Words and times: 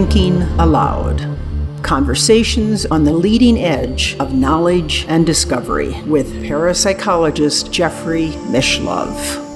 Thinking 0.00 0.40
Allowed 0.58 1.36
Conversations 1.82 2.86
on 2.86 3.04
the 3.04 3.12
leading 3.12 3.58
edge 3.58 4.16
of 4.18 4.32
knowledge 4.32 5.04
and 5.08 5.26
discovery 5.26 6.00
with 6.04 6.32
parapsychologist 6.36 7.70
Jeffrey 7.70 8.28
Mishlove. 8.48 9.46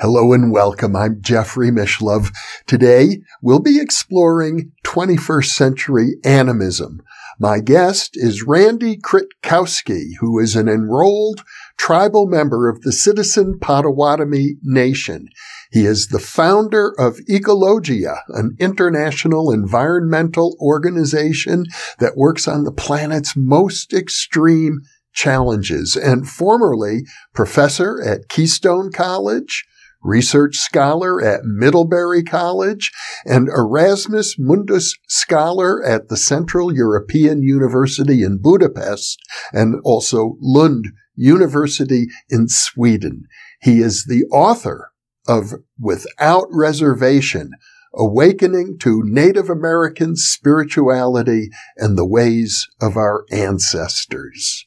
Hello 0.00 0.32
and 0.32 0.50
welcome. 0.50 0.96
I'm 0.96 1.22
Jeffrey 1.22 1.70
Mishlove. 1.70 2.32
Today, 2.66 3.18
we'll 3.42 3.60
be 3.60 3.80
exploring 3.80 4.72
21st 4.84 5.46
century 5.46 6.14
animism. 6.24 7.00
My 7.38 7.60
guest 7.60 8.16
is 8.16 8.42
Randy 8.42 8.96
Kritkausky, 8.96 10.16
who 10.18 10.40
is 10.40 10.56
an 10.56 10.68
enrolled 10.68 11.44
tribal 11.78 12.26
member 12.26 12.68
of 12.68 12.82
the 12.82 12.92
Citizen 12.92 13.58
Potawatomi 13.60 14.56
Nation. 14.62 15.28
He 15.70 15.86
is 15.86 16.08
the 16.08 16.18
founder 16.18 16.92
of 16.98 17.18
Ecologia, 17.30 18.20
an 18.28 18.56
international 18.58 19.50
environmental 19.50 20.56
organization 20.60 21.64
that 21.98 22.16
works 22.16 22.48
on 22.48 22.64
the 22.64 22.72
planet's 22.72 23.34
most 23.36 23.92
extreme 23.92 24.80
challenges 25.12 25.96
and 25.96 26.28
formerly 26.28 27.02
professor 27.34 28.02
at 28.02 28.28
Keystone 28.28 28.90
College, 28.92 29.64
research 30.02 30.56
scholar 30.56 31.22
at 31.22 31.44
Middlebury 31.44 32.22
College, 32.22 32.92
and 33.26 33.48
Erasmus 33.48 34.36
Mundus 34.38 34.94
Scholar 35.08 35.84
at 35.84 36.08
the 36.08 36.16
Central 36.16 36.74
European 36.74 37.42
University 37.42 38.22
in 38.22 38.38
Budapest, 38.40 39.18
and 39.52 39.76
also 39.84 40.36
Lund 40.40 40.86
University 41.18 42.06
in 42.30 42.48
Sweden. 42.48 43.26
He 43.60 43.80
is 43.80 44.04
the 44.04 44.24
author 44.30 44.92
of 45.26 45.54
Without 45.78 46.46
Reservation, 46.50 47.52
Awakening 47.92 48.78
to 48.78 49.02
Native 49.04 49.50
American 49.50 50.14
Spirituality 50.14 51.50
and 51.76 51.98
the 51.98 52.06
Ways 52.06 52.68
of 52.80 52.96
Our 52.96 53.24
Ancestors. 53.32 54.66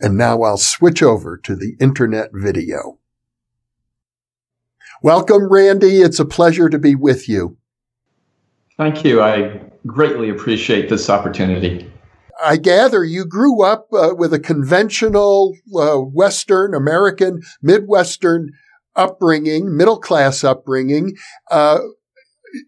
And 0.00 0.16
now 0.16 0.42
I'll 0.42 0.56
switch 0.56 1.02
over 1.02 1.36
to 1.38 1.56
the 1.56 1.76
internet 1.80 2.30
video. 2.32 2.98
Welcome, 5.02 5.50
Randy. 5.50 6.00
It's 6.00 6.20
a 6.20 6.24
pleasure 6.24 6.68
to 6.68 6.78
be 6.78 6.94
with 6.94 7.28
you. 7.28 7.56
Thank 8.76 9.04
you. 9.04 9.22
I 9.22 9.60
greatly 9.86 10.30
appreciate 10.30 10.88
this 10.88 11.10
opportunity. 11.10 11.90
I 12.42 12.56
gather 12.56 13.04
you 13.04 13.24
grew 13.24 13.62
up 13.62 13.88
uh, 13.92 14.14
with 14.16 14.32
a 14.32 14.38
conventional 14.38 15.56
uh, 15.74 15.96
Western 15.96 16.74
American, 16.74 17.42
Midwestern 17.62 18.50
upbringing, 18.96 19.76
middle 19.76 19.98
class 19.98 20.44
upbringing, 20.44 21.16
uh, 21.50 21.80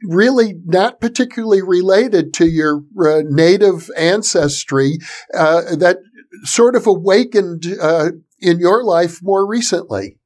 really 0.03 0.55
not 0.65 1.01
particularly 1.01 1.63
related 1.63 2.35
to 2.35 2.47
your 2.47 2.83
uh, 3.01 3.23
native 3.29 3.89
ancestry 3.97 4.99
uh, 5.35 5.63
that 5.77 5.99
sort 6.43 6.75
of 6.75 6.87
awakened 6.87 7.67
uh, 7.81 8.11
in 8.41 8.59
your 8.59 8.85
life 8.85 9.23
more 9.23 9.47
recently. 9.47 10.19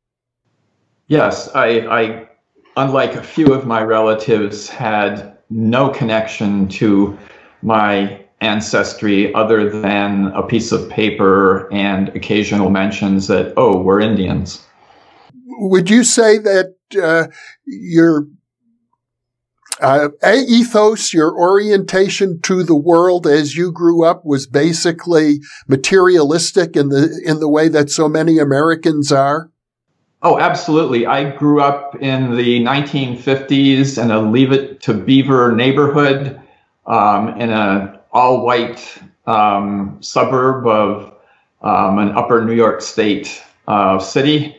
Yes, 1.09 1.51
I, 1.55 1.81
I, 1.81 2.29
unlike 2.77 3.15
a 3.15 3.23
few 3.23 3.53
of 3.53 3.67
my 3.67 3.83
relatives, 3.83 4.69
had 4.69 5.37
no 5.51 5.89
connection 5.91 6.69
to 6.69 7.19
my 7.63 8.20
ancestry 8.41 9.33
other 9.35 9.69
than 9.69 10.29
a 10.29 10.43
piece 10.43 10.73
of 10.73 10.89
paper 10.89 11.73
and 11.73 12.09
occasional 12.11 12.71
mentions 12.71 13.27
that, 13.29 13.53
oh, 13.57 13.81
we're 13.81 14.01
Indians. 14.01 14.65
Would 15.47 15.91
you 15.91 16.05
say 16.05 16.39
that 16.39 16.75
uh, 17.01 17.27
your 17.67 18.27
uh, 19.81 20.09
ethos, 20.25 21.13
your 21.13 21.35
orientation 21.37 22.41
to 22.43 22.63
the 22.63 22.75
world 22.75 23.27
as 23.27 23.57
you 23.57 23.73
grew 23.73 24.05
up 24.05 24.25
was 24.25 24.47
basically 24.47 25.41
materialistic 25.69 26.77
in 26.77 26.89
the 26.89 27.21
in 27.25 27.41
the 27.41 27.49
way 27.49 27.69
that 27.69 27.91
so 27.91 28.09
many 28.09 28.39
Americans 28.39 29.11
are? 29.11 29.51
Oh, 30.23 30.39
absolutely. 30.39 31.07
I 31.07 31.31
grew 31.31 31.63
up 31.63 31.97
in 32.01 32.37
the 32.37 32.61
1950s 32.61 34.03
in 34.03 34.11
a 34.11 34.21
Leave 34.21 34.53
It 34.53 34.83
to 34.83 34.93
Beaver 34.93 35.53
neighborhood 35.53 36.39
um, 36.87 37.41
in 37.41 37.51
a 37.51 38.00
all 38.13 38.45
white 38.45 38.99
um, 39.27 39.99
suburb 40.01 40.67
of 40.67 41.15
um, 41.63 41.99
an 41.99 42.11
upper 42.13 42.45
New 42.45 42.55
York 42.55 42.81
State 42.81 43.43
uh, 43.69 43.99
city. 43.99 44.57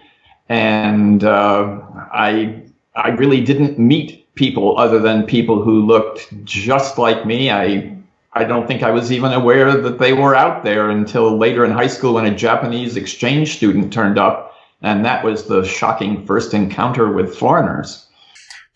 And 0.50 1.24
uh, 1.24 1.82
I, 2.14 2.64
I 2.96 3.10
really 3.10 3.42
didn't 3.42 3.80
meet 3.80 4.34
people 4.36 4.78
other 4.78 5.00
than 5.00 5.24
people 5.26 5.62
who 5.62 5.86
looked 5.86 6.34
just 6.46 6.98
like 6.98 7.26
me. 7.26 7.50
I, 7.50 7.98
I 8.34 8.44
don't 8.44 8.68
think 8.68 8.84
I 8.84 8.92
was 8.92 9.12
even 9.12 9.34
aware 9.34 9.76
that 9.76 10.00
they 10.00 10.14
were 10.14 10.36
out 10.36 10.64
there 10.64 10.90
until 10.90 11.38
later 11.38 11.66
in 11.66 11.72
high 11.72 11.88
school 11.88 12.14
when 12.14 12.26
a 12.26 12.36
Japanese 12.36 12.96
exchange 12.96 13.58
student 13.58 13.92
turned 13.92 14.18
up. 14.18 14.56
And 14.82 15.06
that 15.06 15.24
was 15.24 15.46
the 15.46 15.64
shocking 15.64 16.26
first 16.26 16.54
encounter 16.54 17.12
with 17.12 17.36
foreigners. 17.36 18.08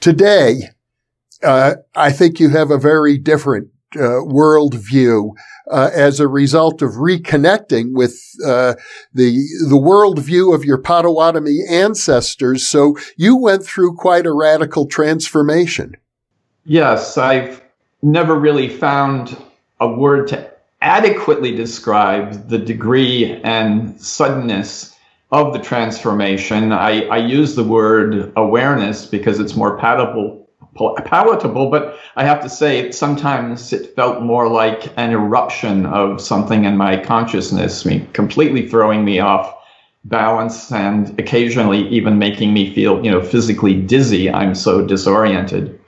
Today, 0.01 0.69
uh, 1.41 1.75
I 1.95 2.11
think 2.11 2.39
you 2.39 2.49
have 2.49 2.69
a 2.69 2.77
very 2.77 3.17
different 3.17 3.69
uh, 3.95 4.21
worldview 4.25 5.31
uh, 5.71 5.89
as 5.93 6.19
a 6.19 6.27
result 6.27 6.81
of 6.81 6.91
reconnecting 6.91 7.93
with 7.93 8.21
uh, 8.45 8.75
the 9.13 9.37
the 9.69 9.77
worldview 9.77 10.53
of 10.53 10.65
your 10.65 10.77
Potawatomi 10.77 11.59
ancestors. 11.69 12.67
So 12.67 12.97
you 13.17 13.35
went 13.35 13.63
through 13.63 13.95
quite 13.95 14.25
a 14.25 14.33
radical 14.33 14.85
transformation. 14.85 15.95
Yes, 16.65 17.17
I've 17.17 17.61
never 18.01 18.35
really 18.35 18.69
found 18.69 19.37
a 19.79 19.87
word 19.87 20.27
to 20.29 20.51
adequately 20.81 21.55
describe 21.55 22.47
the 22.47 22.57
degree 22.57 23.39
and 23.43 23.99
suddenness 23.99 24.95
of 25.31 25.53
the 25.53 25.59
transformation. 25.59 26.71
I, 26.71 27.05
I 27.07 27.17
use 27.17 27.55
the 27.55 27.63
word 27.63 28.31
awareness 28.35 29.05
because 29.05 29.39
it's 29.39 29.55
more 29.55 29.77
palatable 29.77 30.44
palatable, 30.75 31.69
but 31.69 31.97
I 32.15 32.25
have 32.25 32.41
to 32.43 32.49
say, 32.49 32.91
sometimes 32.91 33.71
it 33.71 33.95
felt 33.95 34.21
more 34.21 34.49
like 34.49 34.91
an 34.97 35.11
eruption 35.11 35.85
of 35.85 36.21
something 36.21 36.65
in 36.65 36.77
my 36.77 36.97
consciousness, 36.97 37.85
mean, 37.85 38.07
completely 38.07 38.67
throwing 38.67 39.05
me 39.05 39.19
off 39.19 39.55
balance 40.05 40.71
and 40.71 41.17
occasionally 41.19 41.87
even 41.89 42.19
making 42.19 42.53
me 42.53 42.73
feel, 42.73 43.03
you 43.03 43.09
know, 43.09 43.21
physically 43.21 43.73
dizzy. 43.73 44.29
I'm 44.29 44.53
so 44.53 44.85
disoriented. 44.85 45.79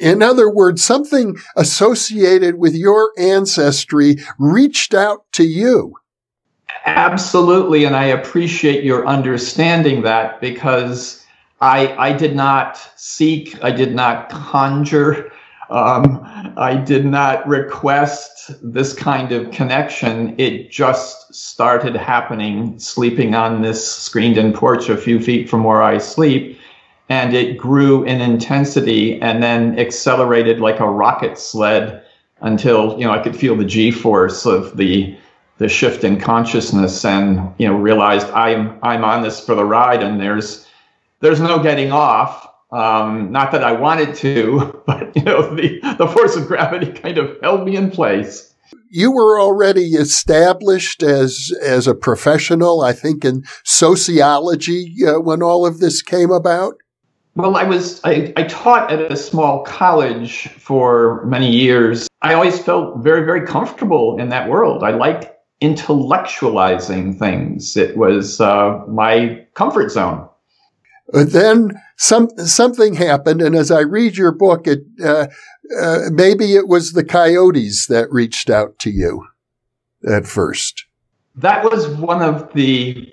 In 0.00 0.22
other 0.22 0.48
words, 0.50 0.82
something 0.82 1.36
associated 1.56 2.56
with 2.56 2.74
your 2.74 3.12
ancestry 3.18 4.16
reached 4.38 4.94
out 4.94 5.24
to 5.32 5.44
you. 5.44 5.94
Absolutely. 6.84 7.84
And 7.84 7.94
I 7.94 8.06
appreciate 8.06 8.84
your 8.84 9.06
understanding 9.06 10.02
that 10.02 10.40
because 10.40 11.21
I, 11.62 11.94
I 11.96 12.12
did 12.12 12.34
not 12.34 12.76
seek, 12.96 13.62
I 13.62 13.70
did 13.70 13.94
not 13.94 14.28
conjure, 14.30 15.30
um, 15.70 16.20
I 16.56 16.74
did 16.74 17.06
not 17.06 17.46
request 17.46 18.50
this 18.62 18.92
kind 18.92 19.30
of 19.30 19.52
connection. 19.52 20.34
It 20.38 20.72
just 20.72 21.32
started 21.32 21.94
happening 21.94 22.78
sleeping 22.80 23.36
on 23.36 23.62
this 23.62 23.86
screened 23.94 24.38
in 24.38 24.52
porch 24.52 24.88
a 24.88 24.96
few 24.96 25.20
feet 25.20 25.48
from 25.48 25.62
where 25.62 25.82
I 25.82 25.98
sleep. 25.98 26.58
And 27.08 27.32
it 27.32 27.58
grew 27.58 28.02
in 28.04 28.20
intensity 28.20 29.22
and 29.22 29.40
then 29.40 29.78
accelerated 29.78 30.60
like 30.60 30.80
a 30.80 30.90
rocket 30.90 31.38
sled 31.38 32.02
until, 32.40 32.98
you 32.98 33.06
know, 33.06 33.12
I 33.12 33.20
could 33.20 33.36
feel 33.36 33.54
the 33.54 33.64
G 33.64 33.92
force 33.92 34.46
of 34.46 34.76
the, 34.76 35.16
the 35.58 35.68
shift 35.68 36.02
in 36.02 36.18
consciousness 36.18 37.04
and, 37.04 37.54
you 37.58 37.68
know, 37.68 37.76
realized 37.76 38.26
I'm, 38.30 38.78
I'm 38.82 39.04
on 39.04 39.22
this 39.22 39.38
for 39.38 39.54
the 39.54 39.64
ride 39.64 40.02
and 40.02 40.20
there's, 40.20 40.66
there's 41.22 41.40
no 41.40 41.62
getting 41.62 41.92
off. 41.92 42.48
Um, 42.72 43.30
not 43.32 43.52
that 43.52 43.64
I 43.64 43.72
wanted 43.72 44.14
to, 44.16 44.82
but 44.86 45.16
you 45.16 45.22
know, 45.22 45.54
the, 45.54 45.80
the 45.98 46.06
force 46.06 46.36
of 46.36 46.46
gravity 46.46 46.92
kind 46.92 47.16
of 47.16 47.36
held 47.42 47.64
me 47.64 47.76
in 47.76 47.90
place. 47.90 48.54
You 48.90 49.10
were 49.12 49.40
already 49.40 49.92
established 49.92 51.02
as 51.02 51.50
as 51.62 51.86
a 51.86 51.94
professional, 51.94 52.82
I 52.82 52.92
think, 52.92 53.24
in 53.24 53.44
sociology 53.64 54.94
uh, 55.06 55.20
when 55.20 55.42
all 55.42 55.64
of 55.64 55.78
this 55.78 56.02
came 56.02 56.30
about. 56.30 56.74
Well, 57.34 57.56
I 57.56 57.64
was 57.64 58.00
I, 58.04 58.32
I 58.36 58.42
taught 58.44 58.90
at 58.92 59.10
a 59.10 59.16
small 59.16 59.64
college 59.64 60.48
for 60.48 61.24
many 61.26 61.50
years. 61.50 62.08
I 62.20 62.34
always 62.34 62.58
felt 62.58 63.02
very 63.02 63.24
very 63.24 63.46
comfortable 63.46 64.18
in 64.18 64.28
that 64.30 64.48
world. 64.48 64.82
I 64.82 64.90
liked 64.90 65.30
intellectualizing 65.62 67.18
things. 67.18 67.76
It 67.76 67.96
was 67.96 68.40
uh, 68.40 68.82
my 68.88 69.46
comfort 69.54 69.90
zone. 69.90 70.28
But 71.12 71.32
then 71.32 71.80
some 71.98 72.30
something 72.38 72.94
happened, 72.94 73.42
and 73.42 73.54
as 73.54 73.70
I 73.70 73.80
read 73.80 74.16
your 74.16 74.32
book, 74.32 74.66
it 74.66 74.80
uh, 75.04 75.26
uh, 75.80 75.98
maybe 76.10 76.54
it 76.54 76.68
was 76.68 76.92
the 76.92 77.04
coyotes 77.04 77.86
that 77.86 78.10
reached 78.10 78.48
out 78.48 78.78
to 78.80 78.90
you 78.90 79.26
at 80.08 80.26
first. 80.26 80.86
That 81.36 81.64
was 81.64 81.86
one 81.88 82.22
of 82.22 82.52
the 82.54 83.08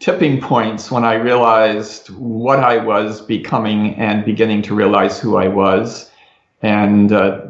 tipping 0.00 0.40
points 0.40 0.90
when 0.90 1.04
I 1.04 1.14
realized 1.14 2.10
what 2.10 2.58
I 2.58 2.78
was 2.78 3.20
becoming 3.20 3.94
and 3.94 4.24
beginning 4.24 4.62
to 4.62 4.74
realize 4.74 5.20
who 5.20 5.36
I 5.36 5.46
was. 5.46 6.10
And 6.62 7.12
uh, 7.12 7.42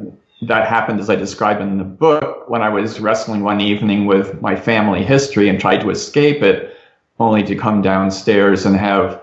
that 0.43 0.69
happened, 0.69 1.01
as 1.01 1.09
I 1.09 1.17
describe 1.17 1.61
in 1.61 1.79
the 1.79 1.85
book, 1.85 2.49
when 2.49 2.61
I 2.61 2.69
was 2.69 3.01
wrestling 3.01 3.43
one 3.43 3.61
evening 3.61 4.05
with 4.05 4.41
my 4.43 4.57
family 4.57 5.03
history 5.03 5.49
and 5.49 5.59
tried 5.59 5.81
to 5.81 5.91
escape 5.91 6.43
it, 6.43 6.77
only 7.19 7.43
to 7.45 7.57
come 7.57 7.81
downstairs 7.81 8.67
and 8.67 8.77
have 8.77 9.23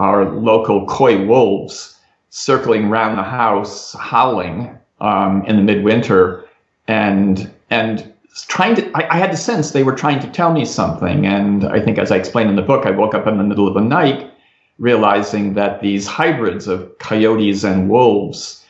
our 0.00 0.24
local 0.30 0.86
coy 0.86 1.24
wolves 1.24 1.96
circling 2.30 2.86
around 2.86 3.16
the 3.16 3.22
house, 3.22 3.94
howling 3.94 4.76
um, 5.00 5.44
in 5.46 5.56
the 5.56 5.62
midwinter, 5.62 6.44
and 6.88 7.52
and 7.68 8.12
trying 8.48 8.74
to. 8.76 8.90
I, 8.94 9.14
I, 9.14 9.18
had 9.18 9.30
the 9.30 9.36
sense 9.36 9.70
they 9.70 9.82
were 9.82 9.94
trying 9.94 10.18
to 10.20 10.30
tell 10.30 10.52
me 10.52 10.64
something, 10.64 11.26
and 11.26 11.66
I 11.66 11.80
think, 11.80 11.98
as 11.98 12.10
I 12.10 12.16
explained 12.16 12.48
in 12.48 12.56
the 12.56 12.62
book, 12.62 12.86
I 12.86 12.90
woke 12.90 13.14
up 13.14 13.26
in 13.26 13.36
the 13.36 13.44
middle 13.44 13.68
of 13.68 13.74
the 13.74 13.80
night, 13.80 14.32
realizing 14.78 15.52
that 15.54 15.82
these 15.82 16.06
hybrids 16.06 16.66
of 16.66 16.98
coyotes 16.98 17.62
and 17.62 17.90
wolves 17.90 18.64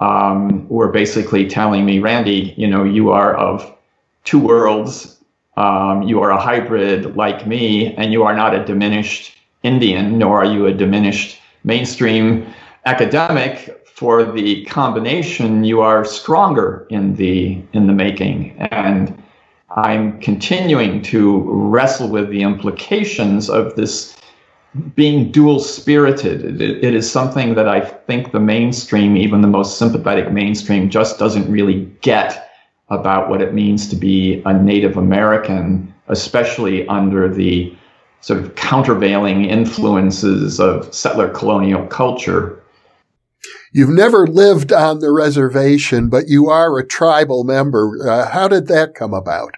um, 0.00 0.68
were 0.68 0.88
basically 0.88 1.48
telling 1.48 1.86
me, 1.86 1.98
Randy, 1.98 2.52
you 2.58 2.66
know, 2.66 2.84
you 2.84 3.10
are 3.10 3.34
of 3.34 3.74
two 4.24 4.38
worlds. 4.38 5.12
Um, 5.56 6.02
you 6.02 6.20
are 6.20 6.30
a 6.30 6.40
hybrid 6.40 7.16
like 7.16 7.46
me, 7.46 7.94
and 7.94 8.12
you 8.12 8.24
are 8.24 8.36
not 8.36 8.54
a 8.54 8.64
diminished 8.64 9.33
Indian, 9.64 10.18
nor 10.18 10.42
are 10.42 10.46
you 10.46 10.66
a 10.66 10.72
diminished 10.72 11.40
mainstream 11.64 12.46
academic. 12.86 13.80
For 13.94 14.24
the 14.24 14.64
combination, 14.64 15.64
you 15.64 15.80
are 15.80 16.04
stronger 16.04 16.86
in 16.90 17.14
the 17.14 17.62
in 17.72 17.86
the 17.86 17.92
making, 17.92 18.56
and 18.70 19.22
I'm 19.70 20.20
continuing 20.20 21.00
to 21.02 21.42
wrestle 21.46 22.08
with 22.08 22.28
the 22.28 22.42
implications 22.42 23.48
of 23.48 23.76
this 23.76 24.16
being 24.96 25.30
dual 25.30 25.60
spirited. 25.60 26.60
It, 26.60 26.84
it 26.84 26.94
is 26.94 27.10
something 27.10 27.54
that 27.54 27.68
I 27.68 27.80
think 27.80 28.32
the 28.32 28.40
mainstream, 28.40 29.16
even 29.16 29.40
the 29.40 29.48
most 29.48 29.78
sympathetic 29.78 30.32
mainstream, 30.32 30.90
just 30.90 31.18
doesn't 31.18 31.50
really 31.50 31.84
get 32.00 32.50
about 32.88 33.28
what 33.30 33.40
it 33.40 33.54
means 33.54 33.88
to 33.88 33.96
be 33.96 34.42
a 34.44 34.52
Native 34.52 34.96
American, 34.96 35.94
especially 36.08 36.86
under 36.88 37.32
the 37.32 37.74
sort 38.24 38.42
of 38.42 38.54
countervailing 38.54 39.44
influences 39.44 40.58
of 40.58 40.92
settler 40.94 41.28
colonial 41.28 41.86
culture. 41.88 42.58
You've 43.70 43.90
never 43.90 44.26
lived 44.26 44.72
on 44.72 45.00
the 45.00 45.10
reservation, 45.10 46.08
but 46.08 46.26
you 46.26 46.48
are 46.48 46.78
a 46.78 46.86
tribal 46.86 47.44
member. 47.44 48.08
Uh, 48.08 48.26
how 48.30 48.48
did 48.48 48.68
that 48.68 48.94
come 48.94 49.12
about? 49.12 49.56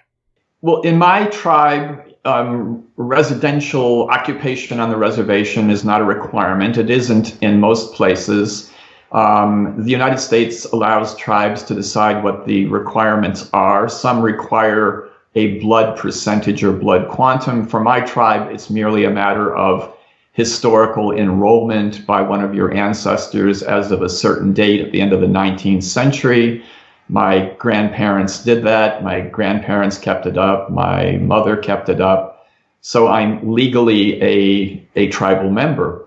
Well, 0.59 0.81
in 0.81 0.97
my 0.97 1.27
tribe, 1.27 2.13
um, 2.25 2.83
residential 2.97 4.09
occupation 4.09 4.81
on 4.81 4.89
the 4.89 4.97
reservation 4.97 5.69
is 5.69 5.85
not 5.85 6.01
a 6.01 6.03
requirement. 6.03 6.77
It 6.77 6.89
isn't 6.89 7.41
in 7.41 7.61
most 7.61 7.93
places. 7.93 8.69
Um, 9.13 9.81
the 9.81 9.91
United 9.91 10.19
States 10.19 10.65
allows 10.65 11.15
tribes 11.15 11.63
to 11.63 11.73
decide 11.73 12.21
what 12.21 12.45
the 12.45 12.65
requirements 12.65 13.49
are. 13.53 13.87
Some 13.87 14.21
require 14.21 15.06
a 15.37 15.59
blood 15.59 15.95
percentage 15.95 16.63
or 16.63 16.71
blood 16.71 17.07
quantum. 17.09 17.67
For 17.67 17.79
my 17.79 18.01
tribe, 18.01 18.51
it's 18.51 18.71
merely 18.71 19.03
a 19.05 19.11
matter 19.11 19.55
of 19.55 19.95
historical 20.31 21.11
enrollment 21.11 22.05
by 22.07 22.23
one 22.23 22.43
of 22.43 22.55
your 22.55 22.73
ancestors 22.73 23.61
as 23.61 23.91
of 23.91 24.01
a 24.01 24.09
certain 24.09 24.51
date 24.51 24.81
at 24.81 24.91
the 24.91 24.99
end 24.99 25.13
of 25.13 25.21
the 25.21 25.27
19th 25.27 25.83
century. 25.83 26.63
My 27.07 27.53
grandparents 27.59 28.43
did 28.43 28.63
that. 28.63 29.03
My 29.03 29.21
grandparents 29.21 29.99
kept 29.99 30.25
it 30.25 30.39
up. 30.39 30.71
My 30.71 31.17
mother 31.17 31.55
kept 31.55 31.87
it 31.87 32.01
up. 32.01 32.47
So 32.81 33.07
I'm 33.07 33.53
legally 33.53 34.19
a, 34.23 34.87
a 34.95 35.07
tribal 35.09 35.51
member. 35.51 36.03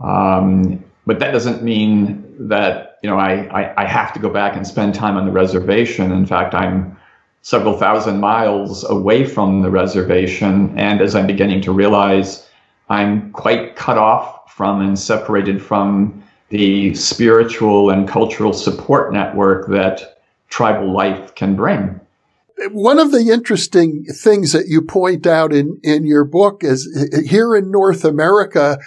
Um, 0.00 0.82
but 1.06 1.18
that 1.18 1.32
doesn't 1.32 1.62
mean 1.62 2.24
that, 2.48 2.98
you 3.02 3.10
know, 3.10 3.18
I, 3.18 3.44
I, 3.62 3.84
I 3.84 3.86
have 3.86 4.14
to 4.14 4.18
go 4.18 4.30
back 4.30 4.56
and 4.56 4.66
spend 4.66 4.94
time 4.94 5.18
on 5.18 5.26
the 5.26 5.32
reservation. 5.32 6.12
In 6.12 6.24
fact, 6.24 6.54
I'm 6.54 6.96
several 7.44 7.76
thousand 7.76 8.20
miles 8.20 8.84
away 8.88 9.26
from 9.26 9.60
the 9.60 9.70
reservation. 9.70 10.76
And 10.78 11.02
as 11.02 11.14
I'm 11.14 11.26
beginning 11.26 11.60
to 11.62 11.72
realize, 11.72 12.48
I'm 12.88 13.30
quite 13.32 13.76
cut 13.76 13.98
off 13.98 14.50
from 14.50 14.80
and 14.80 14.98
separated 14.98 15.62
from 15.62 16.24
the 16.48 16.94
spiritual 16.94 17.90
and 17.90 18.08
cultural 18.08 18.54
support 18.54 19.12
network 19.12 19.68
that 19.68 20.20
tribal 20.48 20.90
life 20.90 21.34
can 21.34 21.54
bring. 21.54 22.00
One 22.70 22.98
of 22.98 23.12
the 23.12 23.30
interesting 23.30 24.06
things 24.06 24.52
that 24.52 24.68
you 24.68 24.80
point 24.80 25.26
out 25.26 25.52
in, 25.52 25.78
in 25.82 26.06
your 26.06 26.24
book 26.24 26.64
is 26.64 26.88
here 27.26 27.54
in 27.54 27.70
North 27.70 28.06
America, 28.06 28.78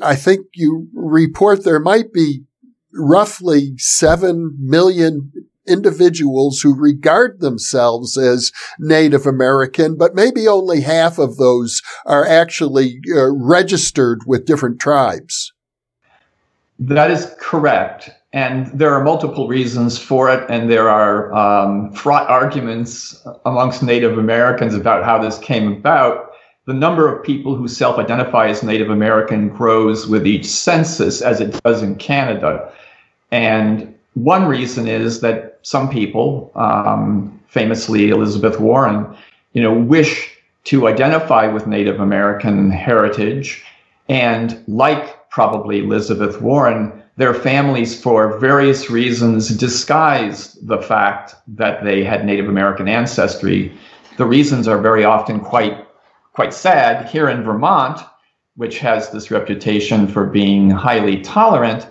I 0.00 0.14
think 0.14 0.46
you 0.54 0.86
report 0.94 1.64
there 1.64 1.80
might 1.80 2.12
be 2.12 2.44
roughly 2.92 3.72
7 3.78 4.56
million 4.60 5.32
individuals 5.68 6.60
who 6.60 6.74
regard 6.74 7.40
themselves 7.40 8.16
as 8.16 8.52
Native 8.78 9.26
American, 9.26 9.96
but 9.96 10.14
maybe 10.14 10.48
only 10.48 10.80
half 10.80 11.18
of 11.18 11.36
those 11.36 11.82
are 12.06 12.26
actually 12.26 13.00
uh, 13.14 13.30
registered 13.30 14.20
with 14.26 14.46
different 14.46 14.80
tribes. 14.80 15.52
That 16.78 17.10
is 17.10 17.34
correct. 17.40 18.10
And 18.32 18.66
there 18.78 18.92
are 18.92 19.02
multiple 19.02 19.48
reasons 19.48 19.98
for 19.98 20.30
it, 20.30 20.48
and 20.50 20.70
there 20.70 20.88
are 20.90 21.32
um, 21.32 21.92
fraught 21.92 22.28
arguments 22.28 23.26
amongst 23.46 23.82
Native 23.82 24.18
Americans 24.18 24.74
about 24.74 25.04
how 25.04 25.18
this 25.18 25.38
came 25.38 25.72
about. 25.72 26.32
The 26.66 26.74
number 26.74 27.12
of 27.12 27.24
people 27.24 27.56
who 27.56 27.66
self 27.66 27.98
identify 27.98 28.48
as 28.48 28.62
Native 28.62 28.90
American 28.90 29.48
grows 29.48 30.06
with 30.06 30.26
each 30.26 30.44
census, 30.44 31.22
as 31.22 31.40
it 31.40 31.58
does 31.64 31.82
in 31.82 31.96
Canada. 31.96 32.70
And 33.32 33.94
one 34.24 34.46
reason 34.46 34.86
is 34.88 35.20
that 35.20 35.58
some 35.62 35.88
people, 35.88 36.50
um, 36.54 37.40
famously 37.48 38.10
Elizabeth 38.10 38.60
Warren, 38.60 39.06
you 39.52 39.62
know, 39.62 39.72
wish 39.72 40.36
to 40.64 40.86
identify 40.86 41.46
with 41.46 41.66
Native 41.66 42.00
American 42.00 42.70
heritage, 42.70 43.64
and 44.08 44.62
like 44.66 45.30
probably 45.30 45.80
Elizabeth 45.80 46.40
Warren, 46.40 47.02
their 47.16 47.34
families, 47.34 48.00
for 48.00 48.38
various 48.38 48.90
reasons, 48.90 49.48
disguised 49.48 50.66
the 50.66 50.78
fact 50.78 51.34
that 51.48 51.84
they 51.84 52.04
had 52.04 52.24
Native 52.24 52.48
American 52.48 52.88
ancestry. 52.88 53.72
The 54.16 54.26
reasons 54.26 54.68
are 54.68 54.80
very 54.80 55.04
often 55.04 55.40
quite 55.40 55.86
quite 56.32 56.54
sad. 56.54 57.08
Here 57.08 57.28
in 57.28 57.42
Vermont, 57.42 58.00
which 58.56 58.78
has 58.78 59.10
this 59.10 59.30
reputation 59.30 60.06
for 60.06 60.24
being 60.24 60.70
highly 60.70 61.20
tolerant, 61.22 61.88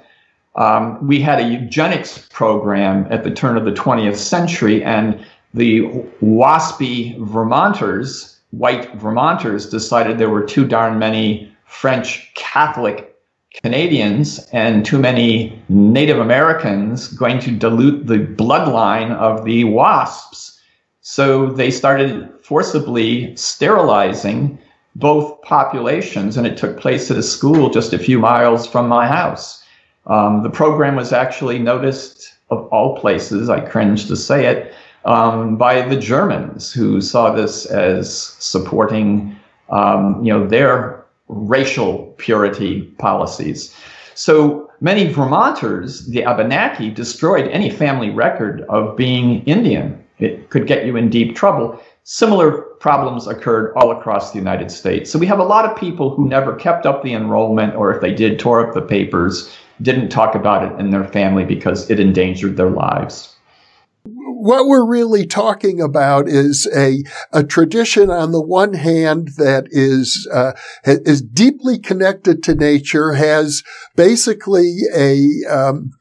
um, 0.58 1.06
we 1.06 1.22
had 1.22 1.40
a 1.40 1.48
eugenics 1.48 2.28
program 2.32 3.08
at 3.12 3.24
the 3.24 3.32
turn 3.32 3.58
of 3.58 3.66
the 3.66 3.72
20th 3.72 4.18
century, 4.18 4.84
and 4.84 5.24
the 5.54 5.82
waspy 6.22 7.18
Vermonters, 7.26 8.38
white 8.52 8.94
Vermonters, 8.96 9.70
decided 9.70 10.18
there 10.18 10.30
were 10.30 10.44
too 10.44 10.66
darn 10.68 11.00
many 11.00 11.52
French 11.66 12.34
Catholic 12.34 13.16
Canadians 13.64 14.48
and 14.52 14.86
too 14.86 15.00
many 15.00 15.62
Native 15.70 16.20
Americans 16.20 17.08
going 17.08 17.40
to 17.40 17.52
dilute 17.52 18.08
the 18.08 18.20
bloodline 18.20 19.12
of 19.14 19.46
the 19.46 19.64
wasps. 19.64 20.60
So 21.02 21.52
they 21.52 21.72
started 21.72 22.30
forcibly 22.44 23.36
sterilizing 23.36 24.60
both 24.96 25.42
populations, 25.44 26.38
and 26.38 26.48
it 26.48 26.58
took 26.58 26.80
place 26.80 27.12
at 27.12 27.18
a 27.18 27.24
school 27.24 27.70
just 27.70 27.94
a 27.94 28.00
few 28.00 28.20
miles 28.20 28.66
from 28.68 28.88
my 28.88 29.08
house. 29.08 29.64
Um, 30.08 30.44
the 30.44 30.50
program 30.50 30.96
was 30.96 31.14
actually 31.14 31.60
noticed, 31.60 32.34
of 32.50 32.66
all 32.68 32.98
places, 32.98 33.50
I 33.50 33.60
cringe 33.60 34.08
to 34.08 34.16
say 34.16 34.46
it, 34.46 34.74
um, 35.06 35.58
by 35.58 35.82
the 35.82 35.98
Germans, 35.98 36.72
who 36.72 37.02
saw 37.02 37.32
this 37.32 37.66
as 37.66 38.18
supporting, 38.40 39.36
um, 39.70 40.24
you 40.24 40.34
know, 40.34 40.46
their 40.48 41.06
racial 41.28 42.14
purity 42.18 42.84
policies. 42.98 43.76
So 44.16 44.70
many 44.82 45.12
Vermonters, 45.12 46.08
the 46.08 46.24
Abenaki, 46.24 46.90
destroyed 46.90 47.48
any 47.50 47.70
family 47.70 48.10
record 48.10 48.62
of 48.70 48.96
being 48.96 49.44
Indian. 49.44 50.04
It 50.20 50.50
could 50.50 50.68
get 50.68 50.86
you 50.86 50.96
in 50.96 51.10
deep 51.10 51.36
trouble. 51.36 51.82
Similar 52.04 52.66
problems 52.80 53.28
occurred 53.28 53.74
all 53.76 53.92
across 53.92 54.32
the 54.32 54.38
United 54.38 54.72
States. 54.72 55.12
So 55.12 55.20
we 55.20 55.26
have 55.28 55.40
a 55.40 55.44
lot 55.44 55.66
of 55.66 55.78
people 55.78 56.16
who 56.16 56.28
never 56.28 56.56
kept 56.56 56.86
up 56.86 57.04
the 57.04 57.14
enrollment, 57.14 57.76
or 57.76 57.94
if 57.94 58.02
they 58.02 58.14
did, 58.14 58.40
tore 58.40 58.66
up 58.66 58.74
the 58.74 58.82
papers, 58.82 59.52
didn't 59.82 60.10
talk 60.10 60.36
about 60.36 60.64
it 60.64 60.80
in 60.80 60.92
their 60.92 61.06
family 61.06 61.46
because 61.46 61.90
it 61.90 62.00
endangered 62.00 62.58
their 62.58 62.70
lives 62.70 63.38
what 64.40 64.68
we're 64.68 64.86
really 64.86 65.26
talking 65.26 65.82
about 65.82 66.28
is 66.28 66.70
a, 66.76 67.04
a 67.34 67.44
tradition 67.44 68.10
on 68.10 68.32
the 68.32 68.42
one 68.42 68.74
hand 68.74 69.30
that 69.38 69.68
is, 69.72 70.28
uh, 70.32 70.54
is 70.86 71.22
deeply 71.22 71.80
connected 71.80 72.44
to 72.44 72.56
nature, 72.56 73.14
has 73.14 73.64
basically 73.96 74.82
a, 74.96 75.28
um, 75.50 75.92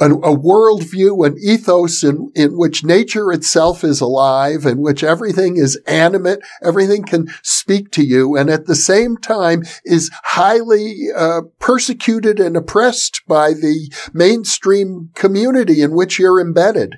a, 0.00 0.10
a 0.10 0.36
worldview, 0.36 1.26
an 1.26 1.36
ethos 1.42 2.04
in, 2.04 2.30
in 2.34 2.56
which 2.56 2.84
nature 2.84 3.32
itself 3.32 3.84
is 3.84 4.00
alive, 4.00 4.64
in 4.64 4.78
which 4.78 5.02
everything 5.02 5.56
is 5.56 5.76
animate, 5.86 6.40
everything 6.62 7.04
can 7.04 7.28
speak 7.42 7.90
to 7.92 8.04
you, 8.04 8.36
and 8.36 8.50
at 8.50 8.66
the 8.66 8.74
same 8.74 9.16
time 9.16 9.62
is 9.84 10.10
highly 10.24 11.08
uh, 11.16 11.42
persecuted 11.58 12.40
and 12.40 12.56
oppressed 12.56 13.22
by 13.26 13.52
the 13.52 13.92
mainstream 14.12 15.10
community 15.14 15.82
in 15.82 15.92
which 15.92 16.18
you're 16.18 16.40
embedded. 16.40 16.96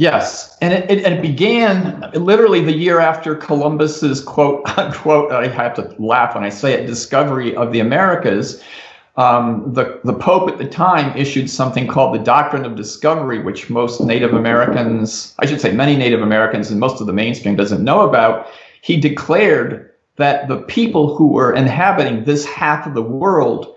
Yes, 0.00 0.56
and 0.62 0.72
it, 0.72 0.90
it, 0.90 1.04
it, 1.04 1.20
began 1.20 2.10
literally 2.14 2.64
the 2.64 2.72
year 2.72 3.00
after 3.00 3.34
Columbus's 3.34 4.22
quote 4.22 4.66
unquote. 4.78 5.30
I 5.30 5.46
have 5.48 5.74
to 5.74 5.94
laugh 5.98 6.34
when 6.34 6.42
I 6.42 6.48
say 6.48 6.72
it. 6.72 6.86
Discovery 6.86 7.54
of 7.54 7.70
the 7.70 7.80
Americas. 7.80 8.62
Um, 9.16 9.72
the 9.72 10.00
the 10.04 10.12
Pope 10.12 10.48
at 10.48 10.58
the 10.58 10.68
time 10.68 11.16
issued 11.16 11.50
something 11.50 11.86
called 11.86 12.14
the 12.14 12.22
Doctrine 12.22 12.64
of 12.64 12.76
Discovery, 12.76 13.40
which 13.40 13.68
most 13.68 14.00
Native 14.00 14.34
Americans, 14.34 15.34
I 15.40 15.46
should 15.46 15.60
say, 15.60 15.72
many 15.72 15.96
Native 15.96 16.22
Americans 16.22 16.70
and 16.70 16.78
most 16.78 17.00
of 17.00 17.06
the 17.06 17.12
mainstream 17.12 17.56
doesn't 17.56 17.82
know 17.82 18.02
about. 18.02 18.48
He 18.82 18.98
declared 18.98 19.90
that 20.16 20.48
the 20.48 20.58
people 20.58 21.16
who 21.16 21.28
were 21.28 21.52
inhabiting 21.52 22.24
this 22.24 22.44
half 22.46 22.86
of 22.86 22.94
the 22.94 23.02
world 23.02 23.76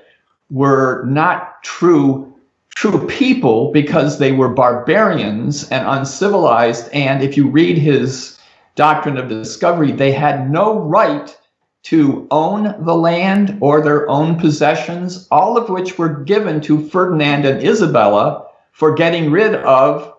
were 0.49 1.03
not 1.05 1.63
true 1.63 2.29
true 2.75 3.05
people 3.07 3.71
because 3.71 4.19
they 4.19 4.31
were 4.31 4.49
barbarians 4.49 5.69
and 5.69 5.87
uncivilized. 5.87 6.89
And 6.91 7.23
if 7.23 7.37
you 7.37 7.47
read 7.47 7.77
his 7.77 8.39
doctrine 8.75 9.17
of 9.17 9.29
discovery, 9.29 9.91
they 9.91 10.11
had 10.11 10.49
no 10.49 10.79
right 10.79 11.37
to 11.83 12.27
own 12.31 12.83
the 12.85 12.95
land 12.95 13.57
or 13.61 13.81
their 13.81 14.09
own 14.09 14.39
possessions, 14.39 15.27
all 15.29 15.57
of 15.57 15.69
which 15.69 15.97
were 15.97 16.23
given 16.23 16.61
to 16.61 16.87
Ferdinand 16.89 17.45
and 17.45 17.61
Isabella 17.61 18.47
for 18.71 18.95
getting 18.95 19.31
rid 19.31 19.55
of 19.55 20.13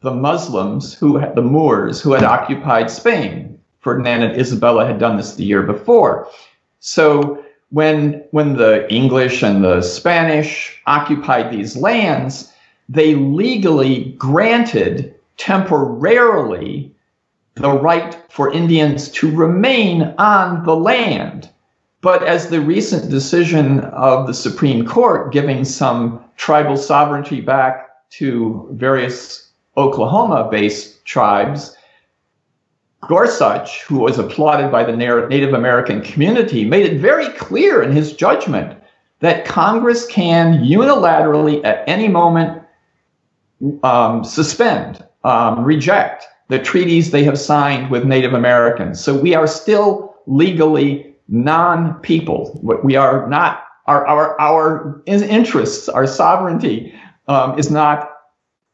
the 0.00 0.14
Muslims 0.14 0.94
who 0.94 1.16
had 1.16 1.34
the 1.34 1.42
Moors 1.42 2.00
who 2.00 2.12
had 2.12 2.24
occupied 2.24 2.90
Spain. 2.90 3.58
Ferdinand 3.80 4.22
and 4.22 4.40
Isabella 4.40 4.86
had 4.86 4.98
done 4.98 5.16
this 5.16 5.34
the 5.34 5.44
year 5.44 5.62
before. 5.62 6.28
So 6.80 7.44
when 7.70 8.24
when 8.30 8.56
the 8.56 8.90
English 8.92 9.42
and 9.42 9.62
the 9.62 9.82
Spanish 9.82 10.80
occupied 10.86 11.50
these 11.50 11.76
lands, 11.76 12.52
they 12.88 13.14
legally 13.14 14.14
granted 14.18 15.14
temporarily 15.36 16.93
the 17.56 17.70
right 17.70 18.20
for 18.30 18.52
Indians 18.52 19.08
to 19.10 19.30
remain 19.30 20.14
on 20.18 20.64
the 20.64 20.74
land. 20.74 21.50
But 22.00 22.22
as 22.22 22.48
the 22.48 22.60
recent 22.60 23.10
decision 23.10 23.80
of 23.80 24.26
the 24.26 24.34
Supreme 24.34 24.86
Court 24.86 25.32
giving 25.32 25.64
some 25.64 26.24
tribal 26.36 26.76
sovereignty 26.76 27.40
back 27.40 28.10
to 28.10 28.68
various 28.72 29.50
Oklahoma 29.76 30.48
based 30.50 31.04
tribes 31.04 31.76
Gorsuch, 33.08 33.82
who 33.82 33.98
was 33.98 34.18
applauded 34.18 34.70
by 34.70 34.84
the 34.84 34.96
Native 34.96 35.52
American 35.52 36.00
community, 36.02 36.64
made 36.64 36.86
it 36.86 36.98
very 36.98 37.28
clear 37.30 37.82
in 37.82 37.92
his 37.92 38.12
judgment 38.14 38.78
that 39.20 39.44
Congress 39.44 40.06
can 40.06 40.62
unilaterally 40.64 41.64
at 41.64 41.88
any 41.88 42.08
moment 42.08 42.62
um, 43.82 44.24
suspend, 44.24 45.04
um, 45.22 45.64
reject 45.64 46.26
the 46.48 46.58
treaties 46.58 47.10
they 47.10 47.24
have 47.24 47.38
signed 47.38 47.90
with 47.90 48.04
Native 48.04 48.34
Americans. 48.34 49.02
So 49.02 49.16
we 49.16 49.34
are 49.34 49.46
still 49.46 50.14
legally 50.26 51.14
non 51.28 51.94
people. 52.00 52.60
We 52.62 52.96
are 52.96 53.28
not, 53.28 53.64
our, 53.86 54.06
our, 54.06 54.40
our 54.40 55.02
interests, 55.06 55.88
our 55.88 56.06
sovereignty 56.06 56.94
um, 57.28 57.58
is 57.58 57.70
not 57.70 58.10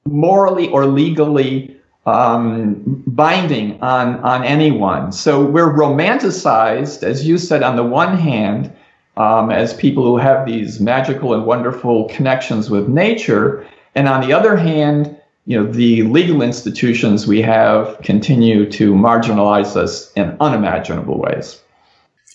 morally 0.04 0.68
or 0.68 0.86
legally 0.86 1.76
um, 2.06 3.02
binding 3.06 3.80
on, 3.82 4.16
on 4.20 4.44
anyone. 4.44 5.12
So 5.12 5.44
we're 5.44 5.72
romanticized, 5.72 7.02
as 7.02 7.26
you 7.26 7.38
said, 7.38 7.62
on 7.62 7.76
the 7.76 7.84
one 7.84 8.16
hand, 8.16 8.72
um, 9.16 9.50
as 9.50 9.74
people 9.74 10.04
who 10.04 10.16
have 10.16 10.46
these 10.46 10.80
magical 10.80 11.34
and 11.34 11.44
wonderful 11.44 12.08
connections 12.08 12.70
with 12.70 12.88
nature. 12.88 13.66
And 13.94 14.08
on 14.08 14.26
the 14.26 14.32
other 14.32 14.56
hand, 14.56 15.19
you 15.46 15.58
know, 15.58 15.70
the 15.70 16.02
legal 16.02 16.42
institutions 16.42 17.26
we 17.26 17.42
have 17.42 17.98
continue 18.02 18.70
to 18.70 18.92
marginalize 18.92 19.76
us 19.76 20.12
in 20.12 20.36
unimaginable 20.40 21.18
ways. 21.18 21.60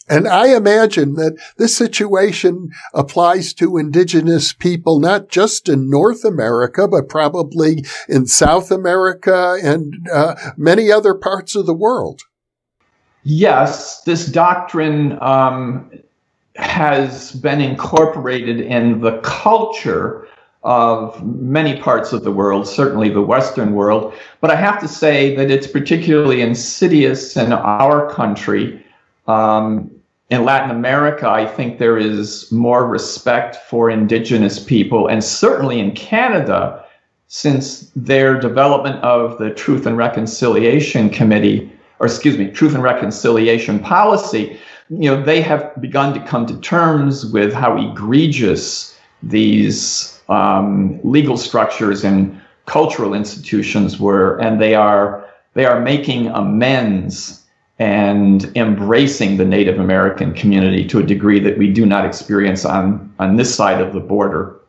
And 0.07 0.27
I 0.27 0.55
imagine 0.55 1.15
that 1.15 1.35
this 1.57 1.75
situation 1.75 2.69
applies 2.93 3.53
to 3.55 3.77
indigenous 3.77 4.53
people, 4.53 4.99
not 4.99 5.29
just 5.29 5.67
in 5.67 5.89
North 5.89 6.23
America, 6.23 6.87
but 6.87 7.09
probably 7.09 7.83
in 8.07 8.27
South 8.27 8.69
America 8.69 9.57
and 9.63 10.07
uh, 10.13 10.35
many 10.57 10.91
other 10.91 11.15
parts 11.15 11.55
of 11.55 11.65
the 11.65 11.73
world. 11.73 12.21
Yes, 13.23 14.03
this 14.03 14.27
doctrine 14.27 15.17
um, 15.21 15.89
has 16.55 17.31
been 17.31 17.59
incorporated 17.59 18.59
in 18.59 19.01
the 19.01 19.17
culture 19.21 20.24
of 20.65 21.23
many 21.23 21.79
parts 21.79 22.11
of 22.11 22.23
the 22.23 22.31
world, 22.31 22.67
certainly 22.67 23.07
the 23.07 23.21
Western 23.21 23.75
world. 23.75 24.13
But 24.41 24.49
I 24.49 24.55
have 24.55 24.81
to 24.81 24.87
say 24.87 25.35
that 25.35 25.51
it's 25.51 25.67
particularly 25.67 26.41
insidious 26.41 27.37
in 27.37 27.53
our 27.53 28.11
country. 28.11 28.83
Um, 29.27 29.91
in 30.31 30.43
Latin 30.43 30.71
America, 30.71 31.29
I 31.29 31.45
think 31.45 31.77
there 31.77 31.99
is 31.99 32.51
more 32.51 32.87
respect 32.87 33.57
for 33.69 33.91
indigenous 33.91 34.57
people, 34.57 35.07
and 35.07 35.23
certainly 35.23 35.79
in 35.79 35.91
Canada, 35.91 36.83
since 37.27 37.91
their 37.95 38.39
development 38.39 38.95
of 39.03 39.37
the 39.37 39.51
Truth 39.51 39.85
and 39.85 39.97
Reconciliation 39.97 41.11
Committee, 41.11 41.71
or 41.99 42.07
excuse 42.07 42.39
me, 42.39 42.49
Truth 42.49 42.73
and 42.73 42.81
Reconciliation 42.81 43.77
Policy, 43.77 44.59
you 44.89 45.11
know, 45.11 45.21
they 45.21 45.41
have 45.41 45.79
begun 45.79 46.15
to 46.15 46.19
come 46.25 46.47
to 46.47 46.59
terms 46.59 47.27
with 47.27 47.53
how 47.53 47.77
egregious 47.77 48.97
these 49.21 50.14
um, 50.29 50.99
legal 51.03 51.37
structures 51.37 52.03
and 52.03 52.41
cultural 52.65 53.13
institutions 53.13 53.99
were, 53.99 54.37
and 54.37 54.61
they 54.61 54.75
are 54.75 55.25
they 55.53 55.65
are 55.65 55.79
making 55.79 56.27
amends 56.27 57.45
and 57.79 58.51
embracing 58.55 59.37
the 59.37 59.45
Native 59.45 59.79
American 59.79 60.33
community 60.33 60.87
to 60.87 60.99
a 60.99 61.03
degree 61.03 61.39
that 61.39 61.57
we 61.57 61.71
do 61.71 61.85
not 61.85 62.05
experience 62.05 62.63
on, 62.63 63.13
on 63.19 63.35
this 63.35 63.53
side 63.53 63.81
of 63.81 63.93
the 63.93 63.99
border. 63.99 64.59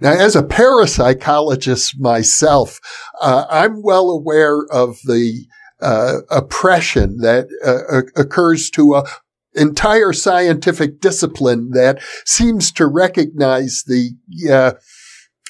Now, 0.00 0.12
as 0.12 0.34
a 0.34 0.42
parapsychologist 0.42 1.98
myself, 2.00 2.80
uh, 3.20 3.46
I'm 3.50 3.82
well 3.82 4.10
aware 4.10 4.64
of 4.70 4.98
the 5.04 5.44
uh, 5.80 6.18
oppression 6.30 7.18
that 7.18 7.48
uh, 7.64 8.20
occurs 8.20 8.70
to 8.70 8.94
a 8.94 9.04
entire 9.54 10.12
scientific 10.12 11.00
discipline 11.00 11.70
that 11.70 12.00
seems 12.24 12.70
to 12.72 12.86
recognize 12.86 13.84
the 13.86 14.10
uh, 14.50 14.72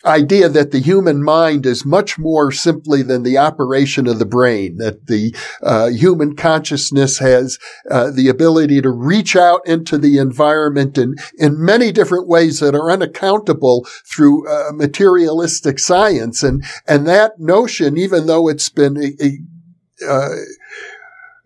idea 0.04 0.48
that 0.48 0.70
the 0.70 0.78
human 0.78 1.22
mind 1.22 1.66
is 1.66 1.84
much 1.84 2.18
more 2.18 2.50
simply 2.50 3.02
than 3.02 3.22
the 3.22 3.36
operation 3.36 4.06
of 4.06 4.18
the 4.18 4.24
brain, 4.24 4.76
that 4.78 5.06
the 5.06 5.34
uh, 5.62 5.88
human 5.88 6.34
consciousness 6.34 7.18
has 7.18 7.58
uh, 7.90 8.10
the 8.10 8.28
ability 8.28 8.80
to 8.80 8.90
reach 8.90 9.36
out 9.36 9.60
into 9.66 9.98
the 9.98 10.16
environment 10.16 10.96
in, 10.96 11.14
in 11.38 11.62
many 11.62 11.92
different 11.92 12.26
ways 12.26 12.60
that 12.60 12.74
are 12.74 12.90
unaccountable 12.90 13.86
through 14.06 14.48
uh, 14.48 14.72
materialistic 14.72 15.78
science. 15.78 16.42
And, 16.42 16.64
and 16.86 17.06
that 17.06 17.38
notion, 17.38 17.98
even 17.98 18.26
though 18.26 18.48
it's 18.48 18.70
been 18.70 18.96
a, 18.96 19.12
a 19.22 20.34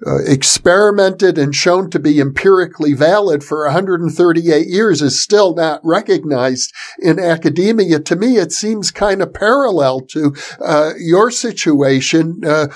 uh, 0.07 0.23
experimented 0.27 1.39
and 1.39 1.55
shown 1.55 1.91
to 1.91 1.99
be 1.99 2.21
empirically 2.21 2.93
valid 2.93 3.43
for 3.43 3.65
138 3.65 4.67
years 4.67 5.03
is 5.03 5.21
still 5.21 5.55
not 5.55 5.81
recognized 5.83 6.73
in 6.99 7.19
academia. 7.19 7.99
To 8.01 8.17
me, 8.17 8.37
it 8.37 8.53
seems 8.53 8.91
kind 8.91 9.23
of 9.23 9.33
parallel 9.33 10.01
to 10.11 10.35
uh, 10.61 10.93
your 10.99 11.31
situation. 11.31 12.41
Uh, 12.47 12.69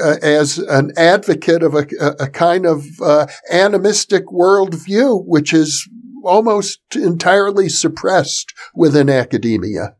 uh, 0.00 0.16
as 0.22 0.58
an 0.58 0.92
advocate 0.96 1.62
of 1.62 1.74
a, 1.74 1.84
a 2.20 2.28
kind 2.28 2.64
of 2.64 2.86
uh, 3.02 3.26
animistic 3.50 4.26
worldview, 4.26 5.22
which 5.26 5.52
is 5.52 5.88
almost 6.24 6.80
entirely 6.94 7.68
suppressed 7.68 8.54
within 8.74 9.10
academia. 9.10 9.96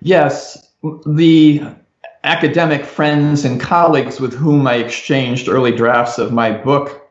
Yes, 0.00 0.72
the 1.04 1.62
academic 2.26 2.84
friends 2.84 3.44
and 3.44 3.60
colleagues 3.60 4.18
with 4.18 4.34
whom 4.34 4.66
I 4.66 4.74
exchanged 4.74 5.48
early 5.48 5.70
drafts 5.70 6.18
of 6.18 6.32
my 6.32 6.50
book 6.50 7.08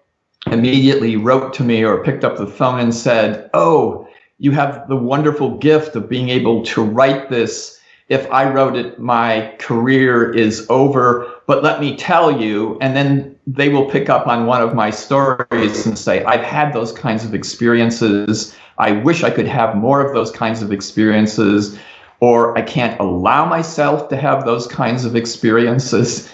immediately 0.47 1.15
wrote 1.15 1.53
to 1.53 1.63
me 1.63 1.85
or 1.85 2.03
picked 2.03 2.25
up 2.25 2.35
the 2.35 2.45
phone 2.45 2.79
and 2.79 2.93
said, 2.93 3.49
Oh, 3.53 4.07
you 4.39 4.51
have 4.51 4.87
the 4.89 4.97
wonderful 4.97 5.57
gift 5.57 5.95
of 5.95 6.09
being 6.09 6.27
able 6.27 6.63
to 6.65 6.83
write 6.83 7.29
this. 7.29 7.79
If 8.09 8.29
I 8.29 8.51
wrote 8.51 8.75
it, 8.75 8.99
my 8.99 9.55
career 9.57 10.31
is 10.33 10.67
over. 10.69 11.31
But 11.47 11.63
let 11.63 11.79
me 11.79 11.95
tell 11.95 12.39
you, 12.39 12.77
and 12.81 12.93
then 12.93 13.39
they 13.47 13.69
will 13.69 13.89
pick 13.89 14.09
up 14.09 14.27
on 14.27 14.45
one 14.45 14.61
of 14.61 14.75
my 14.75 14.89
stories 14.89 15.85
and 15.85 15.97
say, 15.97 16.25
I've 16.25 16.43
had 16.43 16.73
those 16.73 16.91
kinds 16.91 17.23
of 17.23 17.33
experiences. 17.33 18.53
I 18.77 18.91
wish 18.91 19.23
I 19.23 19.29
could 19.29 19.47
have 19.47 19.75
more 19.75 20.05
of 20.05 20.13
those 20.13 20.29
kinds 20.29 20.61
of 20.61 20.73
experiences 20.73 21.79
or 22.25 22.57
I 22.57 22.63
can't 22.63 22.99
allow 22.99 23.45
myself 23.45 24.09
to 24.09 24.17
have 24.17 24.45
those 24.45 24.65
kinds 24.65 25.05
of 25.05 25.15
experiences. 25.15 26.27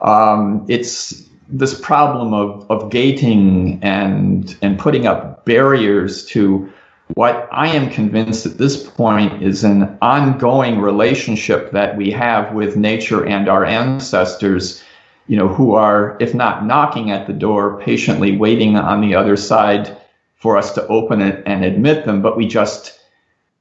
Um, 0.00 0.64
it's 0.68 1.22
this 1.50 1.78
problem 1.78 2.32
of, 2.32 2.70
of 2.70 2.90
gating 2.90 3.78
and 3.82 4.56
and 4.62 4.78
putting 4.78 5.06
up 5.06 5.44
barriers 5.44 6.24
to 6.26 6.72
what 7.14 7.46
I 7.52 7.68
am 7.68 7.90
convinced 7.90 8.46
at 8.46 8.56
this 8.56 8.88
point 8.88 9.42
is 9.42 9.62
an 9.64 9.98
ongoing 10.00 10.80
relationship 10.80 11.70
that 11.72 11.98
we 11.98 12.10
have 12.12 12.54
with 12.54 12.76
nature 12.76 13.26
and 13.26 13.46
our 13.46 13.66
ancestors, 13.66 14.82
you 15.26 15.36
know, 15.36 15.48
who 15.48 15.74
are, 15.74 16.16
if 16.20 16.32
not 16.34 16.64
knocking 16.64 17.10
at 17.10 17.26
the 17.26 17.34
door, 17.34 17.78
patiently 17.80 18.38
waiting 18.38 18.78
on 18.78 19.02
the 19.02 19.14
other 19.14 19.36
side 19.36 19.94
for 20.36 20.56
us 20.56 20.72
to 20.72 20.86
open 20.88 21.20
it 21.20 21.42
and 21.44 21.62
admit 21.62 22.06
them, 22.06 22.22
but 22.22 22.38
we 22.38 22.46
just, 22.46 22.98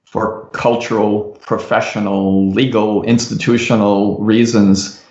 for 0.06 0.43
cultural, 0.54 1.38
professional, 1.42 2.50
legal, 2.52 3.04
institutional 3.04 4.18
reasons, 4.20 5.04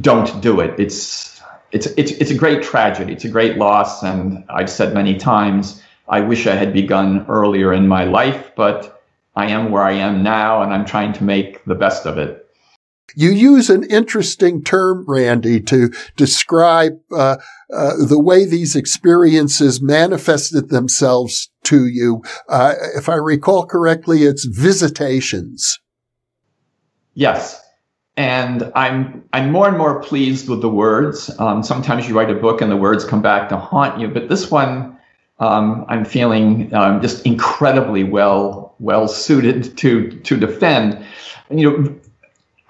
don't 0.00 0.40
do 0.42 0.60
it. 0.60 0.78
It's 0.78 1.40
it's 1.70 1.86
it's 1.96 2.12
it's 2.12 2.30
a 2.30 2.34
great 2.34 2.62
tragedy. 2.62 3.12
It's 3.12 3.24
a 3.24 3.28
great 3.28 3.56
loss, 3.56 4.02
and 4.02 4.44
I've 4.48 4.70
said 4.70 4.92
many 4.94 5.16
times 5.16 5.82
I 6.08 6.20
wish 6.20 6.46
I 6.46 6.54
had 6.54 6.72
begun 6.72 7.26
earlier 7.28 7.72
in 7.72 7.86
my 7.86 8.04
life, 8.04 8.50
but 8.56 9.02
I 9.36 9.46
am 9.50 9.70
where 9.70 9.82
I 9.82 9.92
am 9.92 10.22
now 10.22 10.62
and 10.62 10.72
I'm 10.72 10.84
trying 10.84 11.12
to 11.14 11.24
make 11.24 11.64
the 11.64 11.74
best 11.74 12.06
of 12.06 12.18
it. 12.18 12.47
You 13.14 13.30
use 13.30 13.70
an 13.70 13.84
interesting 13.84 14.62
term, 14.62 15.04
Randy, 15.08 15.60
to 15.62 15.90
describe 16.16 16.98
uh, 17.10 17.36
uh, 17.74 17.92
the 18.06 18.20
way 18.20 18.44
these 18.44 18.76
experiences 18.76 19.80
manifested 19.80 20.68
themselves 20.68 21.50
to 21.64 21.86
you. 21.86 22.22
Uh, 22.48 22.74
if 22.96 23.08
I 23.08 23.14
recall 23.14 23.66
correctly, 23.66 24.24
it's 24.24 24.44
visitations. 24.44 25.78
Yes, 27.14 27.60
and 28.16 28.70
I'm 28.74 29.24
I'm 29.32 29.50
more 29.50 29.68
and 29.68 29.78
more 29.78 30.00
pleased 30.00 30.48
with 30.48 30.60
the 30.60 30.68
words. 30.68 31.30
Um, 31.38 31.62
sometimes 31.62 32.08
you 32.08 32.16
write 32.16 32.30
a 32.30 32.34
book 32.34 32.60
and 32.60 32.70
the 32.70 32.76
words 32.76 33.04
come 33.04 33.22
back 33.22 33.48
to 33.48 33.56
haunt 33.56 34.00
you, 34.00 34.08
but 34.08 34.28
this 34.28 34.50
one 34.50 34.98
um, 35.40 35.84
I'm 35.88 36.04
feeling 36.04 36.72
um, 36.74 37.00
just 37.00 37.24
incredibly 37.24 38.04
well 38.04 38.74
well 38.78 39.08
suited 39.08 39.76
to 39.78 40.10
to 40.10 40.36
defend. 40.36 41.04
You 41.50 41.70
know, 41.70 42.00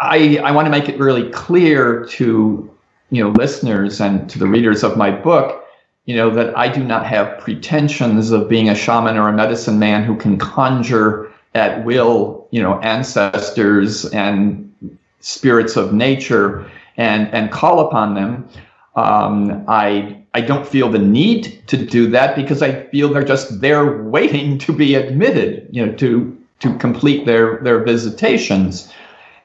I 0.01 0.39
I 0.39 0.53
want 0.53 0.67
to 0.67 0.71
make 0.71 0.89
it 0.89 0.99
really 0.99 1.31
clear 1.31 2.05
to 2.11 2.71
you 3.11 3.25
know 3.25 3.31
listeners 3.31 4.01
and 4.01 4.29
to 4.31 4.39
the 4.39 4.47
readers 4.47 4.83
of 4.83 4.97
my 4.97 5.11
book, 5.11 5.65
you 6.07 6.17
know 6.17 6.31
that 6.31 6.57
I 6.57 6.69
do 6.69 6.85
not 6.85 7.07
have 7.07 7.39
pretensions 7.39 8.31
of 8.31 8.49
being 8.49 8.69
a 8.69 8.75
shaman 8.75 9.17
or 9.17 9.29
a 9.29 9.33
medicine 9.33 9.79
man 9.79 10.05
who 10.05 10.17
can 10.17 10.39
conjure 10.39 11.33
at 11.55 11.85
will, 11.85 12.47
you 12.51 12.63
know, 12.63 12.79
ancestors 12.81 14.05
and 14.07 14.65
spirits 15.21 15.77
of 15.77 15.93
nature 15.93 16.71
and 16.97 17.33
and 17.35 17.51
call 17.51 17.81
upon 17.81 18.15
them. 18.15 18.49
Um, 18.97 19.65
I 19.69 20.23
I 20.35 20.41
don't 20.41 20.67
feel 20.67 20.91
the 20.91 20.99
need 20.99 21.63
to 21.69 21.77
do 21.77 22.09
that 22.11 22.37
because 22.37 22.63
I 22.63 22.85
feel 22.87 23.13
they're 23.13 23.25
just 23.25 23.61
there 23.61 24.03
waiting 24.03 24.59
to 24.59 24.73
be 24.73 24.95
admitted, 24.95 25.69
you 25.71 25.85
know, 25.85 25.93
to 25.95 26.37
to 26.61 26.77
complete 26.79 27.27
their 27.27 27.59
their 27.59 27.83
visitations. 27.83 28.93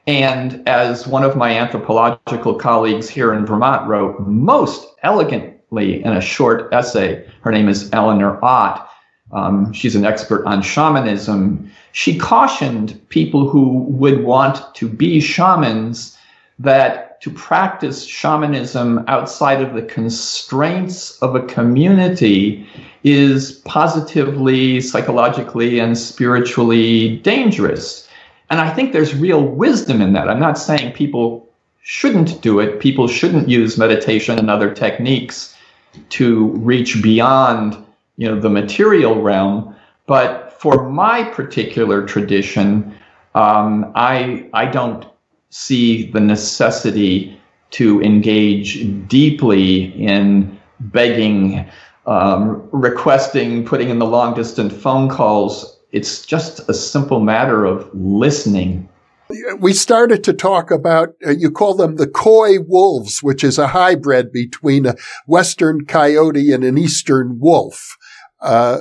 And 0.06 0.66
as 0.68 1.06
one 1.06 1.24
of 1.24 1.36
my 1.36 1.56
anthropological 1.56 2.54
colleagues 2.54 3.08
here 3.08 3.32
in 3.32 3.46
Vermont 3.46 3.88
wrote 3.88 4.20
most 4.20 4.86
elegantly 5.02 6.04
in 6.04 6.12
a 6.12 6.20
short 6.20 6.72
essay, 6.72 7.26
her 7.40 7.50
name 7.50 7.68
is 7.68 7.90
Eleanor 7.92 8.38
Ott. 8.44 8.90
Um, 9.32 9.72
she's 9.72 9.96
an 9.96 10.04
expert 10.04 10.44
on 10.44 10.60
shamanism. 10.60 11.70
She 11.92 12.18
cautioned 12.18 13.00
people 13.08 13.48
who 13.48 13.84
would 13.84 14.22
want 14.22 14.74
to 14.74 14.88
be 14.88 15.20
shamans 15.20 16.18
that 16.58 17.20
to 17.22 17.30
practice 17.30 18.04
shamanism 18.04 19.02
outside 19.08 19.62
of 19.62 19.72
the 19.72 19.82
constraints 19.82 21.18
of 21.22 21.34
a 21.34 21.40
community 21.46 22.66
is 23.02 23.52
positively, 23.64 24.80
psychologically, 24.82 25.78
and 25.80 25.96
spiritually 25.96 27.16
dangerous. 27.18 28.06
And 28.54 28.60
I 28.60 28.72
think 28.72 28.92
there's 28.92 29.16
real 29.16 29.42
wisdom 29.42 30.00
in 30.00 30.12
that. 30.12 30.30
I'm 30.30 30.38
not 30.38 30.56
saying 30.56 30.92
people 30.92 31.48
shouldn't 31.82 32.40
do 32.40 32.60
it, 32.60 32.78
people 32.78 33.08
shouldn't 33.08 33.48
use 33.48 33.76
meditation 33.76 34.38
and 34.38 34.48
other 34.48 34.72
techniques 34.72 35.56
to 36.10 36.50
reach 36.58 37.02
beyond 37.02 37.76
you 38.16 38.28
know 38.28 38.38
the 38.38 38.48
material 38.48 39.20
realm 39.20 39.74
but 40.06 40.52
for 40.60 40.88
my 40.88 41.24
particular 41.24 42.06
tradition 42.06 42.94
um, 43.34 43.90
I 43.96 44.48
I 44.52 44.66
don't 44.66 45.04
see 45.50 46.12
the 46.12 46.20
necessity 46.20 47.36
to 47.72 48.00
engage 48.02 48.86
deeply 49.08 49.86
in 50.00 50.60
begging, 50.78 51.68
um, 52.06 52.68
requesting, 52.70 53.64
putting 53.64 53.88
in 53.88 53.98
the 53.98 54.06
long 54.06 54.32
distance 54.32 54.72
phone 54.72 55.08
calls. 55.08 55.73
It's 55.94 56.26
just 56.26 56.68
a 56.68 56.74
simple 56.74 57.20
matter 57.20 57.64
of 57.64 57.88
listening. 57.94 58.88
We 59.60 59.72
started 59.72 60.24
to 60.24 60.32
talk 60.32 60.72
about, 60.72 61.10
uh, 61.24 61.30
you 61.30 61.52
call 61.52 61.74
them 61.74 61.94
the 61.94 62.08
coy 62.08 62.58
wolves, 62.58 63.22
which 63.22 63.44
is 63.44 63.58
a 63.58 63.68
hybrid 63.68 64.32
between 64.32 64.86
a 64.86 64.96
western 65.28 65.86
coyote 65.86 66.50
and 66.50 66.64
an 66.64 66.76
eastern 66.76 67.38
wolf. 67.38 67.96
Uh, 68.40 68.80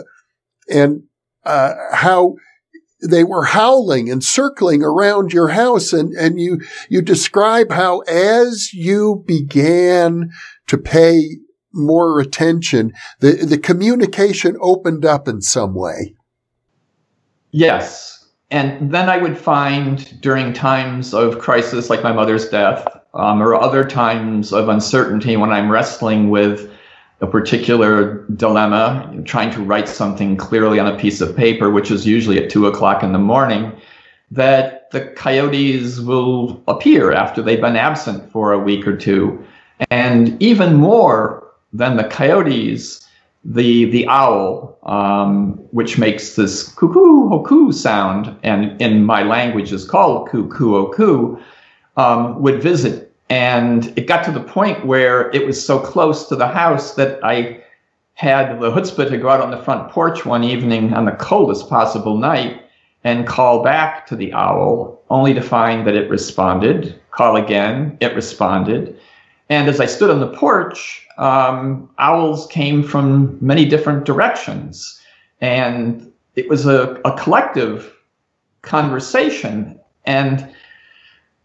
and 0.67 1.03
uh, 1.45 1.75
how 1.91 2.33
they 3.07 3.23
were 3.23 3.45
howling 3.45 4.09
and 4.09 4.23
circling 4.23 4.81
around 4.81 5.33
your 5.33 5.49
house. 5.49 5.93
And, 5.93 6.13
and 6.13 6.39
you, 6.39 6.61
you 6.89 7.03
describe 7.03 7.71
how 7.71 7.99
as 7.99 8.73
you 8.73 9.23
began 9.27 10.31
to 10.65 10.79
pay 10.79 11.37
more 11.71 12.19
attention, 12.19 12.91
the, 13.19 13.33
the 13.33 13.59
communication 13.59 14.57
opened 14.59 15.05
up 15.05 15.27
in 15.27 15.41
some 15.41 15.75
way. 15.75 16.15
Yes. 17.53 18.27
And 18.49 18.91
then 18.91 19.09
I 19.09 19.17
would 19.17 19.37
find 19.37 20.19
during 20.21 20.53
times 20.53 21.13
of 21.13 21.39
crisis, 21.39 21.89
like 21.89 22.03
my 22.03 22.11
mother's 22.11 22.49
death, 22.49 22.85
um, 23.13 23.41
or 23.41 23.55
other 23.55 23.85
times 23.85 24.51
of 24.51 24.69
uncertainty 24.69 25.37
when 25.37 25.51
I'm 25.51 25.71
wrestling 25.71 26.29
with 26.29 26.71
a 27.21 27.27
particular 27.27 28.25
dilemma, 28.35 29.21
trying 29.23 29.51
to 29.51 29.63
write 29.63 29.87
something 29.87 30.35
clearly 30.35 30.79
on 30.79 30.87
a 30.87 30.97
piece 30.97 31.21
of 31.21 31.35
paper, 31.37 31.69
which 31.69 31.91
is 31.91 32.07
usually 32.07 32.43
at 32.43 32.49
two 32.49 32.65
o'clock 32.65 33.03
in 33.03 33.13
the 33.13 33.19
morning, 33.19 33.71
that 34.31 34.89
the 34.89 35.01
coyotes 35.15 35.99
will 35.99 36.61
appear 36.67 37.11
after 37.13 37.41
they've 37.41 37.61
been 37.61 37.75
absent 37.75 38.31
for 38.31 38.51
a 38.51 38.59
week 38.59 38.87
or 38.87 38.97
two. 38.97 39.43
And 39.91 40.41
even 40.41 40.73
more 40.73 41.51
than 41.71 41.97
the 41.97 42.03
coyotes, 42.03 43.02
the 43.43 43.85
the 43.91 44.07
owl, 44.07 44.77
um, 44.83 45.53
which 45.71 45.97
makes 45.97 46.35
this 46.35 46.67
cuckoo 46.69 47.29
hoku 47.29 47.73
sound, 47.73 48.35
and 48.43 48.79
in 48.81 49.05
my 49.05 49.23
language 49.23 49.71
is 49.71 49.85
called 49.85 50.29
cuckoo 50.29 50.75
oku, 50.75 51.37
um, 51.97 52.41
would 52.41 52.61
visit 52.61 53.13
and 53.29 53.91
it 53.97 54.05
got 54.05 54.23
to 54.25 54.31
the 54.31 54.39
point 54.39 54.85
where 54.85 55.31
it 55.31 55.45
was 55.45 55.63
so 55.63 55.79
close 55.79 56.27
to 56.27 56.35
the 56.35 56.47
house 56.47 56.93
that 56.95 57.19
I 57.23 57.63
had 58.13 58.59
the 58.59 58.69
chutzpah 58.69 59.09
to 59.09 59.17
go 59.17 59.29
out 59.29 59.41
on 59.41 59.49
the 59.49 59.57
front 59.57 59.89
porch 59.89 60.23
one 60.25 60.43
evening 60.43 60.93
on 60.93 61.05
the 61.05 61.13
coldest 61.13 61.67
possible 61.67 62.17
night 62.17 62.61
and 63.03 63.25
call 63.25 63.63
back 63.63 64.05
to 64.07 64.15
the 64.15 64.31
owl, 64.33 65.01
only 65.09 65.33
to 65.33 65.41
find 65.41 65.87
that 65.87 65.95
it 65.95 66.09
responded. 66.09 66.99
Call 67.11 67.35
again, 67.35 67.97
it 68.01 68.15
responded. 68.15 68.99
And 69.49 69.69
as 69.69 69.79
I 69.79 69.85
stood 69.85 70.09
on 70.09 70.19
the 70.19 70.27
porch, 70.27 71.05
um, 71.17 71.89
owls 71.97 72.47
came 72.47 72.83
from 72.83 73.37
many 73.41 73.65
different 73.65 74.05
directions. 74.05 74.99
And 75.41 76.11
it 76.35 76.49
was 76.49 76.65
a, 76.65 76.99
a 77.05 77.15
collective 77.17 77.93
conversation. 78.61 79.79
And 80.05 80.53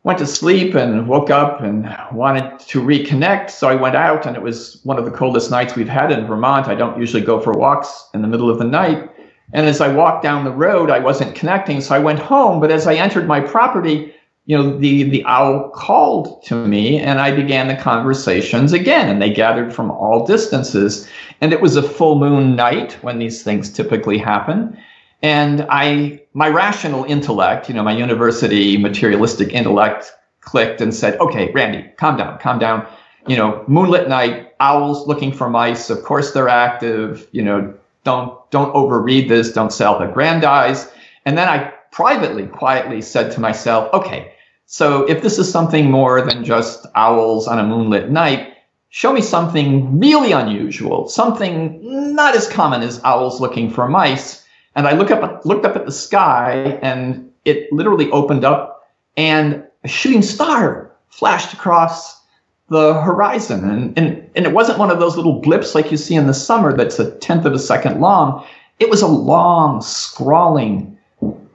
went 0.09 0.19
to 0.19 0.27
sleep 0.27 0.75
and 0.75 1.07
woke 1.07 1.29
up 1.29 1.61
and 1.61 1.95
wanted 2.13 2.59
to 2.61 2.81
reconnect. 2.81 3.51
So 3.51 3.69
I 3.69 3.75
went 3.75 3.97
out, 3.97 4.27
and 4.27 4.37
it 4.37 4.43
was 4.43 4.81
one 4.85 4.99
of 4.99 5.05
the 5.05 5.11
coldest 5.11 5.51
nights 5.51 5.77
we've 5.77 5.89
had 5.89 6.11
in 6.11 6.27
Vermont. 6.27 6.69
I 6.69 6.75
don't 6.75 6.99
usually 6.99 7.23
go 7.23 7.41
for 7.41 7.53
walks 7.53 8.09
in 8.15 8.23
the 8.23 8.29
middle 8.29 8.49
of 8.49 8.59
the 8.59 8.65
night. 8.65 9.11
And 9.53 9.67
as 9.67 9.81
I 9.81 9.89
walked 9.89 10.23
down 10.23 10.45
the 10.45 10.51
road, 10.51 10.91
I 10.91 10.99
wasn't 10.99 11.35
connecting. 11.35 11.81
So 11.81 11.95
I 11.95 11.99
went 11.99 12.21
home. 12.21 12.61
But 12.61 12.71
as 12.71 12.87
I 12.87 12.95
entered 12.95 13.27
my 13.27 13.41
property, 13.41 14.15
you 14.49 14.57
know, 14.57 14.79
the, 14.79 15.03
the 15.03 15.23
owl 15.27 15.69
called 15.69 16.43
to 16.43 16.55
me 16.67 16.99
and 16.99 17.21
I 17.21 17.37
began 17.37 17.69
the 17.69 17.77
conversations 17.77 18.73
again. 18.73 19.11
And 19.11 19.21
they 19.21 19.29
gathered 19.29 19.75
from 19.75 19.91
all 19.91 20.25
distances. 20.27 21.07
And 21.43 21.53
it 21.53 21.61
was 21.61 21.77
a 21.77 21.83
full 21.83 22.19
moon 22.19 22.57
night 22.57 22.95
when 23.03 23.19
these 23.19 23.43
things 23.43 23.71
typically 23.71 24.17
happen. 24.17 24.75
And 25.21 25.67
I, 25.69 26.23
my 26.33 26.49
rational 26.49 27.05
intellect, 27.05 27.69
you 27.69 27.75
know, 27.75 27.83
my 27.83 27.95
university 27.95 28.79
materialistic 28.79 29.53
intellect 29.53 30.11
clicked 30.41 30.81
and 30.81 30.95
said, 30.95 31.21
okay, 31.21 31.53
Randy, 31.53 31.87
calm 31.99 32.17
down, 32.17 32.39
calm 32.39 32.59
down. 32.59 32.87
You 33.27 33.37
know, 33.37 33.63
moonlit 33.69 34.09
night, 34.09 34.55
owls 34.61 35.07
looking 35.07 35.31
for 35.31 35.51
mice. 35.51 35.91
Of 35.91 36.05
course 36.05 36.33
they're 36.33 36.49
active. 36.49 37.29
You 37.33 37.43
know, 37.43 37.75
don't, 38.05 38.51
don't 38.51 38.73
overread 38.73 39.29
this. 39.29 39.53
Don't 39.53 39.75
self 39.75 40.01
aggrandize. 40.01 40.91
And 41.27 41.37
then 41.37 41.49
I 41.49 41.71
privately, 41.91 42.47
quietly 42.47 43.03
said 43.03 43.31
to 43.33 43.41
myself, 43.41 43.93
okay, 43.93 44.33
so 44.71 45.09
if 45.09 45.23
this 45.23 45.39
is 45.39 45.51
something 45.51 45.91
more 45.91 46.21
than 46.21 46.45
just 46.45 46.85
owls 46.95 47.49
on 47.49 47.59
a 47.59 47.65
moonlit 47.65 48.11
night, 48.11 48.53
show 48.91 49.15
me 49.15 49.23
something 49.23 49.99
really 49.99 50.33
unusual, 50.33 51.09
something 51.09 51.81
not 52.15 52.37
as 52.37 52.47
common 52.47 52.83
as 52.83 53.01
owls 53.03 53.41
looking 53.41 53.71
for 53.71 53.89
mice. 53.89 54.45
And 54.77 54.87
I 54.87 54.93
look 54.93 55.11
up, 55.11 55.47
looked 55.47 55.65
up 55.65 55.75
at 55.75 55.87
the 55.87 55.91
sky 55.91 56.79
and 56.83 57.33
it 57.47 57.73
literally 57.73 58.11
opened 58.11 58.45
up 58.45 58.87
and 59.17 59.65
a 59.85 59.89
shooting 59.89 60.21
star 60.21 60.95
flashed 61.09 61.55
across 61.55 62.21
the 62.69 63.01
horizon. 63.01 63.71
And, 63.71 63.99
and, 63.99 64.31
and 64.37 64.45
it 64.45 64.53
wasn't 64.53 64.79
one 64.79 64.91
of 64.91 64.99
those 64.99 65.17
little 65.17 65.41
blips 65.41 65.75
like 65.75 65.91
you 65.91 65.97
see 65.97 66.15
in 66.15 66.27
the 66.27 66.35
summer 66.35 66.77
that's 66.77 66.99
a 66.99 67.11
tenth 67.21 67.47
of 67.47 67.55
a 67.55 67.59
second 67.59 68.03
long. 68.03 68.47
It 68.79 68.91
was 68.91 69.01
a 69.01 69.07
long, 69.07 69.81
scrawling, 69.81 70.98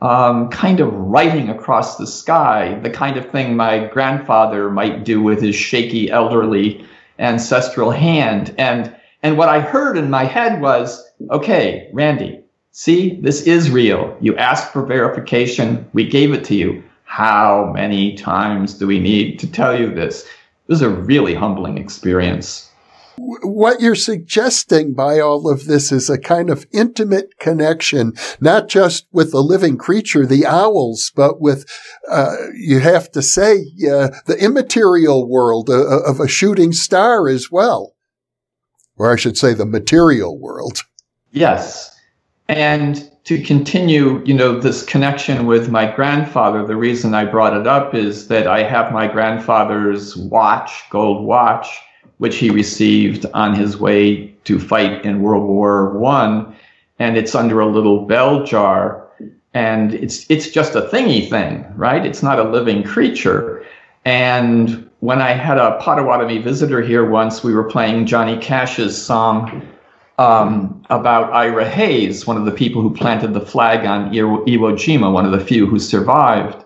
um, 0.04 0.50
kind 0.50 0.82
of 0.82 0.94
writing 0.94 1.50
across 1.50 1.96
the 1.96 2.06
sky, 2.06 2.78
the 2.84 2.90
kind 2.90 3.16
of 3.16 3.32
thing 3.32 3.56
my 3.56 3.88
grandfather 3.88 4.70
might 4.70 5.06
do 5.06 5.22
with 5.22 5.42
his 5.42 5.56
shaky, 5.56 6.12
elderly, 6.12 6.86
ancestral 7.20 7.90
hand. 7.90 8.54
And, 8.58 8.94
and 9.24 9.38
what 9.38 9.48
I 9.48 9.62
heard 9.62 9.98
in 9.98 10.10
my 10.10 10.26
head 10.26 10.62
was, 10.62 11.02
okay, 11.32 11.90
Randy, 11.94 12.44
see, 12.72 13.16
this 13.22 13.44
is 13.44 13.72
real. 13.72 14.18
You 14.20 14.36
asked 14.36 14.74
for 14.74 14.86
verification. 14.86 15.90
We 15.94 16.06
gave 16.06 16.34
it 16.34 16.44
to 16.46 16.56
you. 16.56 16.84
How 17.06 17.72
many 17.74 18.16
times 18.16 18.74
do 18.74 18.86
we 18.86 19.00
need 19.00 19.40
to 19.40 19.50
tell 19.50 19.80
you 19.80 19.94
this? 19.94 20.26
It 20.26 20.30
was 20.68 20.82
a 20.82 20.90
really 20.90 21.34
humbling 21.34 21.78
experience 21.78 22.70
what 23.18 23.82
you're 23.82 23.96
suggesting 23.96 24.94
by 24.94 25.20
all 25.20 25.50
of 25.50 25.66
this 25.66 25.92
is 25.92 26.10
a 26.10 26.18
kind 26.18 26.50
of 26.50 26.66
intimate 26.72 27.38
connection, 27.40 28.14
not 28.40 28.68
just 28.68 29.08
with 29.12 29.32
the 29.32 29.42
living 29.42 29.78
creature, 29.78 30.26
the 30.26 30.46
owls, 30.46 31.12
but 31.16 31.40
with, 31.40 31.66
uh, 32.10 32.36
you 32.56 32.80
have 32.80 33.12
to 33.12 33.22
say, 33.22 33.66
uh, 33.90 34.10
the 34.26 34.38
immaterial 34.40 35.28
world 35.28 35.70
uh, 35.70 35.74
uh, 35.74 36.00
of 36.08 36.20
a 36.20 36.28
shooting 36.28 36.72
star 36.72 37.28
as 37.28 37.52
well. 37.52 37.96
Or 38.96 39.12
I 39.12 39.16
should 39.16 39.38
say 39.38 39.54
the 39.54 39.66
material 39.66 40.40
world. 40.40 40.84
Yes. 41.32 42.00
And 42.48 43.10
to 43.24 43.42
continue, 43.42 44.22
you 44.26 44.34
know, 44.34 44.60
this 44.60 44.84
connection 44.84 45.46
with 45.46 45.70
my 45.70 45.90
grandfather, 45.90 46.66
the 46.66 46.76
reason 46.76 47.14
I 47.14 47.26
brought 47.26 47.56
it 47.56 47.66
up 47.66 47.96
is 47.96 48.28
that 48.28 48.48
I 48.48 48.64
have 48.64 48.92
my 48.92 49.08
grandfather's 49.08 50.18
watch, 50.18 50.84
gold 50.90 51.26
watch, 51.26 51.68
which 52.24 52.38
he 52.38 52.50
received 52.50 53.26
on 53.34 53.54
his 53.54 53.76
way 53.76 54.28
to 54.46 54.58
fight 54.58 55.04
in 55.04 55.22
World 55.22 55.46
War 55.46 55.90
One, 55.90 56.56
and 56.98 57.18
it's 57.18 57.36
under 57.36 57.60
a 57.60 57.66
little 57.66 58.06
bell 58.06 58.46
jar, 58.46 59.06
and 59.54 59.94
it's 59.94 60.26
it's 60.32 60.50
just 60.50 60.74
a 60.74 60.84
thingy 60.84 61.30
thing, 61.30 61.66
right? 61.76 62.06
It's 62.06 62.24
not 62.24 62.40
a 62.40 62.44
living 62.44 62.82
creature. 62.82 63.66
And 64.06 64.90
when 65.02 65.22
I 65.22 65.32
had 65.32 65.58
a 65.58 65.78
Potawatomi 65.82 66.38
visitor 66.38 66.82
here 66.82 67.06
once, 67.10 67.44
we 67.44 67.54
were 67.54 67.66
playing 67.66 68.06
Johnny 68.06 68.38
Cash's 68.38 68.96
song 68.96 69.62
um, 70.18 70.82
about 70.90 71.34
Ira 71.34 71.68
Hayes, 71.68 72.26
one 72.26 72.38
of 72.38 72.46
the 72.46 72.54
people 72.54 72.82
who 72.82 72.96
planted 72.96 73.34
the 73.34 73.42
flag 73.42 73.86
on 73.86 74.14
Iwo, 74.14 74.48
Iwo 74.48 74.72
Jima, 74.76 75.12
one 75.12 75.26
of 75.26 75.34
the 75.34 75.44
few 75.44 75.66
who 75.66 75.78
survived. 75.78 76.63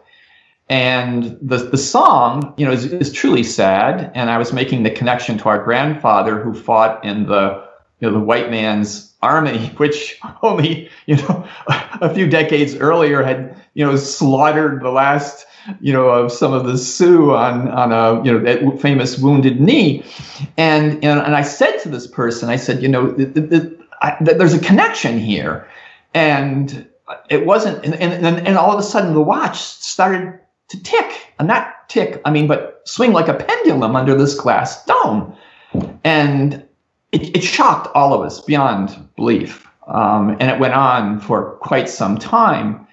And 0.69 1.37
the, 1.41 1.57
the 1.57 1.77
song, 1.77 2.53
you 2.57 2.65
know, 2.65 2.73
is, 2.73 2.85
is 2.85 3.11
truly 3.13 3.43
sad. 3.43 4.11
And 4.13 4.29
I 4.29 4.37
was 4.37 4.51
making 4.51 4.83
the 4.83 4.91
connection 4.91 5.37
to 5.39 5.49
our 5.49 5.63
grandfather 5.63 6.41
who 6.41 6.53
fought 6.53 7.03
in 7.05 7.27
the, 7.27 7.65
you 7.99 8.07
know, 8.07 8.13
the 8.13 8.23
white 8.23 8.51
man's 8.51 9.13
army, 9.21 9.67
which 9.77 10.19
only, 10.43 10.89
you 11.05 11.15
know, 11.15 11.47
a 11.67 12.13
few 12.13 12.27
decades 12.27 12.75
earlier 12.75 13.23
had, 13.23 13.55
you 13.75 13.85
know, 13.85 13.95
slaughtered 13.95 14.81
the 14.81 14.89
last, 14.89 15.45
you 15.79 15.93
know, 15.93 16.09
of 16.09 16.31
some 16.31 16.51
of 16.51 16.65
the 16.65 16.77
Sioux 16.77 17.33
on, 17.33 17.69
on 17.69 17.91
a, 17.93 18.23
you 18.25 18.31
know, 18.31 18.39
that 18.39 18.81
famous 18.81 19.17
wounded 19.17 19.61
knee. 19.61 20.03
And, 20.57 20.93
and, 21.03 21.21
and 21.21 21.35
I 21.35 21.43
said 21.43 21.77
to 21.79 21.89
this 21.89 22.07
person, 22.07 22.49
I 22.49 22.57
said, 22.57 22.81
you 22.81 22.89
know, 22.89 23.11
the, 23.11 23.25
the, 23.25 23.41
the, 23.41 23.77
I, 24.01 24.17
there's 24.19 24.53
a 24.53 24.59
connection 24.59 25.17
here. 25.17 25.67
And 26.13 26.87
it 27.29 27.45
wasn't, 27.45 27.85
and, 27.85 27.95
and, 27.95 28.25
and 28.25 28.57
all 28.57 28.73
of 28.73 28.79
a 28.79 28.83
sudden 28.83 29.13
the 29.13 29.21
watch 29.21 29.59
started 29.59 30.39
to 30.69 30.83
tick, 30.83 31.33
and 31.39 31.47
not 31.47 31.87
tick, 31.89 32.21
I 32.25 32.31
mean, 32.31 32.47
but 32.47 32.81
swing 32.85 33.13
like 33.13 33.27
a 33.27 33.33
pendulum 33.33 33.95
under 33.95 34.15
this 34.15 34.35
glass 34.35 34.83
dome. 34.85 35.35
And 36.03 36.65
it, 37.11 37.35
it 37.35 37.43
shocked 37.43 37.87
all 37.95 38.13
of 38.13 38.21
us 38.21 38.41
beyond 38.41 39.09
belief. 39.15 39.67
Um, 39.87 40.31
and 40.39 40.51
it 40.51 40.59
went 40.59 40.73
on 40.73 41.19
for 41.19 41.55
quite 41.61 41.89
some 41.89 42.17
time. 42.17 42.85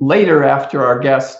Later, 0.00 0.44
after 0.44 0.84
our 0.84 0.98
guest 0.98 1.38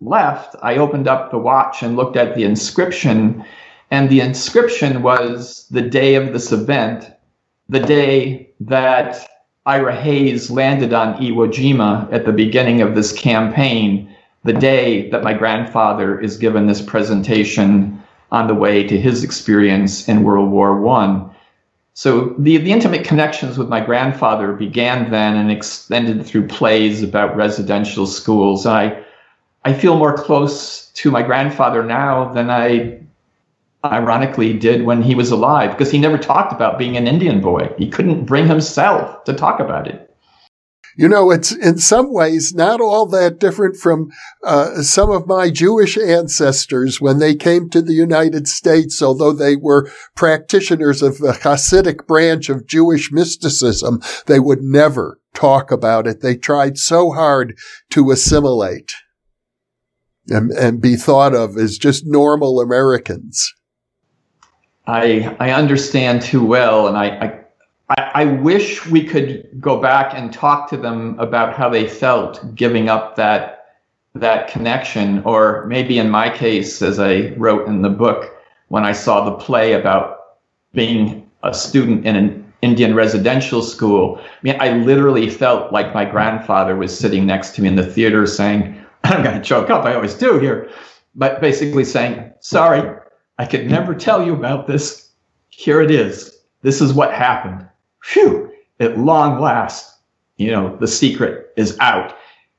left, 0.00 0.54
I 0.62 0.76
opened 0.76 1.08
up 1.08 1.30
the 1.30 1.38
watch 1.38 1.82
and 1.82 1.96
looked 1.96 2.16
at 2.16 2.34
the 2.34 2.44
inscription. 2.44 3.44
And 3.90 4.10
the 4.10 4.20
inscription 4.20 5.02
was 5.02 5.66
the 5.70 5.82
day 5.82 6.16
of 6.16 6.32
this 6.32 6.52
event, 6.52 7.10
the 7.68 7.80
day 7.80 8.50
that 8.60 9.26
Ira 9.64 9.94
Hayes 9.94 10.50
landed 10.50 10.92
on 10.92 11.14
Iwo 11.14 11.48
Jima 11.48 12.12
at 12.12 12.26
the 12.26 12.32
beginning 12.32 12.82
of 12.82 12.94
this 12.94 13.12
campaign 13.12 14.11
the 14.44 14.52
day 14.52 15.08
that 15.10 15.22
my 15.22 15.34
grandfather 15.34 16.18
is 16.18 16.36
given 16.36 16.66
this 16.66 16.82
presentation 16.82 18.02
on 18.30 18.46
the 18.46 18.54
way 18.54 18.82
to 18.82 18.98
his 18.98 19.22
experience 19.22 20.08
in 20.08 20.24
World 20.24 20.50
War 20.50 20.80
One. 20.80 21.30
So 21.94 22.34
the, 22.38 22.56
the 22.56 22.72
intimate 22.72 23.04
connections 23.04 23.58
with 23.58 23.68
my 23.68 23.80
grandfather 23.80 24.54
began 24.54 25.10
then 25.10 25.36
and 25.36 25.50
extended 25.50 26.24
through 26.24 26.48
plays 26.48 27.02
about 27.02 27.36
residential 27.36 28.06
schools. 28.06 28.66
I 28.66 29.04
I 29.64 29.72
feel 29.72 29.96
more 29.96 30.16
close 30.16 30.86
to 30.94 31.10
my 31.10 31.22
grandfather 31.22 31.84
now 31.84 32.32
than 32.32 32.50
I 32.50 33.00
ironically 33.84 34.52
did 34.58 34.84
when 34.84 35.02
he 35.02 35.14
was 35.14 35.30
alive 35.30 35.70
because 35.70 35.90
he 35.90 35.98
never 35.98 36.18
talked 36.18 36.52
about 36.52 36.78
being 36.78 36.96
an 36.96 37.06
Indian 37.06 37.40
boy. 37.40 37.72
He 37.78 37.88
couldn't 37.88 38.24
bring 38.24 38.46
himself 38.46 39.24
to 39.24 39.32
talk 39.32 39.60
about 39.60 39.86
it. 39.86 40.11
You 40.96 41.08
know, 41.08 41.30
it's 41.30 41.52
in 41.52 41.78
some 41.78 42.12
ways 42.12 42.54
not 42.54 42.80
all 42.80 43.06
that 43.06 43.38
different 43.38 43.76
from 43.76 44.10
uh, 44.44 44.82
some 44.82 45.10
of 45.10 45.26
my 45.26 45.50
Jewish 45.50 45.96
ancestors 45.96 47.00
when 47.00 47.18
they 47.18 47.34
came 47.34 47.70
to 47.70 47.80
the 47.80 47.94
United 47.94 48.46
States, 48.46 49.02
although 49.02 49.32
they 49.32 49.56
were 49.56 49.90
practitioners 50.14 51.02
of 51.02 51.18
the 51.18 51.32
Hasidic 51.32 52.06
branch 52.06 52.50
of 52.50 52.66
Jewish 52.66 53.10
mysticism, 53.10 54.02
they 54.26 54.38
would 54.38 54.62
never 54.62 55.18
talk 55.34 55.70
about 55.70 56.06
it. 56.06 56.20
They 56.20 56.36
tried 56.36 56.76
so 56.76 57.12
hard 57.12 57.56
to 57.90 58.10
assimilate 58.10 58.92
and, 60.28 60.50
and 60.52 60.80
be 60.80 60.96
thought 60.96 61.34
of 61.34 61.56
as 61.56 61.78
just 61.78 62.04
normal 62.06 62.60
Americans. 62.60 63.52
I 64.86 65.36
I 65.38 65.52
understand 65.52 66.22
too 66.22 66.44
well, 66.44 66.88
and 66.88 66.96
I, 66.96 67.06
I 67.06 67.41
I, 67.98 68.10
I, 68.14 68.24
wish 68.24 68.86
we 68.86 69.04
could 69.04 69.48
go 69.60 69.80
back 69.80 70.14
and 70.14 70.32
talk 70.32 70.68
to 70.70 70.76
them 70.76 71.18
about 71.18 71.54
how 71.54 71.68
they 71.68 71.86
felt 71.86 72.54
giving 72.54 72.88
up 72.88 73.16
that 73.16 73.66
that 74.14 74.48
connection, 74.48 75.22
or 75.24 75.66
maybe 75.66 75.98
in 75.98 76.10
my 76.10 76.28
case, 76.28 76.82
as 76.82 76.98
I 76.98 77.32
wrote 77.36 77.66
in 77.66 77.82
the 77.82 77.90
book, 77.90 78.30
when 78.68 78.84
I 78.84 78.92
saw 78.92 79.24
the 79.24 79.36
play 79.36 79.72
about 79.72 80.18
being 80.74 81.30
a 81.42 81.52
student 81.52 82.06
in 82.06 82.16
an 82.16 82.52
Indian 82.62 82.94
residential 82.94 83.62
school. 83.62 84.18
I 84.20 84.28
mean, 84.42 84.56
I 84.60 84.72
literally 84.72 85.28
felt 85.28 85.72
like 85.72 85.94
my 85.94 86.04
grandfather 86.04 86.76
was 86.76 86.96
sitting 86.96 87.26
next 87.26 87.54
to 87.56 87.62
me 87.62 87.68
in 87.68 87.76
the 87.76 87.86
theater 87.86 88.26
saying, 88.26 88.84
I'm 89.04 89.22
going 89.22 89.36
to 89.36 89.42
choke 89.42 89.70
up. 89.70 89.84
I 89.84 89.94
always 89.94 90.14
do 90.14 90.38
here. 90.38 90.70
But 91.14 91.40
basically 91.40 91.84
saying, 91.84 92.32
sorry, 92.40 92.98
I 93.38 93.46
could 93.46 93.68
never 93.68 93.94
tell 93.94 94.24
you 94.24 94.34
about 94.34 94.66
this. 94.66 95.10
Here 95.48 95.80
it 95.80 95.90
is. 95.90 96.38
This 96.62 96.80
is 96.80 96.94
what 96.94 97.12
happened 97.12 97.66
phew, 98.02 98.52
at 98.80 98.98
long 98.98 99.40
last, 99.40 99.98
you 100.36 100.50
know, 100.50 100.76
the 100.76 100.88
secret 100.88 101.52
is 101.56 101.78
out. 101.80 102.16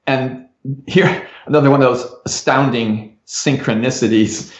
And 0.07 0.47
here, 0.87 1.27
another 1.45 1.69
one 1.69 1.81
of 1.81 1.87
those 1.87 2.11
astounding 2.25 3.17
synchronicities. 3.27 4.53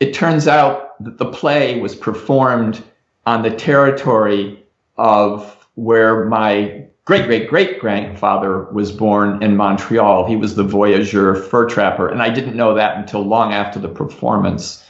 It 0.00 0.12
turns 0.12 0.46
out 0.46 1.02
that 1.02 1.18
the 1.18 1.30
play 1.30 1.80
was 1.80 1.94
performed 1.94 2.82
on 3.24 3.42
the 3.42 3.50
territory 3.50 4.62
of 4.96 5.66
where 5.74 6.24
my 6.26 6.84
great 7.04 7.26
great 7.26 7.48
great 7.48 7.80
grandfather 7.80 8.64
was 8.72 8.90
born 8.92 9.42
in 9.42 9.56
Montreal. 9.56 10.26
He 10.26 10.36
was 10.36 10.54
the 10.54 10.64
voyageur 10.64 11.36
fur 11.36 11.68
trapper, 11.68 12.08
and 12.08 12.22
I 12.22 12.30
didn't 12.30 12.56
know 12.56 12.74
that 12.74 12.96
until 12.96 13.22
long 13.22 13.52
after 13.52 13.78
the 13.78 13.88
performance. 13.88 14.84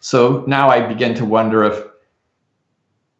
So 0.00 0.44
now 0.46 0.68
I 0.68 0.80
begin 0.80 1.14
to 1.14 1.24
wonder 1.24 1.62
if 1.64 1.82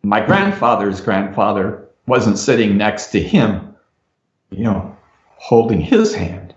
my 0.03 0.25
grandfather's 0.25 1.01
grandfather 1.01 1.89
wasn't 2.07 2.39
sitting 2.39 2.77
next 2.77 3.09
to 3.09 3.21
him, 3.21 3.75
you 4.51 4.65
know, 4.65 4.97
holding 5.37 5.81
his 5.81 6.15
hand. 6.15 6.55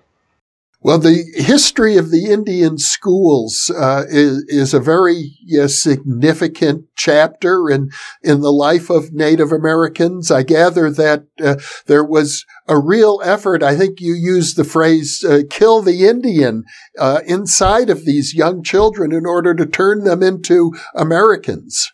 Well, 0.85 0.99
the 0.99 1.23
history 1.33 1.97
of 1.97 2.11
the 2.11 2.31
Indian 2.31 2.77
schools 2.77 3.71
uh, 3.75 4.03
is, 4.07 4.45
is, 4.47 4.71
a 4.71 4.79
very 4.79 5.31
significant 5.65 6.85
chapter 6.95 7.71
in 7.71 7.89
in 8.21 8.41
the 8.41 8.51
life 8.51 8.91
of 8.91 9.11
Native 9.11 9.51
Americans. 9.51 10.29
I 10.29 10.43
gather 10.43 10.91
that 10.91 11.25
uh, 11.43 11.55
there 11.87 12.03
was 12.03 12.45
a 12.67 12.77
real 12.77 13.19
effort. 13.23 13.63
I 13.63 13.75
think 13.75 13.99
you 13.99 14.13
used 14.13 14.57
the 14.57 14.63
phrase 14.63 15.25
uh, 15.27 15.41
"kill 15.49 15.81
the 15.81 16.05
Indian" 16.05 16.65
uh, 16.99 17.21
inside 17.25 17.89
of 17.89 18.05
these 18.05 18.35
young 18.35 18.61
children 18.61 19.11
in 19.11 19.25
order 19.25 19.55
to 19.55 19.65
turn 19.65 20.03
them 20.03 20.21
into 20.21 20.71
Americans. 20.93 21.91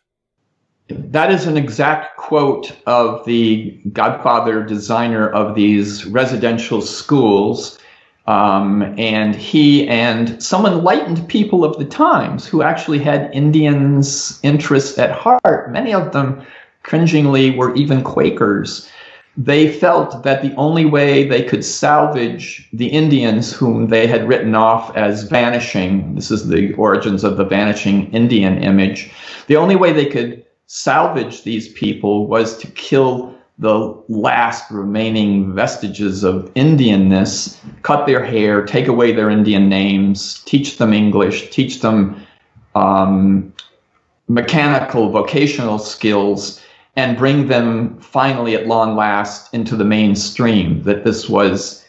That 0.91 1.31
is 1.31 1.47
an 1.47 1.57
exact 1.57 2.17
quote 2.17 2.75
of 2.85 3.25
the 3.25 3.71
godfather 3.93 4.63
designer 4.63 5.29
of 5.29 5.55
these 5.55 6.05
residential 6.05 6.81
schools 6.81 7.79
um, 8.27 8.83
and 8.99 9.35
he 9.35 9.87
and 9.87 10.41
some 10.41 10.65
enlightened 10.65 11.27
people 11.27 11.65
of 11.65 11.77
the 11.77 11.85
times 11.85 12.45
who 12.45 12.61
actually 12.61 12.99
had 12.99 13.33
Indians' 13.33 14.39
interests 14.43 14.97
at 14.99 15.11
heart, 15.11 15.71
many 15.71 15.93
of 15.93 16.11
them 16.11 16.45
cringingly 16.83 17.51
were 17.51 17.75
even 17.75 18.03
Quakers. 18.03 18.89
They 19.37 19.71
felt 19.71 20.23
that 20.23 20.41
the 20.41 20.53
only 20.55 20.85
way 20.85 21.27
they 21.27 21.43
could 21.43 21.65
salvage 21.65 22.69
the 22.73 22.87
Indians 22.87 23.51
whom 23.51 23.87
they 23.87 24.05
had 24.05 24.27
written 24.27 24.55
off 24.55 24.95
as 24.95 25.23
vanishing, 25.23 26.15
this 26.15 26.31
is 26.31 26.47
the 26.47 26.73
origins 26.73 27.23
of 27.23 27.37
the 27.37 27.45
vanishing 27.45 28.11
Indian 28.11 28.61
image, 28.61 29.11
the 29.47 29.55
only 29.55 29.75
way 29.75 29.93
they 29.93 30.05
could 30.05 30.45
salvage 30.73 31.43
these 31.43 31.67
people 31.73 32.27
was 32.27 32.57
to 32.57 32.65
kill 32.67 33.35
the 33.59 33.93
last 34.07 34.71
remaining 34.71 35.53
vestiges 35.53 36.23
of 36.23 36.49
Indianness, 36.53 37.57
cut 37.81 38.07
their 38.07 38.23
hair, 38.23 38.65
take 38.65 38.87
away 38.87 39.11
their 39.11 39.29
Indian 39.29 39.67
names, 39.67 40.41
teach 40.45 40.77
them 40.77 40.93
English, 40.93 41.49
teach 41.49 41.81
them 41.81 42.25
um, 42.73 43.53
mechanical 44.29 45.09
vocational 45.09 45.77
skills, 45.77 46.61
and 46.95 47.17
bring 47.17 47.47
them 47.47 47.99
finally 47.99 48.55
at 48.55 48.65
long 48.65 48.95
last 48.95 49.53
into 49.53 49.75
the 49.75 49.83
mainstream, 49.83 50.83
that 50.83 51.03
this 51.03 51.27
was 51.27 51.85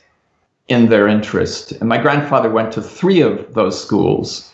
in 0.66 0.88
their 0.88 1.07
interest. 1.07 1.71
And 1.71 1.88
my 1.88 1.99
grandfather 1.99 2.51
went 2.51 2.73
to 2.73 2.83
three 2.83 3.21
of 3.21 3.55
those 3.55 3.81
schools. 3.81 4.51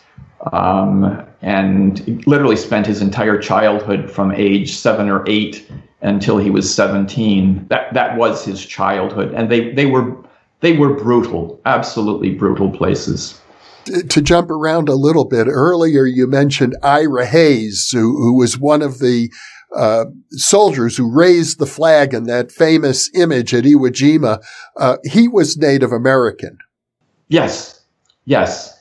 Um, 0.53 1.25
and 1.41 2.25
literally 2.27 2.55
spent 2.55 2.85
his 2.85 3.01
entire 3.01 3.37
childhood 3.37 4.11
from 4.11 4.31
age 4.31 4.75
seven 4.75 5.09
or 5.09 5.23
eight 5.27 5.69
until 6.01 6.37
he 6.37 6.49
was 6.49 6.73
17. 6.73 7.65
That 7.69 7.93
that 7.93 8.17
was 8.17 8.43
his 8.45 8.65
childhood, 8.65 9.33
and 9.33 9.49
they 9.49 9.71
they 9.73 9.85
were 9.85 10.15
they 10.61 10.77
were 10.77 10.93
brutal, 10.93 11.59
absolutely 11.65 12.31
brutal 12.31 12.69
places. 12.71 13.39
To 13.85 14.21
jump 14.21 14.51
around 14.51 14.89
a 14.89 14.95
little 14.95 15.25
bit, 15.25 15.47
earlier 15.47 16.05
you 16.05 16.27
mentioned 16.27 16.75
Ira 16.83 17.25
Hayes, 17.25 17.89
who, 17.91 18.21
who 18.21 18.37
was 18.37 18.59
one 18.59 18.81
of 18.81 18.99
the 18.99 19.31
uh, 19.75 20.05
soldiers 20.31 20.97
who 20.97 21.11
raised 21.11 21.59
the 21.59 21.65
flag 21.65 22.13
in 22.13 22.25
that 22.25 22.51
famous 22.51 23.09
image 23.15 23.53
at 23.53 23.63
Iwo 23.63 23.89
Jima. 23.89 24.43
Uh, 24.77 24.97
he 25.05 25.27
was 25.27 25.57
Native 25.57 25.91
American. 25.91 26.57
Yes, 27.29 27.81
yes. 28.25 28.78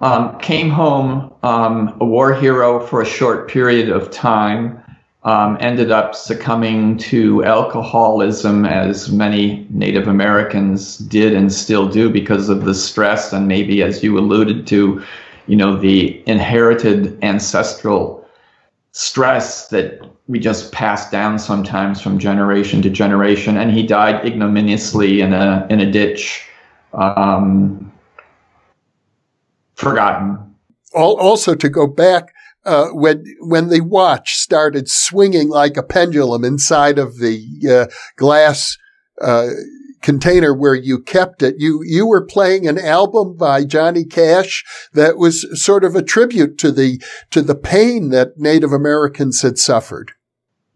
Um, 0.00 0.38
came 0.38 0.70
home 0.70 1.32
um, 1.42 1.96
a 2.00 2.04
war 2.04 2.32
hero 2.32 2.78
for 2.78 3.02
a 3.02 3.06
short 3.06 3.48
period 3.48 3.88
of 3.88 4.12
time 4.12 4.80
um, 5.24 5.58
ended 5.60 5.90
up 5.90 6.14
succumbing 6.14 6.96
to 6.98 7.44
alcoholism, 7.44 8.64
as 8.64 9.10
many 9.10 9.66
Native 9.70 10.06
Americans 10.06 10.98
did 10.98 11.34
and 11.34 11.52
still 11.52 11.88
do 11.88 12.08
because 12.08 12.48
of 12.48 12.64
the 12.64 12.74
stress, 12.74 13.32
and 13.32 13.48
maybe, 13.48 13.82
as 13.82 14.02
you 14.02 14.18
alluded 14.18 14.66
to, 14.68 15.02
you 15.46 15.56
know, 15.56 15.76
the 15.76 16.22
inherited 16.26 17.22
ancestral 17.22 18.26
stress 18.92 19.68
that 19.68 20.00
we 20.28 20.38
just 20.38 20.72
pass 20.72 21.10
down 21.10 21.38
sometimes 21.38 22.00
from 22.00 22.18
generation 22.18 22.80
to 22.82 22.90
generation. 22.90 23.56
And 23.56 23.70
he 23.70 23.82
died 23.82 24.24
ignominiously 24.24 25.20
in 25.20 25.32
a 25.32 25.66
in 25.68 25.80
a 25.80 25.90
ditch, 25.90 26.46
um, 26.94 27.92
forgotten. 29.78 30.54
Also, 30.94 31.54
to 31.54 31.68
go 31.68 31.86
back 31.86 32.34
uh, 32.64 32.88
when 32.88 33.24
when 33.40 33.68
the 33.68 33.80
watch 33.80 34.34
started 34.34 34.88
swinging 34.88 35.48
like 35.48 35.76
a 35.76 35.82
pendulum 35.82 36.44
inside 36.44 36.98
of 36.98 37.18
the 37.18 37.46
uh, 37.70 37.94
glass 38.16 38.76
uh, 39.20 39.48
container 40.02 40.54
where 40.54 40.74
you 40.74 41.00
kept 41.00 41.42
it, 41.42 41.56
you 41.58 41.82
you 41.84 42.06
were 42.06 42.24
playing 42.24 42.66
an 42.66 42.78
album 42.78 43.36
by 43.36 43.64
Johnny 43.64 44.04
Cash 44.04 44.64
that 44.92 45.18
was 45.18 45.46
sort 45.62 45.84
of 45.84 45.94
a 45.94 46.02
tribute 46.02 46.58
to 46.58 46.72
the 46.72 47.00
to 47.30 47.42
the 47.42 47.54
pain 47.54 48.08
that 48.10 48.38
Native 48.38 48.72
Americans 48.72 49.42
had 49.42 49.58
suffered. 49.58 50.12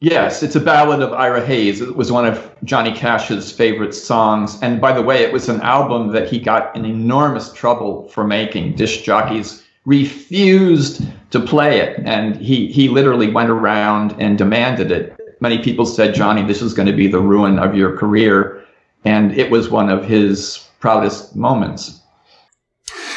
Yes, 0.03 0.43
it's 0.43 0.57
a 0.57 0.61
ballad 0.61 1.01
of 1.01 1.12
Ira 1.12 1.47
Hayes. 1.47 1.81
It 1.81 1.95
was 1.95 2.11
one 2.11 2.27
of 2.27 2.51
Johnny 2.65 2.93
Cash's 2.93 3.53
favorite 3.53 3.95
songs. 3.95 4.61
And 4.61 4.81
by 4.81 4.91
the 4.91 5.01
way, 5.01 5.23
it 5.23 5.33
was 5.33 5.49
an 5.49 5.61
album 5.61 6.09
that 6.09 6.29
he 6.29 6.41
got 6.41 6.75
in 6.75 6.85
enormous 6.85 7.53
trouble 7.53 8.09
for 8.09 8.25
making. 8.25 8.75
Disc 8.75 9.05
jockeys 9.05 9.62
refused 9.85 11.07
to 11.31 11.38
play 11.38 11.79
it. 11.79 12.01
And 12.05 12.35
he, 12.35 12.67
he 12.67 12.88
literally 12.88 13.31
went 13.31 13.51
around 13.51 14.17
and 14.19 14.37
demanded 14.37 14.91
it. 14.91 15.17
Many 15.41 15.59
people 15.62 15.87
said, 15.87 16.17
Johnny, 16.17 16.43
this 16.43 16.62
is 16.62 16.75
going 16.75 16.88
to 16.88 16.97
be 16.97 17.07
the 17.07 17.21
ruin 17.21 17.61
of 17.61 17.77
your 17.77 17.97
career. 17.97 18.65
And 19.05 19.38
it 19.38 19.53
was 19.53 19.71
one 19.71 19.88
of 19.88 20.05
his 20.05 20.69
proudest 20.81 21.37
moments. 21.37 22.02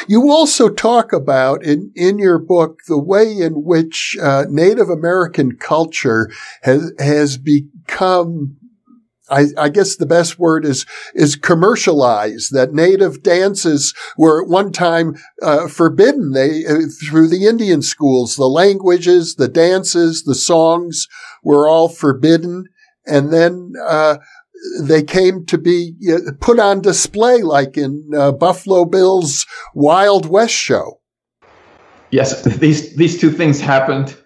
You 0.08 0.30
also 0.30 0.68
talk 0.68 1.12
about 1.12 1.64
in, 1.64 1.92
in 1.94 2.18
your 2.18 2.38
book 2.38 2.80
the 2.86 2.98
way 2.98 3.32
in 3.38 3.64
which 3.64 4.16
uh, 4.20 4.44
Native 4.48 4.88
American 4.88 5.56
culture 5.56 6.30
has 6.62 6.92
has 6.98 7.38
become 7.38 8.56
I, 9.28 9.46
I, 9.58 9.68
guess 9.70 9.96
the 9.96 10.06
best 10.06 10.38
word 10.38 10.64
is 10.64 10.86
is 11.14 11.34
commercialized. 11.34 12.52
That 12.52 12.72
native 12.72 13.22
dances 13.22 13.92
were 14.16 14.42
at 14.42 14.48
one 14.48 14.70
time 14.70 15.16
uh, 15.42 15.66
forbidden. 15.66 16.32
They 16.32 16.64
uh, 16.64 16.82
through 17.08 17.28
the 17.28 17.46
Indian 17.46 17.82
schools, 17.82 18.36
the 18.36 18.46
languages, 18.46 19.34
the 19.34 19.48
dances, 19.48 20.22
the 20.22 20.34
songs 20.34 21.08
were 21.42 21.68
all 21.68 21.88
forbidden, 21.88 22.66
and 23.04 23.32
then 23.32 23.72
uh, 23.84 24.18
they 24.82 25.02
came 25.02 25.44
to 25.46 25.58
be 25.58 25.94
uh, 26.10 26.32
put 26.40 26.58
on 26.58 26.80
display, 26.80 27.42
like 27.42 27.76
in 27.76 28.10
uh, 28.16 28.32
Buffalo 28.32 28.84
Bill's 28.84 29.46
Wild 29.74 30.26
West 30.26 30.54
show. 30.54 31.00
Yes, 32.10 32.42
these 32.44 32.94
these 32.96 33.20
two 33.20 33.30
things 33.30 33.60
happened 33.60 34.16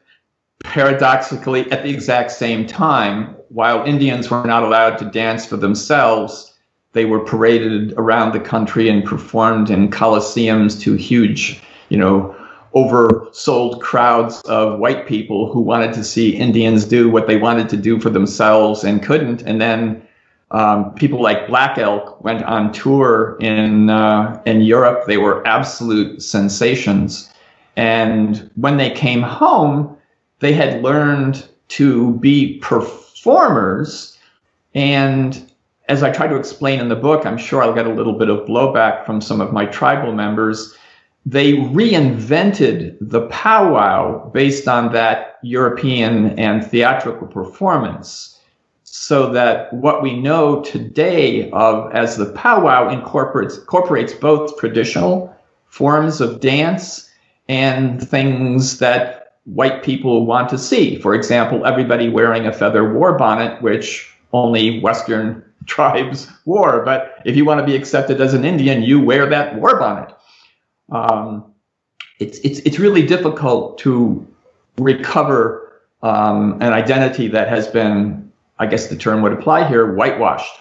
paradoxically 0.62 1.70
at 1.72 1.82
the 1.82 1.90
exact 1.90 2.30
same 2.30 2.66
time 2.66 3.34
while 3.50 3.84
Indians 3.84 4.30
were 4.30 4.44
not 4.44 4.62
allowed 4.62 4.96
to 4.98 5.04
dance 5.04 5.44
for 5.44 5.56
themselves, 5.56 6.54
they 6.92 7.04
were 7.04 7.20
paraded 7.20 7.92
around 7.96 8.32
the 8.32 8.40
country 8.40 8.88
and 8.88 9.04
performed 9.04 9.70
in 9.70 9.90
coliseums 9.90 10.80
to 10.80 10.94
huge, 10.94 11.60
you 11.88 11.98
know, 11.98 12.34
oversold 12.74 13.80
crowds 13.80 14.40
of 14.42 14.78
white 14.78 15.06
people 15.06 15.52
who 15.52 15.60
wanted 15.60 15.92
to 15.92 16.04
see 16.04 16.36
Indians 16.36 16.84
do 16.84 17.10
what 17.10 17.26
they 17.26 17.36
wanted 17.36 17.68
to 17.68 17.76
do 17.76 17.98
for 17.98 18.10
themselves 18.10 18.84
and 18.84 19.02
couldn't. 19.02 19.42
And 19.42 19.60
then 19.60 20.06
um, 20.52 20.94
people 20.94 21.22
like 21.22 21.46
Black 21.46 21.78
Elk 21.78 22.22
went 22.24 22.42
on 22.42 22.72
tour 22.72 23.36
in 23.40 23.88
uh, 23.90 24.40
in 24.46 24.62
Europe. 24.62 25.06
They 25.06 25.16
were 25.16 25.46
absolute 25.46 26.22
sensations. 26.22 27.32
And 27.76 28.50
when 28.56 28.76
they 28.76 28.90
came 28.90 29.22
home, 29.22 29.96
they 30.40 30.52
had 30.52 30.82
learned 30.82 31.46
to 31.68 32.14
be 32.14 32.58
performers. 32.58 34.18
And 34.74 35.50
as 35.88 36.02
I 36.02 36.10
try 36.10 36.26
to 36.26 36.36
explain 36.36 36.80
in 36.80 36.88
the 36.88 36.96
book, 36.96 37.24
I'm 37.24 37.38
sure 37.38 37.62
I'll 37.62 37.74
get 37.74 37.86
a 37.86 37.94
little 37.94 38.18
bit 38.18 38.28
of 38.28 38.46
blowback 38.46 39.06
from 39.06 39.20
some 39.20 39.40
of 39.40 39.52
my 39.52 39.66
tribal 39.66 40.12
members. 40.12 40.74
They 41.26 41.52
reinvented 41.52 42.96
the 43.00 43.26
powwow 43.28 44.30
based 44.30 44.66
on 44.66 44.92
that 44.92 45.38
European 45.42 46.38
and 46.38 46.64
theatrical 46.64 47.28
performance 47.28 48.29
so 48.92 49.30
that 49.30 49.72
what 49.72 50.02
we 50.02 50.18
know 50.18 50.62
today 50.62 51.48
of 51.52 51.92
as 51.92 52.16
the 52.16 52.32
powwow 52.32 52.88
incorporates, 52.88 53.56
incorporates 53.56 54.12
both 54.12 54.58
traditional 54.58 55.32
forms 55.66 56.20
of 56.20 56.40
dance 56.40 57.08
and 57.48 58.02
things 58.02 58.80
that 58.80 59.34
white 59.44 59.84
people 59.84 60.26
want 60.26 60.48
to 60.48 60.58
see. 60.58 60.98
For 60.98 61.14
example, 61.14 61.64
everybody 61.64 62.08
wearing 62.08 62.46
a 62.46 62.52
feather 62.52 62.92
war 62.92 63.16
bonnet, 63.16 63.62
which 63.62 64.12
only 64.32 64.80
Western 64.80 65.44
tribes 65.66 66.26
wore. 66.44 66.84
But 66.84 67.22
if 67.24 67.36
you 67.36 67.44
want 67.44 67.60
to 67.60 67.66
be 67.66 67.76
accepted 67.76 68.20
as 68.20 68.34
an 68.34 68.44
Indian, 68.44 68.82
you 68.82 69.00
wear 69.00 69.24
that 69.26 69.54
war 69.54 69.78
bonnet. 69.78 70.12
Um, 70.90 71.54
it's, 72.18 72.38
it's, 72.38 72.58
it's 72.60 72.80
really 72.80 73.06
difficult 73.06 73.78
to 73.78 74.26
recover 74.78 75.80
um, 76.02 76.54
an 76.60 76.72
identity 76.72 77.28
that 77.28 77.48
has 77.48 77.68
been, 77.68 78.29
I 78.60 78.66
guess 78.66 78.88
the 78.88 78.96
term 78.96 79.22
would 79.22 79.32
apply 79.32 79.66
here, 79.66 79.94
whitewashed. 79.94 80.52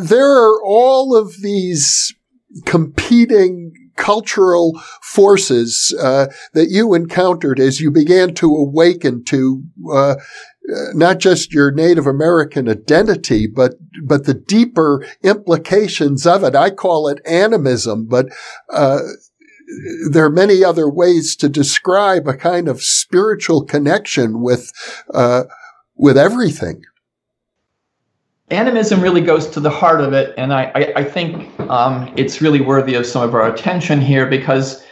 There 0.00 0.36
are 0.36 0.60
all 0.64 1.16
of 1.16 1.40
these 1.40 2.14
competing 2.66 3.72
cultural 3.96 4.72
forces 5.02 5.94
uh, 6.00 6.26
that 6.52 6.68
you 6.68 6.94
encountered 6.94 7.60
as 7.60 7.80
you 7.80 7.92
began 7.92 8.34
to 8.34 8.54
awaken 8.56 9.22
to 9.24 9.62
uh, 9.92 10.16
not 10.94 11.20
just 11.20 11.52
your 11.52 11.70
Native 11.70 12.08
American 12.08 12.68
identity, 12.68 13.46
but 13.46 13.74
but 14.04 14.24
the 14.24 14.34
deeper 14.34 15.06
implications 15.22 16.26
of 16.26 16.42
it. 16.42 16.56
I 16.56 16.70
call 16.70 17.06
it 17.06 17.20
animism, 17.24 18.06
but 18.06 18.26
uh, 18.72 18.98
there 20.10 20.24
are 20.24 20.30
many 20.30 20.64
other 20.64 20.90
ways 20.90 21.36
to 21.36 21.48
describe 21.48 22.26
a 22.26 22.36
kind 22.36 22.66
of 22.66 22.82
spiritual 22.82 23.64
connection 23.64 24.40
with 24.40 24.72
uh, 25.14 25.44
with 26.02 26.18
everything. 26.18 26.84
Animism 28.50 29.00
really 29.00 29.20
goes 29.20 29.46
to 29.50 29.60
the 29.60 29.70
heart 29.70 30.00
of 30.00 30.12
it, 30.12 30.34
and 30.36 30.52
I, 30.52 30.64
I, 30.74 30.92
I 30.96 31.04
think 31.04 31.48
um, 31.70 32.12
it's 32.16 32.42
really 32.42 32.60
worthy 32.60 32.96
of 32.96 33.06
some 33.06 33.22
of 33.22 33.36
our 33.36 33.46
attention 33.46 34.00
here 34.00 34.26
because 34.26 34.84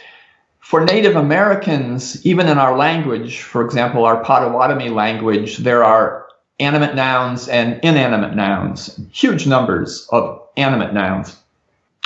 for 0.61 0.85
Native 0.85 1.17
Americans, 1.17 2.25
even 2.25 2.47
in 2.47 2.57
our 2.57 2.77
language, 2.77 3.41
for 3.41 3.61
example, 3.63 4.05
our 4.05 4.23
Potawatomi 4.23 4.87
language, 4.89 5.57
there 5.57 5.83
are 5.83 6.27
animate 6.61 6.95
nouns 6.95 7.49
and 7.49 7.77
inanimate 7.83 8.33
nouns, 8.33 8.97
huge 9.11 9.45
numbers 9.45 10.07
of 10.13 10.41
animate 10.55 10.93
nouns. 10.93 11.35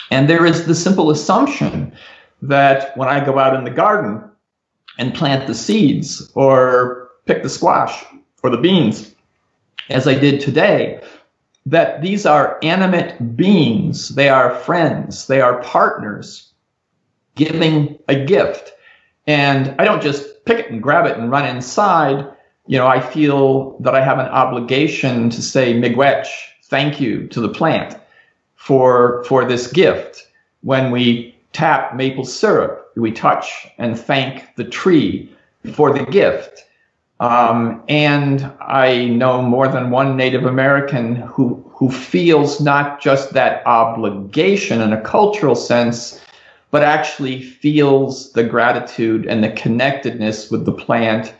And 0.09 0.27
there 0.27 0.47
is 0.47 0.65
the 0.65 0.73
simple 0.73 1.11
assumption 1.11 1.93
that 2.41 2.97
when 2.97 3.07
I 3.07 3.23
go 3.23 3.37
out 3.37 3.55
in 3.55 3.65
the 3.65 3.69
garden 3.69 4.23
and 4.97 5.13
plant 5.13 5.45
the 5.45 5.53
seeds 5.53 6.31
or 6.33 7.11
pick 7.27 7.43
the 7.43 7.49
squash 7.49 8.03
or 8.45 8.49
the 8.49 8.57
beans, 8.57 9.15
as 9.89 10.07
I 10.07 10.13
did 10.13 10.39
today, 10.39 11.01
that 11.65 12.01
these 12.01 12.25
are 12.25 12.59
animate 12.61 13.35
beings, 13.35 14.09
they 14.09 14.29
are 14.29 14.53
friends, 14.53 15.25
they 15.27 15.41
are 15.41 15.63
partners 15.63 16.51
giving 17.33 17.97
a 18.07 18.23
gift. 18.23 18.71
And 19.25 19.73
I 19.79 19.85
don't 19.85 20.01
just 20.01 20.45
pick 20.45 20.59
it 20.59 20.71
and 20.71 20.81
grab 20.81 21.05
it 21.07 21.17
and 21.17 21.31
run 21.31 21.47
inside. 21.47 22.27
You 22.67 22.77
know, 22.77 22.87
I 22.87 22.99
feel 22.99 23.77
that 23.79 23.95
I 23.95 24.03
have 24.03 24.19
an 24.19 24.27
obligation 24.27 25.29
to 25.31 25.41
say 25.41 25.73
miigwech, 25.73 26.27
thank 26.65 27.01
you 27.01 27.27
to 27.29 27.41
the 27.41 27.49
plant 27.49 27.97
for 28.55 29.23
for 29.23 29.43
this 29.45 29.67
gift. 29.71 30.27
When 30.61 30.91
we 30.91 31.35
tap 31.53 31.95
maple 31.95 32.25
syrup, 32.25 32.91
we 32.95 33.11
touch 33.11 33.67
and 33.77 33.99
thank 33.99 34.55
the 34.55 34.63
tree 34.63 35.31
for 35.73 35.91
the 35.91 36.05
gift. 36.05 36.63
Um, 37.19 37.81
and 37.87 38.51
I 38.59 39.05
know 39.05 39.41
more 39.41 39.67
than 39.67 39.89
one 39.89 40.17
Native 40.17 40.45
American 40.45 41.15
who 41.15 41.63
who 41.75 41.89
feels 41.91 42.61
not 42.61 43.01
just 43.01 43.33
that 43.33 43.65
obligation 43.67 44.81
in 44.81 44.93
a 44.93 45.01
cultural 45.01 45.55
sense, 45.55 46.21
but 46.71 46.83
actually 46.83 47.41
feels 47.41 48.31
the 48.31 48.43
gratitude 48.43 49.25
and 49.25 49.43
the 49.43 49.51
connectedness 49.51 50.49
with 50.49 50.65
the 50.65 50.71
plant 50.71 51.33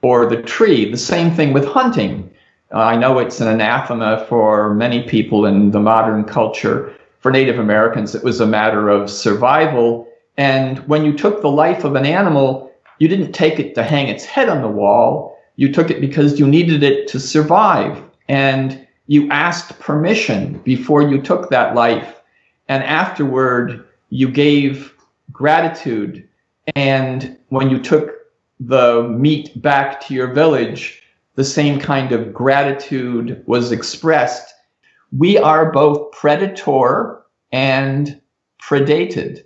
or 0.00 0.26
the 0.26 0.42
tree. 0.42 0.90
The 0.90 0.96
same 0.96 1.30
thing 1.30 1.52
with 1.52 1.66
hunting. 1.66 2.30
Uh, 2.72 2.78
I 2.78 2.96
know 2.96 3.18
it's 3.18 3.40
an 3.40 3.48
anathema 3.48 4.24
for 4.28 4.72
many 4.74 5.02
people 5.02 5.44
in 5.44 5.72
the 5.72 5.80
modern 5.80 6.24
culture. 6.24 6.94
For 7.20 7.30
Native 7.30 7.58
Americans, 7.58 8.14
it 8.14 8.24
was 8.24 8.40
a 8.40 8.46
matter 8.46 8.88
of 8.88 9.10
survival. 9.10 10.08
And 10.38 10.78
when 10.88 11.04
you 11.04 11.12
took 11.16 11.42
the 11.42 11.50
life 11.50 11.84
of 11.84 11.94
an 11.94 12.06
animal, 12.06 12.71
you 13.02 13.08
didn't 13.08 13.32
take 13.32 13.58
it 13.58 13.74
to 13.74 13.82
hang 13.82 14.06
its 14.06 14.24
head 14.24 14.48
on 14.48 14.62
the 14.62 14.68
wall. 14.68 15.36
You 15.56 15.72
took 15.72 15.90
it 15.90 16.00
because 16.00 16.38
you 16.38 16.46
needed 16.46 16.84
it 16.84 17.08
to 17.08 17.18
survive. 17.18 18.00
And 18.28 18.86
you 19.08 19.28
asked 19.28 19.80
permission 19.80 20.58
before 20.58 21.02
you 21.02 21.20
took 21.20 21.50
that 21.50 21.74
life. 21.74 22.22
And 22.68 22.84
afterward, 22.84 23.84
you 24.10 24.30
gave 24.30 24.94
gratitude. 25.32 26.28
And 26.76 27.36
when 27.48 27.70
you 27.70 27.80
took 27.80 28.12
the 28.60 29.02
meat 29.08 29.60
back 29.60 30.00
to 30.02 30.14
your 30.14 30.32
village, 30.32 31.02
the 31.34 31.42
same 31.42 31.80
kind 31.80 32.12
of 32.12 32.32
gratitude 32.32 33.42
was 33.46 33.72
expressed. 33.72 34.54
We 35.10 35.36
are 35.38 35.72
both 35.72 36.12
predator 36.12 37.20
and 37.50 38.20
predated. 38.62 39.42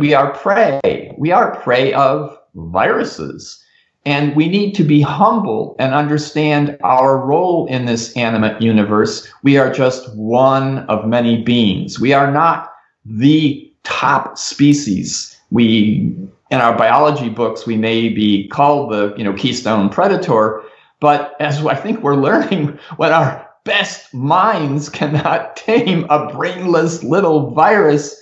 We 0.00 0.12
are 0.12 0.34
prey. 0.34 1.14
We 1.16 1.30
are 1.30 1.54
prey 1.54 1.92
of 1.92 2.36
viruses. 2.54 3.62
And 4.06 4.34
we 4.34 4.48
need 4.48 4.74
to 4.76 4.84
be 4.84 5.02
humble 5.02 5.76
and 5.78 5.92
understand 5.92 6.78
our 6.82 7.18
role 7.18 7.66
in 7.66 7.84
this 7.84 8.16
animate 8.16 8.60
universe. 8.62 9.30
We 9.42 9.58
are 9.58 9.70
just 9.70 10.14
one 10.16 10.78
of 10.88 11.06
many 11.06 11.42
beings. 11.42 12.00
We 12.00 12.14
are 12.14 12.30
not 12.30 12.72
the 13.04 13.70
top 13.82 14.38
species. 14.38 15.36
We, 15.50 16.16
in 16.50 16.60
our 16.60 16.76
biology 16.76 17.28
books, 17.28 17.66
we 17.66 17.76
may 17.76 18.08
be 18.08 18.48
called 18.48 18.92
the, 18.92 19.14
you 19.18 19.24
know, 19.24 19.34
keystone 19.34 19.90
predator. 19.90 20.62
But 21.00 21.34
as 21.38 21.64
I 21.64 21.74
think 21.74 22.02
we're 22.02 22.16
learning, 22.16 22.78
when 22.96 23.12
our 23.12 23.46
best 23.64 24.14
minds 24.14 24.88
cannot 24.88 25.56
tame 25.56 26.06
a 26.08 26.32
brainless 26.32 27.04
little 27.04 27.50
virus, 27.50 28.18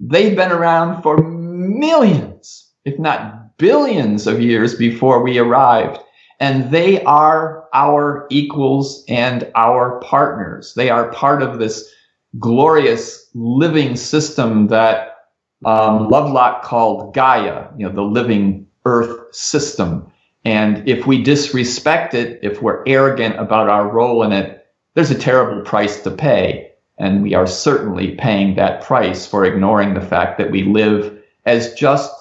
they've 0.00 0.36
been 0.36 0.50
around 0.50 1.02
for 1.02 1.18
millions, 1.18 2.68
if 2.84 2.98
not 2.98 3.45
billions 3.58 4.26
of 4.26 4.40
years 4.40 4.74
before 4.74 5.22
we 5.22 5.38
arrived. 5.38 5.98
And 6.38 6.70
they 6.70 7.02
are 7.04 7.66
our 7.72 8.26
equals 8.30 9.04
and 9.08 9.50
our 9.54 10.00
partners. 10.00 10.74
They 10.74 10.90
are 10.90 11.10
part 11.10 11.42
of 11.42 11.58
this 11.58 11.90
glorious 12.38 13.30
living 13.34 13.96
system 13.96 14.66
that 14.68 15.16
um, 15.64 16.10
Lovelock 16.10 16.62
called 16.62 17.14
Gaia, 17.14 17.68
you 17.78 17.86
know, 17.86 17.92
the 17.94 18.02
living 18.02 18.66
earth 18.84 19.34
system. 19.34 20.12
And 20.44 20.86
if 20.88 21.06
we 21.06 21.22
disrespect 21.22 22.14
it, 22.14 22.38
if 22.42 22.62
we're 22.62 22.84
arrogant 22.86 23.38
about 23.38 23.68
our 23.68 23.90
role 23.90 24.22
in 24.22 24.32
it, 24.32 24.66
there's 24.94 25.10
a 25.10 25.18
terrible 25.18 25.62
price 25.64 26.02
to 26.02 26.10
pay. 26.10 26.70
And 26.98 27.22
we 27.22 27.34
are 27.34 27.46
certainly 27.46 28.14
paying 28.14 28.54
that 28.56 28.82
price 28.82 29.26
for 29.26 29.44
ignoring 29.44 29.94
the 29.94 30.00
fact 30.00 30.38
that 30.38 30.50
we 30.50 30.62
live 30.62 31.18
as 31.46 31.74
just 31.74 32.12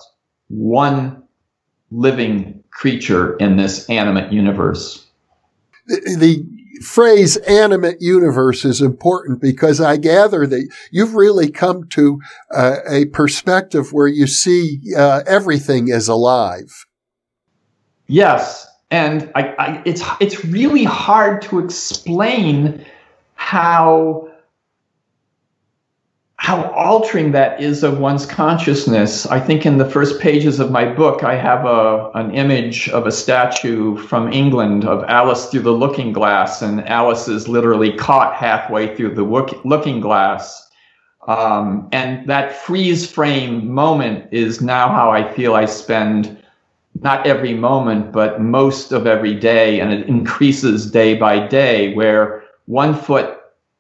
one 0.48 1.24
living 1.92 2.64
creature 2.72 3.36
in 3.38 3.58
this 3.58 3.90
animate 3.90 4.32
universe. 4.32 5.06
The, 5.88 6.18
the, 6.20 6.46
phrase 6.82 7.38
animate 7.38 8.02
universe 8.02 8.66
is 8.66 8.82
important 8.82 9.42
because 9.42 9.80
I 9.80 9.98
gather 9.98 10.46
that 10.46 10.70
you've 10.92 11.16
really 11.16 11.50
come 11.50 11.88
to 11.90 12.20
uh, 12.54 12.78
a 12.90 13.06
perspective 13.06 13.94
where 13.94 14.08
you 14.08 14.28
see 14.28 14.82
uh, 14.96 15.24
everything 15.26 15.88
is 15.88 16.08
alive. 16.08 16.86
Yes, 18.08 18.68
and 18.92 19.32
I, 19.36 19.56
I, 19.58 19.82
it's 19.86 20.04
it's 20.20 20.46
really 20.46 20.84
hard 20.84 21.42
to 21.44 21.60
explain 21.60 22.86
how 23.36 24.30
how 26.46 26.70
altering 26.74 27.32
that 27.32 27.60
is 27.60 27.82
of 27.82 27.98
one's 27.98 28.24
consciousness. 28.28 29.26
I 29.26 29.40
think 29.40 29.66
in 29.66 29.80
the 29.80 29.90
first 29.90 30.20
pages 30.20 30.60
of 30.60 30.70
my 30.70 30.86
book, 30.86 31.24
I 31.24 31.36
have 31.36 31.66
a, 31.66 32.12
an 32.14 32.36
image 32.36 32.88
of 32.90 33.08
a 33.08 33.12
statue 33.12 33.98
from 33.98 34.32
England 34.32 34.86
of 34.86 35.04
Alice 35.06 35.48
through 35.48 35.64
the 35.64 35.72
looking 35.72 36.14
glass, 36.14 36.62
and 36.62 36.88
Alice 36.88 37.28
is 37.28 37.48
literally 37.48 37.94
caught 37.94 38.36
halfway 38.36 38.96
through 38.96 39.16
the 39.16 39.24
looking 39.64 40.00
glass. 40.00 40.70
Um, 41.28 41.90
and 41.92 42.30
that 42.30 42.56
freeze 42.56 43.10
frame 43.10 43.68
moment 43.74 44.32
is 44.32 44.62
now 44.62 44.90
how 44.90 45.10
I 45.10 45.34
feel 45.34 45.56
I 45.56 45.66
spend 45.66 46.38
not 47.02 47.26
every 47.26 47.56
moment, 47.56 48.12
but 48.12 48.40
most 48.40 48.92
of 48.92 49.08
every 49.08 49.34
day, 49.34 49.80
and 49.80 49.92
it 49.92 50.08
increases 50.08 50.92
day 50.92 51.16
by 51.16 51.48
day, 51.48 51.96
where 51.96 52.44
one 52.68 52.94
foot 52.94 53.40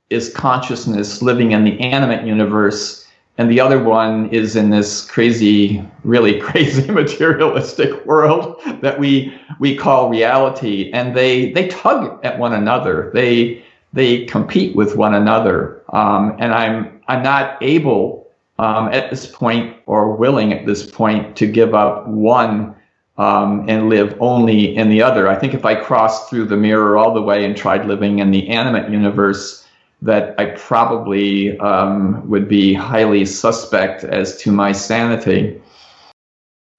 is 0.09 0.33
consciousness 0.33 1.21
living 1.21 1.51
in 1.51 1.63
the 1.63 1.79
animate 1.79 2.25
universe, 2.25 3.05
and 3.37 3.49
the 3.51 3.59
other 3.59 3.83
one 3.83 4.29
is 4.29 4.55
in 4.55 4.69
this 4.69 5.05
crazy, 5.05 5.83
really 6.03 6.39
crazy 6.47 6.89
materialistic 7.01 8.05
world 8.05 8.61
that 8.81 8.99
we 8.99 9.33
we 9.59 9.75
call 9.75 10.09
reality. 10.09 10.91
And 10.91 11.15
they 11.15 11.51
they 11.51 11.67
tug 11.67 12.19
at 12.23 12.39
one 12.39 12.53
another. 12.53 13.11
They 13.13 13.63
they 13.93 14.25
compete 14.25 14.75
with 14.75 14.95
one 14.95 15.13
another. 15.13 15.81
Um, 15.89 16.35
and 16.39 16.53
I'm 16.53 17.01
I'm 17.07 17.23
not 17.23 17.57
able 17.61 18.27
um, 18.59 18.89
at 18.89 19.09
this 19.09 19.25
point 19.25 19.75
or 19.85 20.15
willing 20.15 20.53
at 20.53 20.65
this 20.65 20.89
point 20.89 21.35
to 21.37 21.47
give 21.47 21.73
up 21.73 22.07
one 22.07 22.75
um, 23.17 23.65
and 23.67 23.89
live 23.89 24.15
only 24.19 24.75
in 24.75 24.89
the 24.89 25.01
other. 25.01 25.27
I 25.27 25.35
think 25.35 25.53
if 25.53 25.65
I 25.65 25.75
crossed 25.75 26.29
through 26.29 26.45
the 26.45 26.57
mirror 26.57 26.97
all 26.97 27.13
the 27.13 27.21
way 27.21 27.45
and 27.45 27.55
tried 27.55 27.85
living 27.85 28.19
in 28.19 28.31
the 28.31 28.49
animate 28.49 28.89
universe, 28.91 29.64
that 30.05 30.39
I 30.39 30.45
probably 30.45 31.57
um, 31.59 32.29
would 32.29 32.47
be 32.47 32.73
highly 32.73 33.25
suspect 33.25 34.03
as 34.03 34.37
to 34.37 34.51
my 34.51 34.71
sanity. 34.71 35.61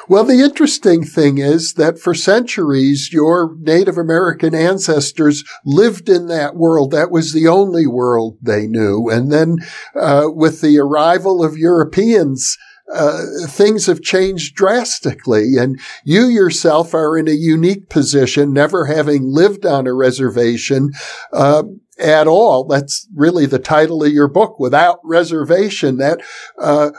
Well, 0.08 0.22
the 0.22 0.40
interesting 0.40 1.02
thing 1.02 1.38
is 1.38 1.74
that 1.74 1.98
for 1.98 2.14
centuries, 2.14 3.12
your 3.12 3.56
Native 3.58 3.98
American 3.98 4.54
ancestors 4.54 5.42
lived 5.64 6.08
in 6.08 6.28
that 6.28 6.54
world. 6.54 6.92
That 6.92 7.10
was 7.10 7.32
the 7.32 7.48
only 7.48 7.88
world 7.88 8.38
they 8.40 8.68
knew. 8.68 9.08
And 9.10 9.32
then, 9.32 9.56
uh, 10.00 10.26
with 10.28 10.60
the 10.60 10.78
arrival 10.78 11.42
of 11.42 11.58
Europeans, 11.58 12.56
uh, 12.92 13.22
things 13.48 13.86
have 13.86 14.02
changed 14.02 14.54
drastically. 14.54 15.56
And 15.58 15.80
you 16.04 16.26
yourself 16.26 16.94
are 16.94 17.16
in 17.18 17.28
a 17.28 17.32
unique 17.32 17.88
position, 17.88 18.52
never 18.52 18.86
having 18.86 19.32
lived 19.32 19.66
on 19.66 19.86
a 19.86 19.94
reservation. 19.94 20.92
Uh, 21.32 21.64
at 21.98 22.26
all. 22.26 22.66
That's 22.66 23.08
really 23.14 23.46
the 23.46 23.58
title 23.58 24.04
of 24.04 24.12
your 24.12 24.28
book, 24.28 24.60
Without 24.60 24.98
Reservation. 25.02 25.96
That 25.96 26.20
uh, 26.60 26.90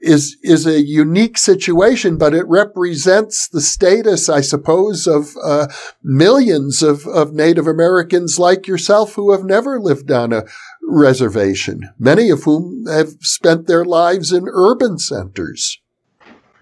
is 0.00 0.36
is 0.42 0.66
a 0.66 0.82
unique 0.82 1.36
situation, 1.36 2.16
but 2.16 2.34
it 2.34 2.46
represents 2.48 3.48
the 3.48 3.60
status, 3.60 4.28
I 4.28 4.40
suppose, 4.40 5.06
of 5.06 5.36
uh, 5.42 5.68
millions 6.02 6.82
of, 6.82 7.06
of 7.06 7.34
Native 7.34 7.66
Americans 7.66 8.38
like 8.38 8.66
yourself 8.66 9.14
who 9.14 9.32
have 9.32 9.44
never 9.44 9.78
lived 9.78 10.10
on 10.10 10.32
a 10.32 10.44
reservation, 10.90 11.88
many 11.98 12.30
of 12.30 12.42
whom 12.42 12.86
have 12.86 13.10
spent 13.20 13.66
their 13.66 13.84
lives 13.84 14.32
in 14.32 14.46
urban 14.48 14.98
centers. 14.98 15.80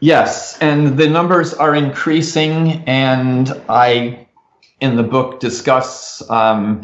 Yes, 0.00 0.56
and 0.60 0.96
the 0.96 1.08
numbers 1.08 1.54
are 1.54 1.74
increasing, 1.74 2.84
and 2.86 3.50
I, 3.68 4.28
in 4.80 4.96
the 4.96 5.02
book, 5.02 5.40
discuss 5.40 6.22
um, 6.30 6.82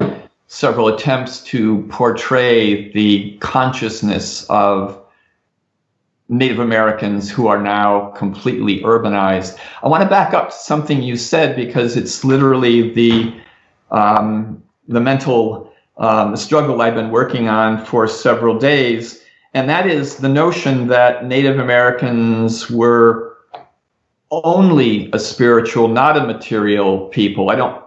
several 0.48 0.88
attempts 0.88 1.40
to 1.44 1.82
portray 1.90 2.92
the 2.92 3.36
consciousness 3.38 4.46
of 4.50 5.00
Native 6.28 6.58
Americans 6.58 7.30
who 7.30 7.46
are 7.46 7.60
now 7.60 8.10
completely 8.16 8.80
urbanized. 8.80 9.58
I 9.82 9.88
want 9.88 10.02
to 10.02 10.08
back 10.08 10.32
up 10.32 10.48
to 10.50 10.56
something 10.56 11.02
you 11.02 11.16
said 11.16 11.54
because 11.54 11.96
it's 11.96 12.24
literally 12.24 12.90
the 12.92 13.34
um, 13.90 14.62
the 14.88 15.00
mental 15.00 15.72
um, 15.96 16.36
struggle 16.36 16.82
I've 16.82 16.94
been 16.94 17.10
working 17.10 17.48
on 17.48 17.84
for 17.84 18.08
several 18.08 18.58
days, 18.58 19.22
and 19.52 19.68
that 19.68 19.86
is 19.86 20.16
the 20.16 20.28
notion 20.28 20.88
that 20.88 21.26
Native 21.26 21.58
Americans 21.58 22.70
were 22.70 23.36
only 24.30 25.10
a 25.12 25.18
spiritual, 25.18 25.88
not 25.88 26.16
a 26.16 26.26
material 26.26 27.08
people. 27.08 27.50
I 27.50 27.54
don't 27.54 27.82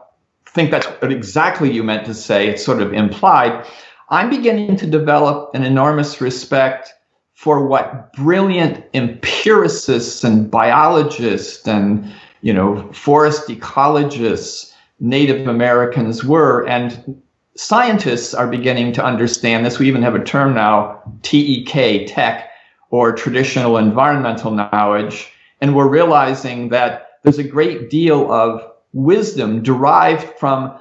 think 0.46 0.72
that's 0.72 0.88
exactly 1.02 1.72
you 1.72 1.84
meant 1.84 2.06
to 2.06 2.14
say. 2.14 2.48
It's 2.48 2.64
sort 2.64 2.82
of 2.82 2.94
implied. 2.94 3.66
I'm 4.10 4.30
beginning 4.30 4.78
to 4.78 4.88
develop 4.88 5.54
an 5.54 5.64
enormous 5.64 6.22
respect 6.22 6.94
for 7.38 7.68
what 7.68 8.12
brilliant 8.14 8.84
empiricists 8.96 10.24
and 10.24 10.50
biologists 10.50 11.68
and 11.68 12.12
you 12.42 12.52
know 12.52 12.92
forest 12.94 13.48
ecologists 13.48 14.74
native 15.00 15.48
americans 15.48 16.24
were 16.24 16.68
and 16.68 17.22
scientists 17.58 18.34
are 18.34 18.48
beginning 18.48 18.94
to 18.94 19.04
understand 19.04 19.66
this 19.66 19.80
we 19.80 19.88
even 19.88 20.02
have 20.02 20.16
a 20.16 20.24
term 20.24 20.54
now 20.54 21.02
tek 21.24 22.08
tech 22.08 22.52
or 22.90 23.12
traditional 23.12 23.78
environmental 23.78 24.52
knowledge 24.52 25.32
and 25.62 25.76
we're 25.76 25.90
realizing 25.90 26.70
that 26.70 27.20
there's 27.24 27.40
a 27.40 27.44
great 27.44 27.90
deal 27.90 28.32
of 28.32 28.64
wisdom 28.94 29.62
derived 29.62 30.24
from 30.40 30.78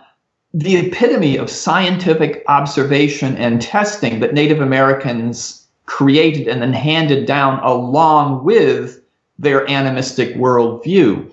the 0.54 0.76
epitome 0.76 1.36
of 1.36 1.50
scientific 1.50 2.44
observation 2.48 3.36
and 3.36 3.60
testing 3.60 4.20
that 4.20 4.34
native 4.34 4.60
americans 4.60 5.66
created 5.86 6.48
and 6.48 6.60
then 6.60 6.72
handed 6.72 7.26
down 7.26 7.60
along 7.60 8.44
with 8.44 9.00
their 9.38 9.68
animistic 9.70 10.34
worldview. 10.34 11.30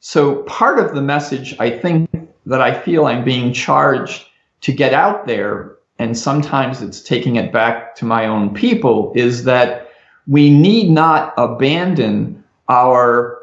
So, 0.00 0.42
part 0.44 0.78
of 0.78 0.94
the 0.94 1.02
message 1.02 1.56
I 1.58 1.70
think 1.70 2.08
that 2.46 2.60
I 2.60 2.78
feel 2.78 3.06
I'm 3.06 3.24
being 3.24 3.52
charged 3.52 4.24
to 4.62 4.72
get 4.72 4.94
out 4.94 5.26
there, 5.26 5.76
and 5.98 6.18
sometimes 6.18 6.82
it's 6.82 7.00
taking 7.00 7.36
it 7.36 7.52
back 7.52 7.94
to 7.96 8.04
my 8.04 8.26
own 8.26 8.52
people, 8.54 9.12
is 9.14 9.44
that 9.44 9.88
we 10.26 10.50
need 10.50 10.90
not 10.90 11.32
abandon 11.36 12.42
our 12.68 13.38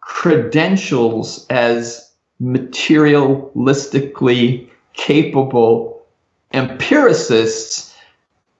credentials 0.00 1.44
as 1.50 2.12
materialistically 2.40 4.70
capable 4.94 6.06
empiricists 6.52 7.94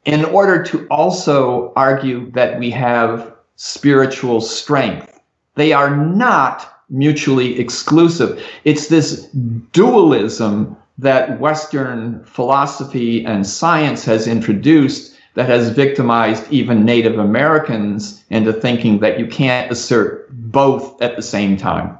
in 0.05 0.25
order 0.25 0.61
to 0.63 0.87
also 0.89 1.73
argue 1.77 2.31
that 2.33 2.59
we 2.59 2.71
have 2.71 3.33
spiritual 3.57 4.41
strength. 4.41 5.21
They 5.55 5.73
are 5.73 5.97
not 5.97 6.83
mutually 6.89 7.59
exclusive. 7.59 8.43
It's 8.65 8.89
this 8.89 9.29
dualism 9.73 10.77
that 10.99 11.38
Western 11.40 12.24
philosophy 12.24 13.24
and 13.24 13.46
science 13.46 14.05
has 14.05 14.26
introduced 14.26 15.14
that 15.34 15.49
has 15.49 15.70
victimized 15.70 16.51
even 16.51 16.84
Native 16.84 17.18
Americans 17.18 18.24
into 18.28 18.53
thinking 18.53 18.99
that 18.99 19.20
you 19.20 19.26
can't 19.28 19.70
assert 19.70 20.28
both 20.32 21.01
at 21.01 21.14
the 21.14 21.22
same 21.22 21.57
time. 21.57 21.96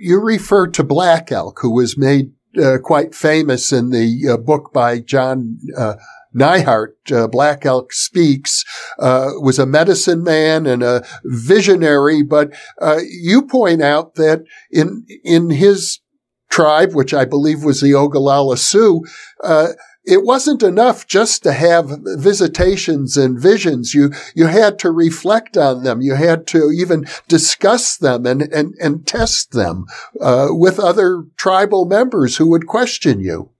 You 0.00 0.20
refer 0.20 0.66
to 0.68 0.82
Black 0.82 1.30
Elk, 1.30 1.60
who 1.60 1.72
was 1.72 1.96
made 1.96 2.32
uh, 2.60 2.78
quite 2.82 3.14
famous 3.14 3.72
in 3.72 3.90
the 3.90 4.30
uh, 4.30 4.36
book 4.36 4.72
by 4.72 4.98
John 4.98 5.58
uh, 5.78 5.94
Neihardt, 6.34 6.94
uh, 7.12 7.28
Black 7.28 7.64
Elk 7.64 7.92
Speaks, 7.92 8.64
uh, 8.98 9.30
was 9.40 9.58
a 9.60 9.66
medicine 9.66 10.24
man 10.24 10.66
and 10.66 10.82
a 10.82 11.06
visionary, 11.24 12.22
but 12.22 12.52
uh, 12.80 12.98
you 13.08 13.42
point 13.42 13.80
out 13.80 14.16
that 14.16 14.42
in 14.70 15.06
in 15.24 15.50
his 15.50 16.00
tribe, 16.48 16.94
which 16.94 17.12
I 17.12 17.24
believe 17.24 17.64
was 17.64 17.80
the 17.80 17.92
Oglala 17.92 18.58
Sioux, 18.58 19.04
uh, 19.42 19.68
it 20.06 20.22
wasn't 20.22 20.62
enough 20.62 21.06
just 21.06 21.42
to 21.42 21.52
have 21.52 21.98
visitations 22.04 23.16
and 23.16 23.38
visions. 23.38 23.92
You, 23.92 24.12
you 24.34 24.46
had 24.46 24.78
to 24.78 24.90
reflect 24.92 25.56
on 25.56 25.82
them. 25.82 26.00
You 26.00 26.14
had 26.14 26.46
to 26.48 26.70
even 26.70 27.06
discuss 27.26 27.96
them 27.96 28.24
and, 28.24 28.42
and, 28.42 28.74
and 28.80 29.04
test 29.04 29.50
them, 29.50 29.86
uh, 30.20 30.48
with 30.50 30.78
other 30.78 31.24
tribal 31.36 31.86
members 31.86 32.36
who 32.36 32.48
would 32.50 32.68
question 32.68 33.18
you. 33.18 33.50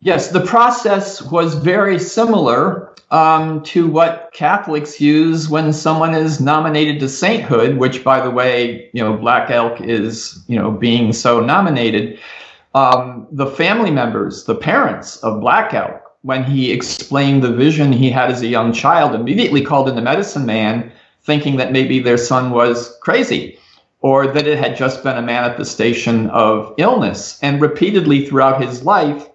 Yes, 0.00 0.30
the 0.30 0.46
process 0.46 1.20
was 1.20 1.54
very 1.56 1.98
similar 1.98 2.94
um, 3.10 3.62
to 3.62 3.86
what 3.86 4.30
Catholics 4.34 5.00
use 5.00 5.48
when 5.48 5.72
someone 5.72 6.14
is 6.14 6.40
nominated 6.40 7.00
to 7.00 7.08
sainthood, 7.08 7.78
which, 7.78 8.04
by 8.04 8.20
the 8.20 8.30
way, 8.30 8.90
you 8.92 9.02
know, 9.02 9.16
Black 9.16 9.50
Elk 9.50 9.80
is, 9.80 10.42
you 10.46 10.58
know, 10.58 10.70
being 10.70 11.12
so 11.12 11.40
nominated. 11.40 12.18
Um, 12.74 13.26
the 13.32 13.46
family 13.46 13.90
members, 13.90 14.44
the 14.44 14.54
parents 14.54 15.16
of 15.18 15.40
Black 15.40 15.72
Elk, 15.72 16.02
when 16.22 16.44
he 16.44 16.70
explained 16.70 17.42
the 17.42 17.52
vision 17.52 17.92
he 17.92 18.10
had 18.10 18.30
as 18.30 18.42
a 18.42 18.46
young 18.46 18.72
child, 18.72 19.14
immediately 19.14 19.62
called 19.62 19.88
in 19.88 19.96
the 19.96 20.02
medicine 20.02 20.44
man, 20.44 20.92
thinking 21.22 21.56
that 21.56 21.72
maybe 21.72 22.00
their 22.00 22.18
son 22.18 22.50
was 22.50 22.96
crazy 23.00 23.58
or 24.00 24.26
that 24.26 24.46
it 24.46 24.58
had 24.58 24.76
just 24.76 25.02
been 25.02 25.16
a 25.16 25.22
manifestation 25.22 26.30
of 26.30 26.74
illness. 26.78 27.38
And 27.42 27.60
repeatedly 27.60 28.26
throughout 28.26 28.62
his 28.62 28.84
life, 28.84 29.28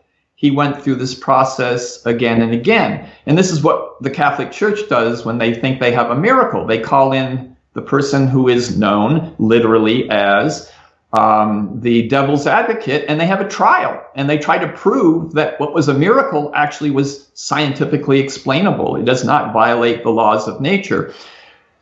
he 0.44 0.52
went 0.52 0.84
through 0.84 0.96
this 0.96 1.16
process 1.16 2.06
again 2.06 2.41
and 2.41 2.54
again. 2.54 3.10
And 3.26 3.38
this 3.38 3.50
is 3.50 3.64
what 3.64 3.96
the 4.04 4.10
Catholic 4.10 4.52
Church 4.52 4.89
does 4.89 5.24
when 5.24 5.38
they 5.38 5.54
think 5.54 5.80
they 5.80 5.94
have 5.94 6.12
a 6.12 6.20
miracle. 6.20 6.68
They 6.68 6.80
call 6.80 7.14
in 7.14 7.56
the 7.72 7.82
person 7.82 8.28
who 8.28 8.50
is 8.50 8.78
known 8.78 9.34
literally 9.39 10.10
as 10.10 10.70
um, 11.14 11.80
the 11.80 12.10
devil's 12.10 12.46
advocate 12.46 13.06
and 13.08 13.22
they 13.22 13.26
have 13.26 13.39
a 13.39 13.48
trial 13.48 14.06
and 14.18 14.30
they 14.30 14.38
try 14.38 14.58
to 14.58 14.68
prove 14.74 15.32
that 15.32 15.58
what 15.62 15.74
was 15.74 15.88
a 15.88 15.94
miracle 15.94 16.52
actually 16.54 16.91
was 16.91 17.32
scientifically 17.36 18.20
explainable. 18.20 18.98
It 18.98 19.06
does 19.06 19.24
not 19.24 19.54
violate 19.54 20.04
the 20.04 20.10
laws 20.10 20.50
of 20.50 20.60
nature. 20.60 21.14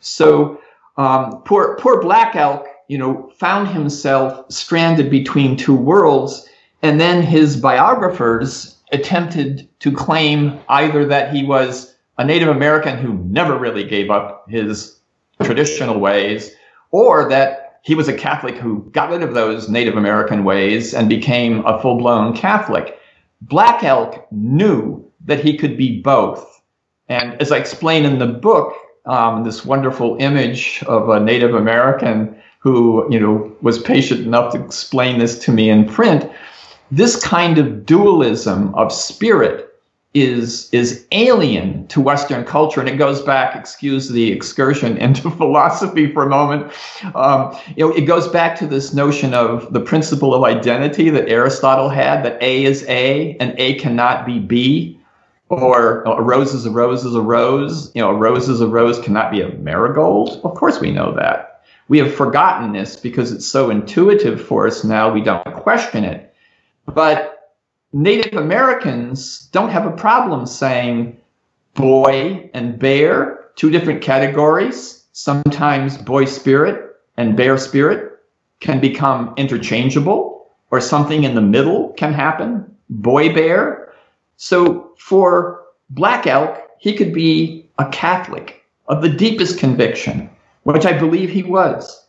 So 0.02 0.62
um, 0.98 1.42
poor, 1.46 1.78
poor 1.78 2.00
Black 2.00 2.36
Elk, 2.36 2.68
you 2.90 3.00
know, 3.00 3.32
found 3.38 3.70
himself 3.70 4.52
stranded 4.52 5.10
between 5.10 5.58
two 5.58 5.76
worlds 5.76 6.48
and 6.82 7.00
then 7.00 7.22
his 7.22 7.58
biographers 7.58 8.78
attempted 8.92 9.68
to 9.80 9.92
claim 9.92 10.60
either 10.70 11.06
that 11.06 11.34
he 11.34 11.44
was 11.44 11.96
a 12.18 12.26
Native 12.26 12.50
American 12.50 12.98
who 12.98 13.14
never 13.26 13.58
really 13.58 13.84
gave 13.84 14.10
up 14.10 14.50
his 14.50 15.00
traditional 15.44 16.00
ways, 16.00 16.52
or 16.92 17.30
that 17.30 17.80
he 17.84 17.96
was 17.96 18.08
a 18.08 18.14
Catholic 18.14 18.58
who 18.58 18.88
got 18.92 19.10
rid 19.10 19.24
of 19.24 19.34
those 19.34 19.70
Native 19.70 19.98
American 19.98 20.44
ways 20.44 20.94
and 20.94 21.10
became 21.10 21.66
a 21.66 21.82
full 21.82 21.98
blown 21.98 22.36
Catholic. 22.36 23.00
Black 23.42 23.84
Elk 23.84 24.28
knew 24.32 25.04
that 25.26 25.44
he 25.44 25.58
could 25.58 25.78
be 25.78 26.00
both. 26.02 26.62
And 27.10 27.42
as 27.42 27.52
I 27.52 27.58
explain 27.58 28.06
in 28.06 28.20
the 28.20 28.28
book, 28.28 28.76
um, 29.06 29.44
this 29.44 29.66
wonderful 29.66 30.16
image 30.20 30.84
of 30.84 31.10
a 31.10 31.20
Native 31.20 31.56
American 31.56 32.40
who, 32.60 33.12
you 33.12 33.20
know, 33.20 33.52
was 33.62 33.80
patient 33.80 34.22
enough 34.22 34.54
to 34.54 34.64
explain 34.64 35.18
this 35.18 35.40
to 35.40 35.52
me 35.52 35.70
in 35.70 35.86
print 35.86 36.30
this 36.92 37.22
kind 37.22 37.58
of 37.58 37.86
dualism 37.86 38.76
of 38.76 38.92
spirit 38.92 39.68
is 40.14 40.70
is 40.74 41.08
alien 41.14 41.88
to 41.88 42.02
Western 42.02 42.44
culture, 42.44 42.82
and 42.82 42.90
it 42.90 42.98
goes 42.98 43.22
back. 43.22 43.56
Excuse 43.56 44.10
the 44.10 44.32
excursion 44.32 44.98
into 44.98 45.32
philosophy 45.38 46.12
for 46.12 46.24
a 46.24 46.30
moment. 46.30 46.72
Um, 47.16 47.58
you 47.78 47.88
know, 47.88 47.96
it 47.96 48.02
goes 48.02 48.28
back 48.28 48.58
to 48.60 48.68
this 48.68 48.94
notion 48.94 49.34
of 49.34 49.72
the 49.72 49.80
principle 49.80 50.34
of 50.34 50.44
identity 50.44 51.10
that 51.12 51.30
Aristotle 51.30 51.88
had: 51.88 52.26
that 52.26 52.42
A 52.44 52.66
is 52.66 52.84
A, 52.90 53.38
and 53.40 53.56
A 53.58 53.76
cannot 53.76 54.26
be 54.26 54.40
B, 54.40 55.00
or 55.48 56.04
a 56.04 56.22
rose 56.22 56.54
is 56.54 56.66
a 56.66 56.72
rose 56.72 57.06
is 57.06 57.16
a 57.16 57.22
rose. 57.22 57.90
You 57.96 58.02
know, 58.02 58.10
a 58.10 58.16
rose 58.16 58.50
is 58.50 58.60
a 58.60 58.68
rose 58.68 59.00
cannot 59.00 59.32
be 59.32 59.42
a 59.42 59.50
marigold. 59.50 60.42
Of 60.44 60.56
course, 60.56 60.82
we 60.82 60.92
know 60.92 61.14
that. 61.16 61.62
We 61.88 61.98
have 62.00 62.14
forgotten 62.14 62.74
this 62.74 62.96
because 62.96 63.32
it's 63.32 63.46
so 63.46 63.70
intuitive 63.70 64.42
for 64.46 64.68
us 64.68 64.84
now. 64.84 65.12
We 65.12 65.22
don't 65.22 65.44
question 65.54 66.04
it, 66.04 66.31
but 66.86 67.54
Native 67.94 68.34
Americans 68.34 69.50
don't 69.52 69.70
have 69.70 69.86
a 69.86 69.92
problem 69.92 70.46
saying 70.46 71.18
boy 71.74 72.50
and 72.54 72.80
bear, 72.80 73.48
two 73.56 73.70
different 73.70 74.02
categories. 74.02 75.06
Sometimes 75.12 75.98
boy 75.98 76.26
spirit 76.26 76.96
and 77.18 77.36
bear 77.36 77.58
spirit 77.58 78.20
can 78.60 78.80
become 78.80 79.34
interchangeable, 79.38 80.50
or 80.70 80.80
something 80.80 81.24
in 81.24 81.36
the 81.36 81.42
middle 81.42 81.90
can 81.94 82.14
happen, 82.14 82.74
boy 82.90 83.34
bear. 83.34 83.94
So 84.38 84.94
for 84.98 85.66
Black 85.90 86.28
Elk, 86.28 86.58
he 86.80 86.94
could 86.96 87.14
be 87.14 87.70
a 87.78 87.90
Catholic 87.90 88.64
of 88.88 89.02
the 89.02 89.10
deepest 89.10 89.60
conviction, 89.60 90.30
which 90.64 90.86
I 90.86 90.98
believe 90.98 91.30
he 91.30 91.44
was, 91.44 92.06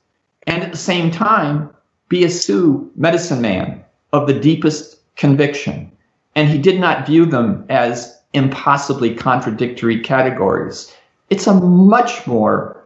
and 0.46 0.62
at 0.62 0.70
the 0.70 0.78
same 0.78 1.10
time 1.10 1.70
be 2.08 2.24
a 2.24 2.30
Sioux 2.30 2.90
medicine 2.94 3.40
man 3.40 3.81
of 4.12 4.26
the 4.26 4.38
deepest 4.38 4.98
conviction. 5.16 5.90
And 6.34 6.48
he 6.48 6.58
did 6.58 6.80
not 6.80 7.06
view 7.06 7.26
them 7.26 7.64
as 7.68 8.18
impossibly 8.32 9.14
contradictory 9.14 10.00
categories. 10.00 10.94
It's 11.30 11.46
a 11.46 11.54
much 11.54 12.26
more 12.26 12.82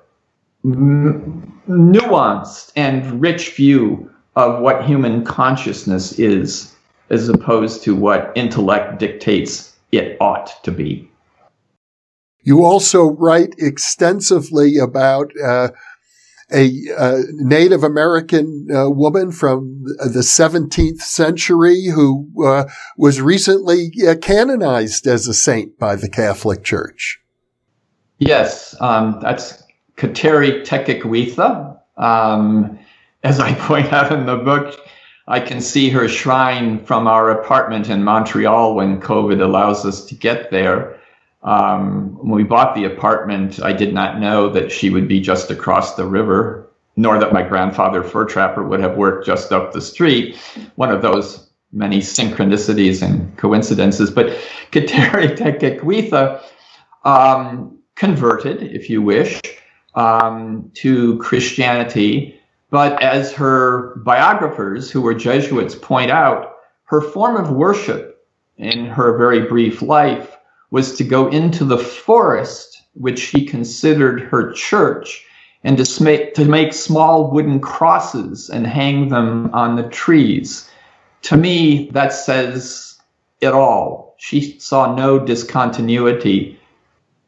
m- 0.64 1.60
nuanced 1.68 2.72
and 2.76 3.20
rich 3.20 3.54
view 3.54 4.10
of 4.34 4.60
what 4.60 4.84
human 4.84 5.24
consciousness 5.24 6.18
is, 6.18 6.74
as 7.10 7.28
opposed 7.28 7.82
to 7.84 7.94
what 7.94 8.32
intellect 8.34 8.98
dictates 8.98 9.74
it 9.92 10.16
ought 10.20 10.62
to 10.64 10.70
be. 10.70 11.08
You 12.42 12.64
also 12.64 13.10
write 13.10 13.54
extensively 13.58 14.78
about 14.78 15.32
uh, 15.44 15.68
a 16.52 16.70
uh, 16.96 17.18
Native 17.32 17.82
American 17.82 18.68
uh, 18.72 18.88
woman 18.88 19.32
from 19.32 19.82
the 19.84 20.20
17th 20.20 21.00
century 21.00 21.86
who 21.86 22.30
uh, 22.44 22.64
was 22.96 23.20
recently 23.20 23.90
uh, 24.06 24.14
canonized 24.16 25.06
as 25.06 25.26
a 25.26 25.34
saint 25.34 25.78
by 25.78 25.96
the 25.96 26.08
Catholic 26.08 26.62
Church. 26.62 27.20
Yes, 28.18 28.74
um, 28.80 29.18
that's 29.20 29.62
Kateri 29.96 30.64
Tekakwitha. 30.64 31.78
Um, 31.96 32.78
as 33.24 33.40
I 33.40 33.54
point 33.66 33.92
out 33.92 34.12
in 34.12 34.26
the 34.26 34.36
book, 34.36 34.78
I 35.28 35.40
can 35.40 35.60
see 35.60 35.90
her 35.90 36.06
shrine 36.06 36.84
from 36.84 37.08
our 37.08 37.30
apartment 37.30 37.88
in 37.90 38.04
Montreal 38.04 38.76
when 38.76 39.00
COVID 39.00 39.40
allows 39.42 39.84
us 39.84 40.04
to 40.06 40.14
get 40.14 40.50
there. 40.52 40.95
Um, 41.46 42.18
when 42.18 42.32
we 42.32 42.42
bought 42.42 42.74
the 42.74 42.84
apartment, 42.84 43.62
I 43.62 43.72
did 43.72 43.94
not 43.94 44.18
know 44.18 44.48
that 44.50 44.72
she 44.72 44.90
would 44.90 45.06
be 45.06 45.20
just 45.20 45.50
across 45.50 45.94
the 45.94 46.04
river, 46.04 46.68
nor 46.96 47.18
that 47.20 47.32
my 47.32 47.42
grandfather 47.42 48.02
fur 48.02 48.24
trapper 48.24 48.64
would 48.64 48.80
have 48.80 48.96
worked 48.96 49.24
just 49.24 49.52
up 49.52 49.72
the 49.72 49.80
street. 49.80 50.36
One 50.74 50.90
of 50.90 51.02
those 51.02 51.48
many 51.72 52.00
synchronicities 52.00 53.00
and 53.00 53.36
coincidences. 53.36 54.10
But 54.10 54.36
Kateri 54.72 55.36
Tekakwitha 55.38 56.42
um, 57.04 57.78
converted, 57.94 58.62
if 58.64 58.90
you 58.90 59.00
wish, 59.00 59.40
um, 59.94 60.68
to 60.74 61.16
Christianity. 61.18 62.40
But 62.70 63.00
as 63.00 63.32
her 63.34 63.94
biographers, 63.98 64.90
who 64.90 65.00
were 65.00 65.14
Jesuits, 65.14 65.76
point 65.76 66.10
out, 66.10 66.56
her 66.84 67.00
form 67.00 67.36
of 67.36 67.50
worship 67.50 68.24
in 68.58 68.86
her 68.86 69.16
very 69.16 69.40
brief 69.46 69.82
life 69.82 70.35
was 70.76 70.94
to 70.94 71.04
go 71.04 71.28
into 71.28 71.64
the 71.64 71.78
forest, 71.78 72.82
which 72.92 73.18
she 73.18 73.46
considered 73.46 74.20
her 74.20 74.52
church, 74.52 75.24
and 75.64 75.78
to 75.78 76.02
make, 76.02 76.34
to 76.34 76.44
make 76.44 76.74
small 76.74 77.30
wooden 77.30 77.58
crosses 77.58 78.50
and 78.50 78.66
hang 78.66 79.08
them 79.08 79.48
on 79.54 79.76
the 79.76 79.88
trees. 79.88 80.68
To 81.22 81.36
me, 81.38 81.88
that 81.92 82.12
says 82.12 82.98
it 83.40 83.54
all. 83.54 84.16
She 84.18 84.58
saw 84.58 84.94
no 84.94 85.18
discontinuity 85.18 86.60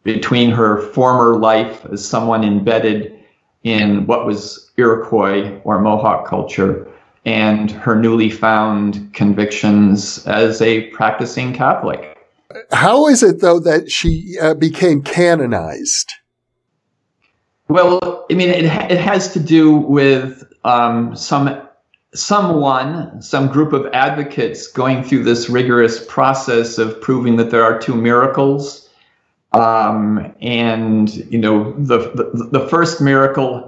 between 0.03 0.51
her 0.51 0.83
former 0.93 1.39
life 1.39 1.87
as 1.91 2.07
someone 2.07 2.45
embedded 2.45 3.19
in 3.65 4.05
what 4.07 4.27
was 4.27 4.71
Iroquois 4.77 5.59
or 5.65 5.81
Mohawk 5.81 6.27
culture 6.27 6.87
and 7.25 7.71
her 7.71 7.97
newly 7.97 8.29
found 8.29 9.15
convictions 9.15 10.27
as 10.27 10.61
a 10.61 10.89
practicing 10.91 11.55
Catholic. 11.55 12.18
How 12.71 13.09
is 13.09 13.23
it, 13.23 13.41
though, 13.41 13.61
that 13.61 13.91
she 13.91 14.37
uh, 14.41 14.55
became 14.55 15.03
canonized? 15.03 16.13
Well, 17.69 18.27
I 18.31 18.35
mean, 18.35 18.49
it, 18.49 18.65
ha- 18.67 18.87
it 18.89 18.99
has 18.99 19.33
to 19.35 19.41
do 19.41 19.73
with 19.73 20.51
um, 20.65 21.15
some 21.15 21.69
someone, 22.15 23.21
some 23.21 23.49
group 23.49 23.75
of 23.75 23.87
advocates 23.93 24.67
going 24.67 25.05
through 25.05 25.25
this 25.25 25.51
rigorous 25.51 26.03
process 26.07 26.79
of 26.79 26.99
proving 27.03 27.37
that 27.37 27.51
there 27.51 27.63
are 27.63 27.79
two 27.79 27.95
miracles. 27.95 28.89
Um, 29.53 30.35
and, 30.41 31.15
you 31.33 31.39
know, 31.39 31.73
the, 31.73 31.99
the, 31.99 32.49
the 32.51 32.69
first 32.69 33.01
miracle 33.01 33.68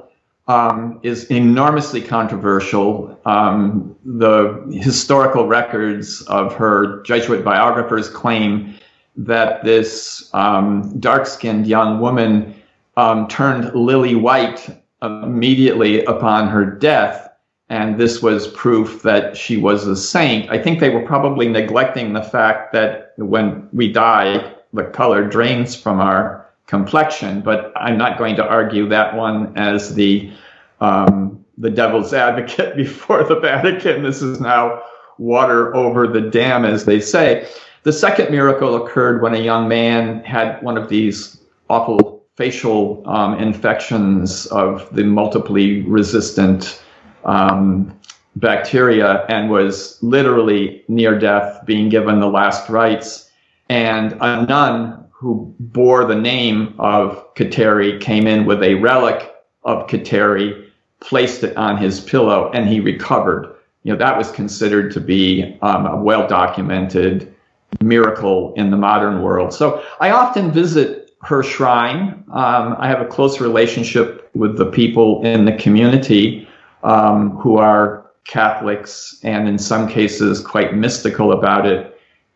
um, 0.51 0.99
is 1.05 1.31
enormously 1.31 2.03
controversial. 2.03 3.17
Um, 3.25 3.95
the 4.05 4.67
historical 4.73 5.47
records 5.47 6.23
of 6.23 6.57
her 6.57 7.03
Jesuit 7.05 7.45
biographers 7.45 8.09
claim 8.09 8.75
that 9.17 9.63
this 9.63 10.29
um, 10.35 10.99
dark 10.99 11.27
skinned 11.27 11.69
young 11.69 12.01
woman 12.01 12.61
um, 12.97 13.29
turned 13.29 13.73
lily 13.77 14.17
white 14.17 14.69
immediately 15.03 16.05
upon 16.07 16.49
her 16.49 16.65
death. 16.65 17.29
And 17.69 18.01
this 18.01 18.21
was 18.21 18.49
proof 18.49 19.03
that 19.03 19.37
she 19.37 19.57
was 19.57 19.87
a 19.87 19.95
saint. 19.95 20.51
I 20.51 20.59
think 20.61 20.81
they 20.81 20.91
were 20.91 21.07
probably 21.07 21.47
neglecting 21.47 22.13
the 22.13 22.25
fact 22.25 22.73
that 22.73 23.13
when 23.19 23.69
we 23.73 23.93
die, 23.93 24.53
the 24.73 24.83
color 24.83 25.29
drains 25.29 25.77
from 25.77 26.01
our 26.01 26.50
complexion, 26.71 27.41
but 27.43 27.73
I'm 27.75 27.99
not 27.99 28.17
going 28.17 28.37
to 28.37 28.47
argue 28.47 28.89
that 28.89 29.17
one 29.17 29.53
as 29.59 29.95
the 29.97 30.33
um, 30.81 31.45
the 31.59 31.69
devil's 31.69 32.15
advocate 32.15 32.77
before 32.85 33.25
the 33.25 33.39
Vatican. 33.39 34.03
This 34.03 34.23
is 34.23 34.41
now 34.41 34.83
water 35.19 35.75
over 35.75 36.07
the 36.07 36.23
dam, 36.23 36.65
as 36.65 36.87
they 36.87 37.01
say. 37.01 37.47
The 37.83 37.93
second 37.93 38.31
miracle 38.31 38.83
occurred 38.83 39.21
when 39.21 39.35
a 39.35 39.41
young 39.41 39.69
man 39.69 40.23
had 40.25 40.63
one 40.63 40.79
of 40.79 40.89
these 40.89 41.43
awful 41.69 42.25
facial 42.37 43.03
um, 43.07 43.39
infections 43.39 44.47
of 44.47 44.89
the 44.95 45.05
multiply 45.05 45.83
resistant 45.87 46.83
um, 47.25 47.99
bacteria 48.37 49.27
and 49.27 49.51
was 49.51 49.99
literally 50.03 50.85
near 50.89 51.19
death, 51.19 51.67
being 51.67 51.89
given 51.89 52.21
the 52.21 52.29
last 52.29 52.69
rites. 52.71 53.31
And 53.69 54.13
a 54.21 54.47
nun 54.47 55.00
who 55.21 55.55
bore 55.61 56.07
the 56.07 56.15
name 56.15 56.75
of 56.79 57.35
Kateri 57.35 58.01
came 58.01 58.27
in 58.27 58.47
with 58.47 58.63
a 58.63 58.77
relic 58.77 59.31
of 59.65 59.87
Kateri, 59.87 60.71
placed 61.01 61.45
it 61.45 61.55
on 61.59 61.77
his 61.77 62.01
pillow, 62.01 62.51
and 62.55 62.67
he 62.67 62.81
recovered. 62.81 63.55
You 63.83 63.93
know, 63.93 63.99
that 63.99 64.17
was 64.17 64.33
considered 64.33 64.91
to 64.93 65.01
be 65.01 65.59
um, 65.61 65.85
a 65.85 65.95
well 65.95 66.27
documented 66.27 67.35
miracle 67.83 68.55
in 68.55 68.71
the 68.71 68.79
modern 68.79 69.21
world. 69.21 69.53
So 69.53 69.85
I 70.01 70.11
often 70.11 70.53
visit 70.53 71.11
her 71.21 71.43
shrine. 71.43 72.25
Um, 72.33 72.77
I 72.79 72.89
have 72.89 73.03
a 73.03 73.07
close 73.07 73.43
relationship 73.43 74.31
with 74.35 74.57
the 74.57 74.71
people 74.71 75.23
in 75.23 75.45
the 75.45 75.53
community 75.53 76.49
um, 76.83 77.37
who 77.37 77.59
are 77.59 78.11
Catholics 78.27 79.21
and 79.23 79.47
in 79.47 79.59
some 79.59 79.87
cases 79.87 80.41
quite 80.41 80.75
mystical 80.75 81.33
about 81.33 81.67
it. 81.67 81.90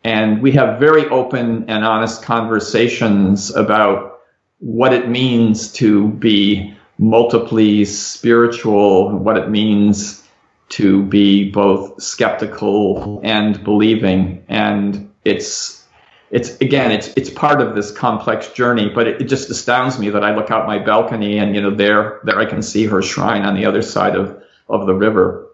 And 0.05 0.39
we 0.43 0.51
have 0.51 0.79
very 0.79 1.07
open 1.07 1.65
and 1.67 1.83
honest 1.83 2.21
conversations 2.21 3.49
about 3.55 4.19
what 4.59 4.93
it 4.93 5.09
means 5.09 5.73
to 5.73 6.09
be 6.09 6.77
multiply 6.99 7.83
spiritual, 7.85 9.17
what 9.17 9.35
it 9.35 9.49
means 9.49 10.23
to 10.69 11.01
be 11.05 11.49
both 11.49 11.99
skeptical 11.99 13.19
and 13.23 13.63
believing. 13.63 14.45
And 14.47 15.11
it's 15.25 15.83
it's 16.29 16.55
again 16.57 16.91
it's 16.91 17.07
it's 17.17 17.31
part 17.31 17.59
of 17.59 17.75
this 17.75 17.91
complex 17.91 18.49
journey 18.49 18.89
but 18.89 19.07
it, 19.07 19.21
it, 19.21 19.25
just 19.25 19.47
astounds 19.51 19.99
me 19.99 20.09
that 20.09 20.23
i 20.23 20.35
look 20.35 20.49
out 20.49 20.65
my 20.65 20.79
balcony 20.79 21.37
and 21.37 21.55
you 21.55 21.61
know 21.61 21.69
there 21.69 22.19
there 22.23 22.39
i 22.39 22.45
can 22.45 22.63
see 22.63 22.83
her 22.83 22.99
shrine 22.99 23.43
on 23.43 23.53
the 23.53 23.63
other 23.63 23.83
side 23.83 24.15
of 24.15 24.41
of 24.67 24.87
the 24.87 24.93
river 24.93 25.44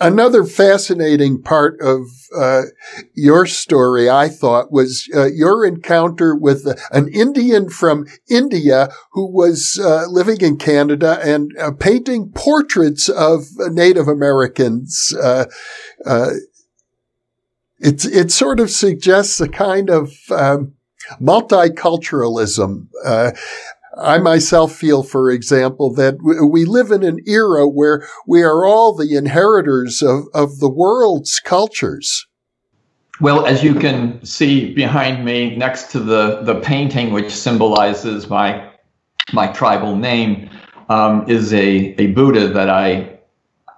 another 0.00 0.44
fascinating 0.44 1.42
part 1.42 1.80
of 1.80 2.00
uh, 2.36 2.62
your 3.14 3.46
story, 3.46 4.08
I 4.10 4.28
thought, 4.28 4.72
was 4.72 5.08
uh, 5.14 5.26
your 5.26 5.64
encounter 5.64 6.34
with 6.34 6.66
an 6.90 7.08
Indian 7.08 7.68
from 7.68 8.06
India 8.28 8.88
who 9.12 9.30
was 9.30 9.80
uh, 9.82 10.06
living 10.08 10.40
in 10.40 10.56
Canada 10.56 11.18
and 11.22 11.50
uh, 11.58 11.72
painting 11.72 12.30
portraits 12.34 13.08
of 13.08 13.46
Native 13.58 14.08
Americans. 14.08 15.14
Uh, 15.20 15.46
uh, 16.04 16.30
it 17.78 18.04
it 18.04 18.30
sort 18.32 18.60
of 18.60 18.70
suggests 18.70 19.40
a 19.40 19.48
kind 19.48 19.90
of 19.90 20.12
um, 20.30 20.74
multiculturalism. 21.20 22.88
I 23.96 24.18
myself 24.18 24.74
feel, 24.74 25.02
for 25.02 25.30
example, 25.30 25.92
that 25.94 26.16
we 26.22 26.64
live 26.64 26.90
in 26.90 27.02
an 27.02 27.18
era 27.26 27.68
where 27.68 28.06
we 28.26 28.42
are 28.42 28.64
all 28.64 28.94
the 28.94 29.16
inheritors 29.16 30.02
of, 30.02 30.24
of 30.34 30.58
the 30.58 30.68
world's 30.68 31.40
cultures. 31.40 32.26
Well, 33.20 33.46
as 33.46 33.62
you 33.62 33.74
can 33.74 34.24
see 34.24 34.74
behind 34.74 35.24
me, 35.24 35.54
next 35.56 35.92
to 35.92 36.00
the, 36.00 36.42
the 36.42 36.60
painting, 36.60 37.12
which 37.12 37.30
symbolizes 37.30 38.28
my 38.28 38.70
my 39.32 39.46
tribal 39.46 39.96
name, 39.96 40.50
um, 40.88 41.24
is 41.28 41.52
a, 41.54 41.94
a 41.98 42.08
Buddha 42.08 42.48
that 42.48 42.68
I 42.68 43.18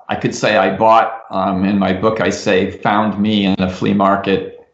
I 0.08 0.16
could 0.16 0.34
say 0.34 0.56
I 0.56 0.76
bought 0.76 1.22
um, 1.30 1.64
in 1.64 1.78
my 1.78 1.92
book. 1.92 2.20
I 2.20 2.30
say 2.30 2.70
found 2.70 3.20
me 3.20 3.44
in 3.44 3.56
a 3.58 3.70
flea 3.70 3.92
market 3.92 4.66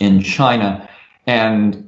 in 0.00 0.22
China, 0.22 0.88
and 1.26 1.87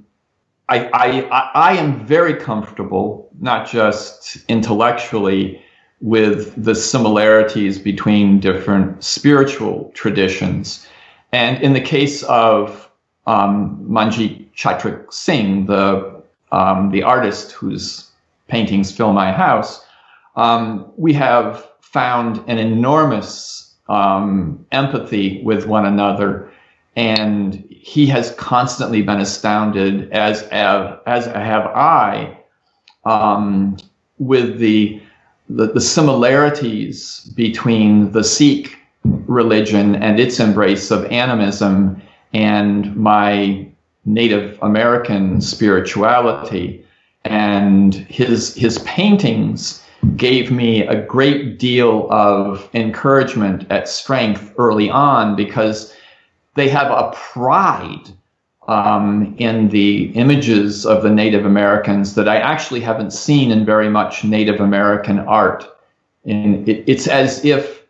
I, 0.71 0.89
I, 0.95 1.21
I 1.55 1.73
am 1.77 2.07
very 2.07 2.35
comfortable, 2.35 3.29
not 3.41 3.68
just 3.68 4.39
intellectually, 4.49 5.62
with 6.01 6.55
the 6.62 6.75
similarities 6.75 7.79
between 7.79 8.41
different 8.41 9.05
spiritual 9.05 9.91
traditions. 9.95 10.87
And 11.33 11.62
in 11.62 11.75
the 11.75 11.81
case 11.81 12.23
of 12.23 12.89
um, 13.27 13.85
Manjit 13.89 14.47
Chatrik 14.55 15.12
Singh, 15.12 15.66
the, 15.66 16.23
um, 16.53 16.91
the 16.91 17.03
artist 17.03 17.53
whose 17.53 18.11
paintings 18.49 18.91
fill 18.93 19.12
my 19.12 19.33
house, 19.33 19.85
um, 20.37 20.91
we 20.97 21.12
have 21.12 21.68
found 21.81 22.43
an 22.47 22.59
enormous 22.59 23.75
um, 23.89 24.64
empathy 24.73 25.43
with 25.43 25.66
one 25.66 25.85
another 25.85 26.51
and 26.97 27.70
he 27.83 28.07
has 28.07 28.35
constantly 28.35 29.01
been 29.01 29.20
astounded, 29.20 30.12
as 30.12 30.43
as 30.43 31.26
have 31.26 31.66
I, 31.66 32.37
um, 33.05 33.78
with 34.18 34.59
the, 34.59 35.01
the, 35.49 35.66
the 35.68 35.81
similarities 35.81 37.20
between 37.35 38.12
the 38.12 38.22
Sikh 38.22 38.76
religion 39.03 39.97
and 39.97 40.20
its 40.20 40.39
embrace 40.39 40.91
of 40.91 41.07
animism 41.07 42.03
and 42.35 42.95
my 42.97 43.66
Native 44.05 44.59
American 44.61 45.41
spirituality. 45.41 46.85
And 47.24 47.95
his 47.95 48.55
his 48.55 48.78
paintings 48.81 49.83
gave 50.16 50.51
me 50.51 50.83
a 50.83 51.03
great 51.03 51.59
deal 51.59 52.09
of 52.11 52.68
encouragement 52.74 53.66
at 53.70 53.89
strength 53.89 54.53
early 54.59 54.91
on 54.91 55.35
because 55.35 55.95
they 56.61 56.69
have 56.69 56.91
a 56.91 57.11
pride 57.15 58.11
um, 58.69 59.35
in 59.39 59.69
the 59.71 60.13
images 60.13 60.85
of 60.85 61.03
the 61.03 61.09
Native 61.09 61.47
Americans 61.47 62.15
that 62.17 62.29
I 62.29 62.37
actually 62.37 62.81
haven't 62.81 63.13
seen 63.13 63.51
in 63.51 63.65
very 63.65 63.89
much 63.89 64.25
Native 64.25 64.61
American 64.61 65.21
art. 65.21 65.65
And 66.27 66.69
it, 66.69 66.85
it's 66.87 67.07
as 67.07 67.43
if 67.47 67.83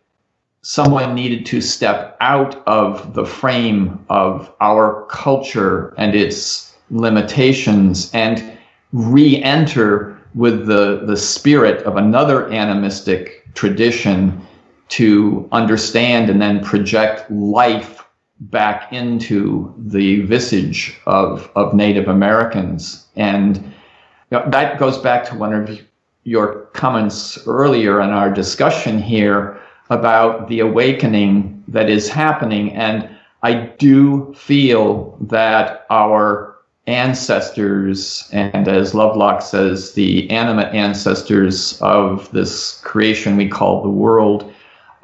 someone 0.62 1.16
needed 1.16 1.44
to 1.46 1.60
step 1.60 2.16
out 2.20 2.62
of 2.68 3.14
the 3.14 3.24
frame 3.24 4.04
of 4.08 4.54
our 4.60 5.04
culture 5.06 5.92
and 5.98 6.14
its 6.14 6.76
limitations 6.90 8.08
and 8.14 8.56
re-enter 8.92 10.16
with 10.36 10.66
the, 10.66 11.02
the 11.06 11.16
spirit 11.16 11.82
of 11.84 11.96
another 11.96 12.48
animistic 12.52 13.52
tradition 13.54 14.46
to 14.90 15.48
understand 15.50 16.30
and 16.30 16.40
then 16.40 16.62
project 16.62 17.28
life 17.32 18.00
back 18.40 18.92
into 18.92 19.74
the 19.76 20.22
visage 20.22 20.96
of, 21.06 21.50
of 21.54 21.74
Native 21.74 22.08
Americans. 22.08 23.06
And 23.16 23.56
you 23.56 24.38
know, 24.38 24.48
that 24.50 24.78
goes 24.78 24.98
back 24.98 25.24
to 25.26 25.34
one 25.36 25.52
of 25.52 25.80
your 26.24 26.62
comments 26.72 27.46
earlier 27.46 28.00
in 28.00 28.10
our 28.10 28.30
discussion 28.30 29.00
here 29.00 29.60
about 29.90 30.48
the 30.48 30.60
awakening 30.60 31.62
that 31.68 31.90
is 31.90 32.08
happening. 32.08 32.72
And 32.72 33.08
I 33.42 33.54
do 33.78 34.32
feel 34.34 35.16
that 35.22 35.86
our 35.90 36.56
ancestors, 36.86 38.28
and 38.32 38.68
as 38.68 38.94
Lovelock 38.94 39.42
says, 39.42 39.92
the 39.94 40.30
animate 40.30 40.74
ancestors 40.74 41.80
of 41.80 42.30
this 42.32 42.80
creation 42.82 43.36
we 43.36 43.48
call 43.48 43.82
the 43.82 43.88
world, 43.88 44.52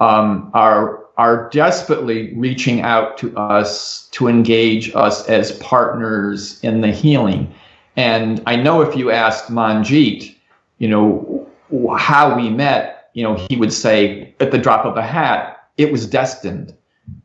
um, 0.00 0.50
are 0.54 1.05
are 1.16 1.48
desperately 1.50 2.34
reaching 2.34 2.82
out 2.82 3.16
to 3.18 3.36
us 3.36 4.08
to 4.12 4.28
engage 4.28 4.94
us 4.94 5.26
as 5.28 5.52
partners 5.58 6.60
in 6.62 6.82
the 6.82 6.92
healing. 6.92 7.52
And 7.96 8.42
I 8.46 8.56
know 8.56 8.82
if 8.82 8.96
you 8.96 9.10
asked 9.10 9.50
Manjit, 9.50 10.34
you 10.78 10.88
know, 10.88 11.48
how 11.96 12.36
we 12.36 12.50
met, 12.50 13.10
you 13.14 13.22
know, 13.22 13.34
he 13.48 13.56
would 13.56 13.72
say 13.72 14.34
at 14.40 14.50
the 14.50 14.58
drop 14.58 14.84
of 14.84 14.96
a 14.96 15.02
hat, 15.02 15.68
it 15.78 15.90
was 15.90 16.06
destined. 16.06 16.74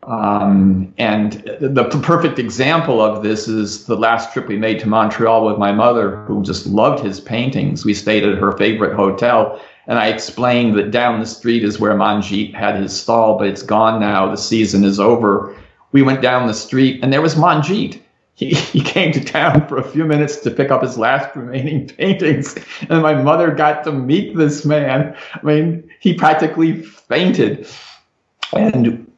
Um, 0.04 0.94
and 0.98 1.34
the 1.60 1.86
perfect 2.04 2.40
example 2.40 3.02
of 3.02 3.24
this 3.24 3.48
is 3.48 3.86
the 3.86 3.96
last 3.96 4.32
trip 4.32 4.48
we 4.48 4.58
made 4.58 4.80
to 4.80 4.88
Montreal 4.88 5.46
with 5.46 5.58
my 5.58 5.72
mother, 5.72 6.18
who 6.26 6.44
just 6.44 6.66
loved 6.66 7.04
his 7.04 7.20
paintings. 7.20 7.84
We 7.84 7.94
stayed 7.94 8.24
at 8.24 8.38
her 8.38 8.52
favorite 8.54 8.96
hotel, 8.96 9.62
and 9.88 9.98
I 9.98 10.08
explained 10.08 10.76
that 10.76 10.92
down 10.92 11.20
the 11.20 11.26
street 11.26 11.64
is 11.64 11.80
where 11.80 11.94
Manjit 11.94 12.54
had 12.54 12.76
his 12.76 13.00
stall, 13.00 13.38
but 13.38 13.48
it's 13.48 13.64
gone 13.64 14.00
now. 14.00 14.30
The 14.30 14.38
season 14.38 14.84
is 14.84 15.00
over. 15.00 15.56
We 15.92 16.02
went 16.02 16.22
down 16.22 16.48
the 16.48 16.54
street, 16.54 17.00
and 17.04 17.12
there 17.12 17.22
was 17.22 17.36
Manjit. 17.36 18.00
He, 18.36 18.54
he 18.54 18.82
came 18.82 19.12
to 19.14 19.24
town 19.24 19.68
for 19.68 19.78
a 19.78 19.84
few 19.84 20.06
minutes 20.06 20.38
to 20.38 20.52
pick 20.52 20.72
up 20.72 20.82
his 20.82 20.98
last 20.98 21.36
remaining 21.36 21.88
paintings, 21.98 22.56
and 22.90 23.02
my 23.02 23.16
mother 23.16 23.52
got 23.52 23.84
to 23.86 23.92
meet 23.92 24.36
this 24.36 24.66
man. 24.66 25.16
I 25.34 25.42
mean, 25.44 25.90
he 26.00 26.14
practically 26.14 26.82
fainted. 26.84 27.68
And 28.54 29.12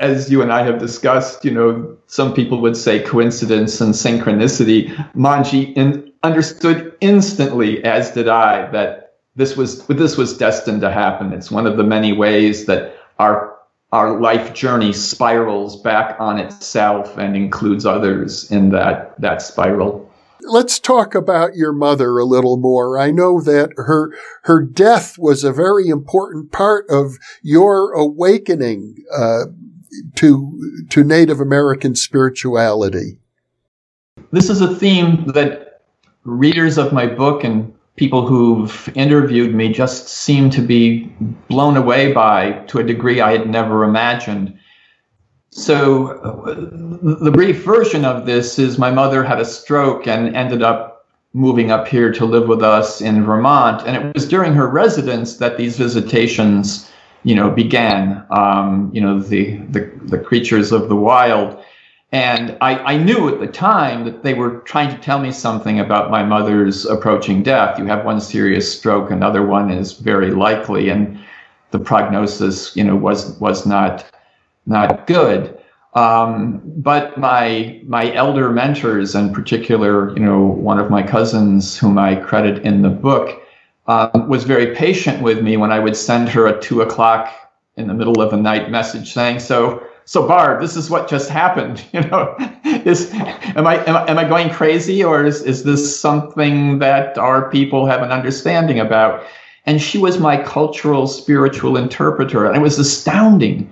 as 0.00 0.30
you 0.30 0.42
and 0.42 0.52
I 0.52 0.62
have 0.64 0.78
discussed, 0.78 1.44
you 1.44 1.50
know, 1.50 1.96
some 2.06 2.34
people 2.34 2.60
would 2.60 2.76
say 2.76 3.00
coincidence 3.00 3.80
and 3.80 3.94
synchronicity. 3.94 4.94
Manjit 5.14 5.76
in, 5.76 6.12
understood 6.22 6.96
instantly, 7.00 7.84
as 7.84 8.12
did 8.12 8.28
I, 8.28 8.70
that 8.70 9.07
this 9.38 9.56
was 9.56 9.86
this 9.86 10.16
was 10.16 10.36
destined 10.36 10.80
to 10.80 10.90
happen. 10.90 11.32
It's 11.32 11.50
one 11.50 11.66
of 11.66 11.76
the 11.76 11.84
many 11.84 12.12
ways 12.12 12.66
that 12.66 12.96
our 13.20 13.56
our 13.92 14.20
life 14.20 14.52
journey 14.52 14.92
spirals 14.92 15.80
back 15.80 16.16
on 16.20 16.38
itself 16.38 17.16
and 17.16 17.36
includes 17.36 17.86
others 17.86 18.50
in 18.50 18.70
that 18.70 19.18
that 19.20 19.40
spiral. 19.40 20.10
Let's 20.42 20.80
talk 20.80 21.14
about 21.14 21.54
your 21.54 21.72
mother 21.72 22.18
a 22.18 22.24
little 22.24 22.56
more. 22.56 22.98
I 22.98 23.12
know 23.12 23.40
that 23.40 23.70
her 23.76 24.12
her 24.42 24.60
death 24.60 25.16
was 25.18 25.44
a 25.44 25.52
very 25.52 25.88
important 25.88 26.50
part 26.50 26.86
of 26.90 27.16
your 27.40 27.92
awakening 27.92 28.96
uh, 29.16 29.44
to 30.16 30.86
to 30.90 31.04
Native 31.04 31.38
American 31.38 31.94
spirituality. 31.94 33.18
This 34.32 34.50
is 34.50 34.60
a 34.60 34.74
theme 34.74 35.26
that 35.28 35.82
readers 36.24 36.76
of 36.76 36.92
my 36.92 37.06
book 37.06 37.44
and 37.44 37.72
people 37.98 38.26
who've 38.26 38.88
interviewed 38.94 39.54
me 39.54 39.72
just 39.72 40.08
seem 40.08 40.48
to 40.50 40.62
be 40.62 41.04
blown 41.48 41.76
away 41.76 42.12
by 42.12 42.52
to 42.68 42.78
a 42.78 42.84
degree 42.84 43.20
I 43.20 43.32
had 43.32 43.48
never 43.48 43.84
imagined. 43.84 44.58
So, 45.50 46.08
uh, 46.20 46.54
the 47.24 47.32
brief 47.32 47.64
version 47.64 48.04
of 48.04 48.26
this 48.26 48.58
is 48.58 48.78
my 48.78 48.90
mother 48.90 49.24
had 49.24 49.40
a 49.40 49.44
stroke 49.44 50.06
and 50.06 50.34
ended 50.36 50.62
up 50.62 51.06
moving 51.34 51.70
up 51.70 51.88
here 51.88 52.12
to 52.12 52.24
live 52.24 52.48
with 52.48 52.62
us 52.62 53.00
in 53.00 53.24
Vermont. 53.24 53.82
And 53.86 53.96
it 53.96 54.14
was 54.14 54.28
during 54.28 54.52
her 54.54 54.68
residence 54.68 55.38
that 55.38 55.56
these 55.56 55.76
visitations, 55.76 56.90
you 57.24 57.34
know, 57.34 57.50
began. 57.50 58.24
Um, 58.30 58.90
you 58.92 59.00
know, 59.00 59.18
the, 59.20 59.56
the 59.70 59.90
the 60.04 60.18
creatures 60.18 60.70
of 60.70 60.88
the 60.88 60.96
wild. 60.96 61.62
And 62.10 62.56
I, 62.62 62.94
I, 62.94 62.96
knew 62.96 63.28
at 63.28 63.38
the 63.38 63.46
time 63.46 64.04
that 64.04 64.22
they 64.22 64.32
were 64.32 64.60
trying 64.60 64.88
to 64.94 65.02
tell 65.02 65.18
me 65.18 65.30
something 65.30 65.78
about 65.78 66.10
my 66.10 66.22
mother's 66.22 66.86
approaching 66.86 67.42
death. 67.42 67.78
You 67.78 67.84
have 67.84 68.06
one 68.06 68.18
serious 68.20 68.78
stroke, 68.78 69.10
another 69.10 69.44
one 69.44 69.70
is 69.70 69.92
very 69.92 70.30
likely, 70.30 70.88
and 70.88 71.18
the 71.70 71.78
prognosis, 71.78 72.74
you 72.74 72.82
know, 72.82 72.96
was 72.96 73.38
was 73.40 73.66
not 73.66 74.06
not 74.64 75.06
good. 75.06 75.58
Um, 75.94 76.62
but 76.64 77.18
my 77.18 77.80
my 77.86 78.12
elder 78.14 78.50
mentors, 78.50 79.14
in 79.14 79.34
particular, 79.34 80.14
you 80.14 80.24
know, 80.24 80.40
one 80.40 80.78
of 80.78 80.90
my 80.90 81.02
cousins, 81.02 81.76
whom 81.76 81.98
I 81.98 82.14
credit 82.14 82.64
in 82.64 82.80
the 82.80 82.88
book, 82.88 83.42
um, 83.86 84.28
was 84.28 84.44
very 84.44 84.74
patient 84.74 85.22
with 85.22 85.42
me 85.42 85.58
when 85.58 85.72
I 85.72 85.78
would 85.78 85.96
send 85.96 86.30
her 86.30 86.46
a 86.46 86.58
two 86.58 86.80
o'clock 86.80 87.30
in 87.76 87.86
the 87.86 87.94
middle 87.94 88.22
of 88.22 88.30
the 88.30 88.38
night 88.38 88.70
message 88.70 89.12
saying, 89.12 89.40
"So, 89.40 89.82
so 90.08 90.26
Barb, 90.26 90.62
this 90.62 90.74
is 90.74 90.88
what 90.88 91.06
just 91.06 91.28
happened. 91.28 91.84
You 91.92 92.00
know, 92.00 92.34
is 92.64 93.12
am 93.12 93.66
I 93.66 93.84
am, 93.84 93.94
I, 93.94 94.10
am 94.10 94.18
I 94.18 94.24
going 94.26 94.48
crazy, 94.48 95.04
or 95.04 95.26
is 95.26 95.42
is 95.42 95.64
this 95.64 96.00
something 96.00 96.78
that 96.78 97.18
our 97.18 97.50
people 97.50 97.84
have 97.84 98.00
an 98.00 98.10
understanding 98.10 98.80
about?" 98.80 99.22
And 99.66 99.82
she 99.82 99.98
was 99.98 100.18
my 100.18 100.42
cultural 100.42 101.06
spiritual 101.06 101.76
interpreter, 101.76 102.46
and 102.46 102.56
it 102.56 102.60
was 102.60 102.78
astounding 102.78 103.70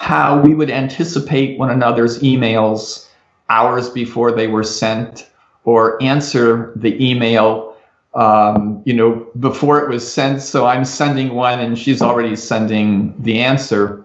how 0.00 0.40
we 0.40 0.54
would 0.56 0.70
anticipate 0.70 1.56
one 1.56 1.70
another's 1.70 2.18
emails 2.18 3.06
hours 3.48 3.88
before 3.88 4.32
they 4.32 4.48
were 4.48 4.64
sent, 4.64 5.30
or 5.62 6.02
answer 6.02 6.72
the 6.74 6.92
email 6.98 7.76
um, 8.14 8.82
you 8.84 8.94
know, 8.94 9.24
before 9.38 9.78
it 9.84 9.88
was 9.88 10.02
sent. 10.12 10.42
So 10.42 10.66
I'm 10.66 10.84
sending 10.84 11.34
one 11.34 11.60
and 11.60 11.78
she's 11.78 12.02
already 12.02 12.34
sending 12.34 13.14
the 13.22 13.40
answer. 13.40 14.04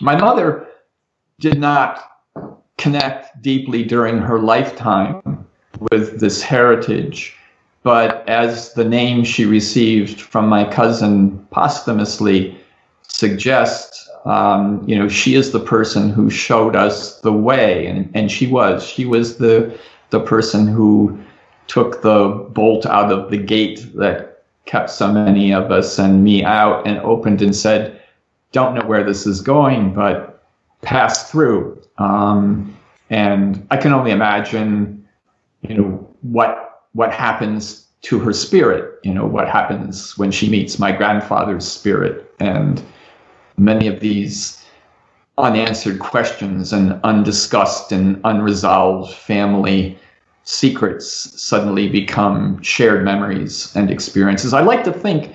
My 0.00 0.16
mother 0.16 0.69
did 1.40 1.58
not 1.58 2.10
connect 2.78 3.42
deeply 3.42 3.82
during 3.82 4.18
her 4.18 4.38
lifetime 4.38 5.46
with 5.90 6.20
this 6.20 6.42
heritage. 6.42 7.36
But 7.82 8.28
as 8.28 8.74
the 8.74 8.84
name 8.84 9.24
she 9.24 9.46
received 9.46 10.20
from 10.20 10.48
my 10.48 10.70
cousin 10.70 11.46
posthumously 11.50 12.58
suggests, 13.08 14.08
um, 14.26 14.84
you 14.86 14.98
know, 14.98 15.08
she 15.08 15.34
is 15.34 15.50
the 15.50 15.60
person 15.60 16.10
who 16.10 16.28
showed 16.28 16.76
us 16.76 17.20
the 17.20 17.32
way, 17.32 17.86
and, 17.86 18.10
and 18.14 18.30
she 18.30 18.46
was. 18.46 18.86
She 18.86 19.06
was 19.06 19.38
the 19.38 19.78
the 20.10 20.20
person 20.20 20.66
who 20.66 21.18
took 21.68 22.02
the 22.02 22.28
bolt 22.50 22.84
out 22.84 23.12
of 23.12 23.30
the 23.30 23.38
gate 23.38 23.86
that 23.94 24.42
kept 24.66 24.90
so 24.90 25.10
many 25.10 25.52
of 25.52 25.70
us 25.70 25.98
and 25.98 26.22
me 26.22 26.44
out 26.44 26.86
and 26.86 26.98
opened 26.98 27.40
and 27.40 27.54
said, 27.54 28.00
Don't 28.52 28.74
know 28.74 28.84
where 28.84 29.04
this 29.04 29.26
is 29.26 29.40
going, 29.40 29.94
but 29.94 30.29
pass 30.82 31.30
through. 31.30 31.80
Um, 31.98 32.76
and 33.10 33.66
I 33.70 33.76
can 33.76 33.92
only 33.92 34.10
imagine, 34.10 35.06
you 35.62 35.74
know, 35.74 36.08
what 36.22 36.66
what 36.92 37.12
happens 37.12 37.86
to 38.02 38.18
her 38.18 38.32
spirit, 38.32 38.98
you 39.04 39.12
know, 39.12 39.26
what 39.26 39.48
happens 39.48 40.16
when 40.16 40.30
she 40.30 40.48
meets 40.48 40.78
my 40.78 40.90
grandfather's 40.90 41.66
spirit 41.66 42.34
and 42.40 42.82
many 43.56 43.86
of 43.86 44.00
these 44.00 44.64
unanswered 45.38 45.98
questions 46.00 46.72
and 46.72 47.00
undiscussed 47.04 47.92
and 47.92 48.20
unresolved 48.24 49.12
family 49.14 49.98
secrets 50.44 51.40
suddenly 51.40 51.88
become 51.88 52.60
shared 52.62 53.04
memories 53.04 53.74
and 53.76 53.90
experiences. 53.90 54.54
I 54.54 54.62
like 54.62 54.84
to 54.84 54.92
think 54.92 55.34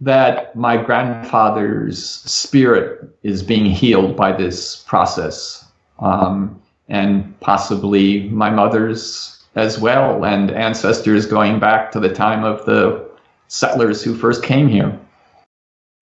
that 0.00 0.54
my 0.56 0.76
grandfather's 0.76 2.02
spirit 2.04 3.08
is 3.22 3.42
being 3.42 3.64
healed 3.66 4.16
by 4.16 4.32
this 4.32 4.76
process, 4.86 5.64
um, 5.98 6.60
and 6.88 7.38
possibly 7.40 8.28
my 8.28 8.50
mother's 8.50 9.42
as 9.56 9.78
well, 9.78 10.24
and 10.24 10.50
ancestors 10.50 11.26
going 11.26 11.60
back 11.60 11.92
to 11.92 12.00
the 12.00 12.12
time 12.12 12.42
of 12.42 12.64
the 12.66 13.08
settlers 13.46 14.02
who 14.02 14.16
first 14.16 14.42
came 14.42 14.68
here. 14.68 14.98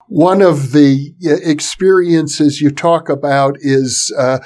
One 0.07 0.41
of 0.41 0.71
the 0.71 1.13
uh, 1.25 1.35
experiences 1.43 2.61
you 2.61 2.71
talk 2.71 3.09
about 3.09 3.57
is 3.59 4.13
uh, 4.17 4.39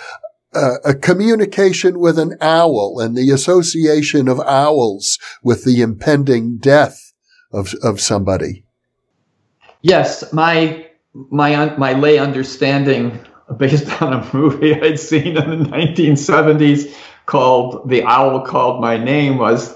a 0.53 0.95
communication 0.95 1.99
with 1.99 2.17
an 2.17 2.35
owl 2.41 2.99
and 2.99 3.15
the 3.15 3.31
association 3.31 4.27
of 4.27 4.39
owls 4.41 5.19
with 5.43 5.63
the 5.63 5.81
impending 5.81 6.57
death 6.57 7.13
of, 7.51 7.73
of 7.83 8.01
somebody. 8.01 8.63
Yes, 9.81 10.31
my 10.33 10.87
my 11.13 11.75
my 11.77 11.93
lay 11.93 12.19
understanding 12.19 13.19
based 13.57 14.01
on 14.01 14.13
a 14.13 14.29
movie 14.33 14.73
I'd 14.81 14.99
seen 14.99 15.37
in 15.37 15.63
the 15.63 15.69
1970s 15.69 16.93
called 17.25 17.89
"The 17.89 18.03
Owl 18.03 18.41
Called 18.45 18.81
My 18.81 18.97
Name" 18.97 19.37
was 19.37 19.75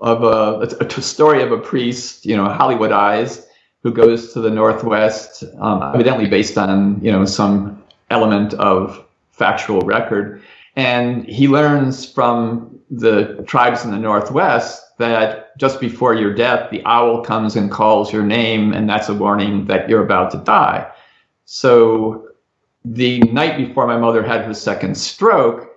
of 0.00 0.22
a, 0.24 0.66
a 0.82 1.02
story 1.02 1.42
of 1.42 1.52
a 1.52 1.58
priest, 1.58 2.24
you 2.24 2.34
know, 2.34 2.46
Hollywoodized, 2.46 3.44
who 3.82 3.92
goes 3.92 4.32
to 4.32 4.40
the 4.40 4.50
Northwest, 4.50 5.44
um, 5.58 5.82
evidently 5.94 6.26
based 6.26 6.56
on 6.56 7.00
you 7.02 7.12
know 7.12 7.24
some 7.24 7.82
element 8.10 8.54
of 8.54 9.04
factual 9.32 9.80
record. 9.80 10.42
And 10.76 11.24
he 11.26 11.48
learns 11.48 12.10
from 12.10 12.78
the 12.90 13.42
tribes 13.46 13.84
in 13.84 13.90
the 13.90 13.98
Northwest 13.98 14.82
that 15.00 15.58
just 15.58 15.80
before 15.80 16.14
your 16.14 16.32
death, 16.32 16.70
the 16.70 16.82
owl 16.84 17.22
comes 17.22 17.56
and 17.56 17.70
calls 17.70 18.12
your 18.12 18.22
name, 18.22 18.72
and 18.72 18.88
that's 18.88 19.08
a 19.08 19.14
warning 19.14 19.66
that 19.66 19.88
you're 19.88 20.04
about 20.04 20.30
to 20.30 20.38
die. 20.38 20.90
So 21.44 22.28
the 22.84 23.18
night 23.20 23.56
before 23.56 23.86
my 23.86 23.98
mother 23.98 24.22
had 24.22 24.44
her 24.44 24.54
second 24.54 24.96
stroke, 24.96 25.68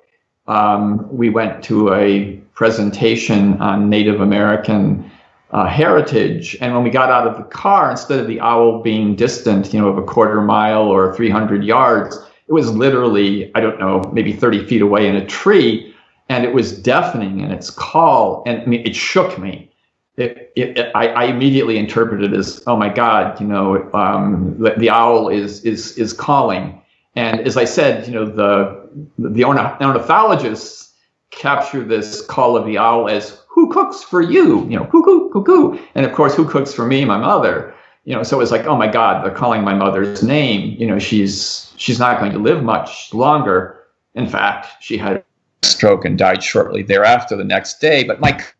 um, 0.48 1.08
we 1.12 1.30
went 1.30 1.64
to 1.66 1.94
a 1.94 2.36
presentation 2.54 3.60
on 3.62 3.90
Native 3.90 4.22
American 4.22 5.10
uh, 5.52 5.68
heritage. 5.68 6.58
And 6.62 6.74
when 6.74 6.84
we 6.84 6.90
got 6.90 7.10
out 7.10 7.28
of 7.28 7.38
the 7.38 7.44
car, 7.44 7.92
instead 7.92 8.20
of 8.20 8.28
the 8.28 8.40
owl 8.42 8.82
being 8.82 9.16
distant, 9.16 9.74
you 9.74 9.80
know, 9.80 9.88
of 9.88 9.98
a 9.98 10.04
quarter 10.04 10.42
mile 10.42 10.84
or 10.84 11.16
300 11.16 11.64
yards, 11.64 12.18
it 12.48 12.52
was 12.52 12.72
literally, 12.72 13.52
I 13.56 13.62
don't 13.62 13.80
know, 13.80 14.02
maybe 14.14 14.34
30 14.34 14.66
feet 14.66 14.82
away 14.82 15.08
in 15.08 15.16
a 15.16 15.26
tree, 15.26 15.93
and 16.34 16.44
it 16.44 16.54
was 16.54 16.72
deafening 16.72 17.42
in 17.42 17.52
its 17.52 17.70
call, 17.70 18.42
and 18.48 18.64
I 18.64 18.66
mean, 18.66 18.82
it 18.88 18.96
shook 18.96 19.38
me. 19.38 19.72
It, 20.18 20.52
it, 20.56 20.78
it, 20.78 20.92
I, 20.96 21.08
I, 21.08 21.24
immediately 21.26 21.78
interpreted 21.78 22.34
as, 22.34 22.64
oh 22.68 22.76
my 22.76 22.90
God, 22.90 23.40
you 23.40 23.48
know, 23.48 23.92
um, 23.94 24.56
the, 24.60 24.72
the, 24.78 24.90
owl 24.90 25.30
is 25.30 25.64
is 25.64 25.98
is 25.98 26.12
calling. 26.14 26.82
And 27.16 27.42
as 27.42 27.56
I 27.58 27.66
said, 27.66 28.08
you 28.08 28.14
know, 28.14 28.26
the 28.26 28.90
the 29.18 29.44
ornithologists 29.44 30.94
capture 31.30 31.84
this 31.84 32.26
call 32.26 32.58
of 32.58 32.66
the 32.66 32.78
owl 32.78 33.10
as 33.10 33.40
who 33.48 33.72
cooks 33.72 34.04
for 34.04 34.22
you, 34.22 34.64
you 34.70 34.78
know, 34.78 34.86
cuckoo, 34.86 35.30
cuckoo, 35.30 35.80
and 35.96 36.06
of 36.06 36.14
course, 36.14 36.36
who 36.36 36.48
cooks 36.48 36.74
for 36.74 36.86
me, 36.86 37.06
my 37.06 37.18
mother 37.18 37.74
you 38.06 38.14
know, 38.14 38.22
so 38.22 38.36
it 38.36 38.40
was 38.40 38.52
like, 38.52 38.66
oh 38.66 38.76
my 38.76 38.88
God, 38.88 39.24
they're 39.24 39.32
calling 39.32 39.64
my 39.64 39.74
mother's 39.74 40.22
name. 40.22 40.76
You 40.78 40.88
know, 40.88 41.00
she's 41.00 41.72
she's 41.78 42.00
not 42.00 42.20
going 42.20 42.34
to 42.34 42.40
live 42.40 42.62
much 42.62 43.14
longer. 43.14 43.80
In 44.14 44.28
fact, 44.28 44.84
she 44.84 44.98
had 44.98 45.24
stroke 45.64 46.06
and 46.06 46.18
died 46.18 46.44
shortly 46.44 46.84
thereafter 46.84 47.36
the 47.36 47.44
next 47.44 47.80
day. 47.80 48.04
But 48.04 48.20
Mike 48.20 48.56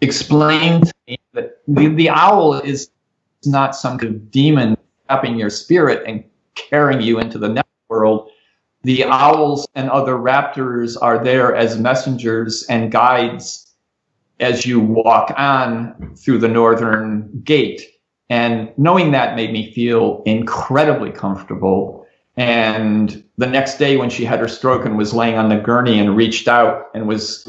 explained 0.00 0.86
to 0.86 0.94
me 1.08 1.18
that 1.32 1.60
the, 1.66 1.88
the 1.88 2.10
owl 2.10 2.54
is 2.54 2.90
not 3.44 3.74
some 3.74 3.98
kind 3.98 4.14
of 4.14 4.30
demon 4.30 4.76
trapping 5.06 5.36
your 5.36 5.50
spirit 5.50 6.02
and 6.06 6.24
carrying 6.54 7.00
you 7.00 7.18
into 7.18 7.38
the 7.38 7.48
next 7.48 7.70
world. 7.88 8.30
The 8.82 9.04
owls 9.04 9.66
and 9.74 9.90
other 9.90 10.14
raptors 10.14 10.96
are 11.00 11.22
there 11.22 11.54
as 11.54 11.78
messengers 11.78 12.64
and 12.68 12.92
guides 12.92 13.72
as 14.40 14.66
you 14.66 14.80
walk 14.80 15.32
on 15.36 16.14
through 16.16 16.38
the 16.38 16.48
northern 16.48 17.40
gate 17.44 17.82
and 18.30 18.72
knowing 18.76 19.12
that 19.12 19.36
made 19.36 19.52
me 19.52 19.72
feel 19.72 20.22
incredibly 20.26 21.10
comfortable. 21.10 22.06
And 22.36 23.23
the 23.36 23.46
next 23.46 23.78
day, 23.78 23.96
when 23.96 24.10
she 24.10 24.24
had 24.24 24.40
her 24.40 24.48
stroke 24.48 24.84
and 24.84 24.96
was 24.96 25.12
laying 25.12 25.36
on 25.36 25.48
the 25.48 25.56
gurney 25.56 25.98
and 25.98 26.16
reached 26.16 26.46
out 26.46 26.86
and 26.94 27.08
was 27.08 27.48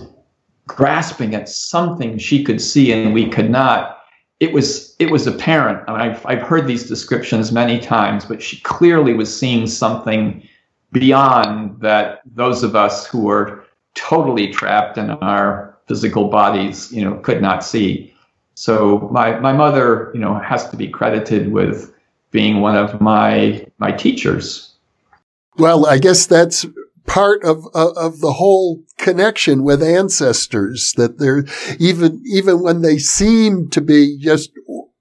grasping 0.67 1.35
at 1.35 1.47
something 1.47 2.17
she 2.17 2.43
could 2.43 2.59
see 2.59 2.91
and 2.91 3.13
we 3.13 3.29
could 3.29 3.49
not, 3.49 3.99
it 4.39 4.51
was 4.51 4.95
it 4.99 5.11
was 5.11 5.27
apparent. 5.27 5.87
I've 5.87 6.25
I've 6.25 6.41
heard 6.41 6.67
these 6.67 6.87
descriptions 6.87 7.51
many 7.51 7.79
times, 7.79 8.25
but 8.25 8.41
she 8.41 8.59
clearly 8.61 9.13
was 9.13 9.35
seeing 9.35 9.67
something 9.67 10.47
beyond 10.91 11.79
that. 11.81 12.21
Those 12.25 12.63
of 12.63 12.75
us 12.75 13.05
who 13.05 13.23
were 13.23 13.65
totally 13.93 14.51
trapped 14.51 14.97
in 14.97 15.11
our 15.11 15.77
physical 15.87 16.29
bodies, 16.29 16.91
you 16.91 17.03
know, 17.03 17.15
could 17.19 17.41
not 17.41 17.63
see. 17.63 18.13
So 18.55 19.09
my, 19.11 19.39
my 19.39 19.53
mother, 19.53 20.11
you 20.13 20.19
know, 20.19 20.35
has 20.39 20.69
to 20.69 20.77
be 20.77 20.87
credited 20.87 21.51
with 21.51 21.93
being 22.31 22.61
one 22.61 22.75
of 22.75 22.99
my 22.99 23.65
my 23.77 23.91
teachers. 23.91 24.74
Well, 25.57 25.85
I 25.85 25.97
guess 25.97 26.25
that's 26.25 26.65
part 27.05 27.43
of 27.43 27.65
of 27.75 28.19
the 28.19 28.33
whole 28.33 28.83
connection 28.97 29.63
with 29.63 29.83
ancestors 29.83 30.93
that 30.97 31.19
they're 31.19 31.45
even 31.79 32.21
even 32.25 32.61
when 32.61 32.81
they 32.81 32.97
seem 32.97 33.69
to 33.69 33.81
be 33.81 34.17
just 34.19 34.51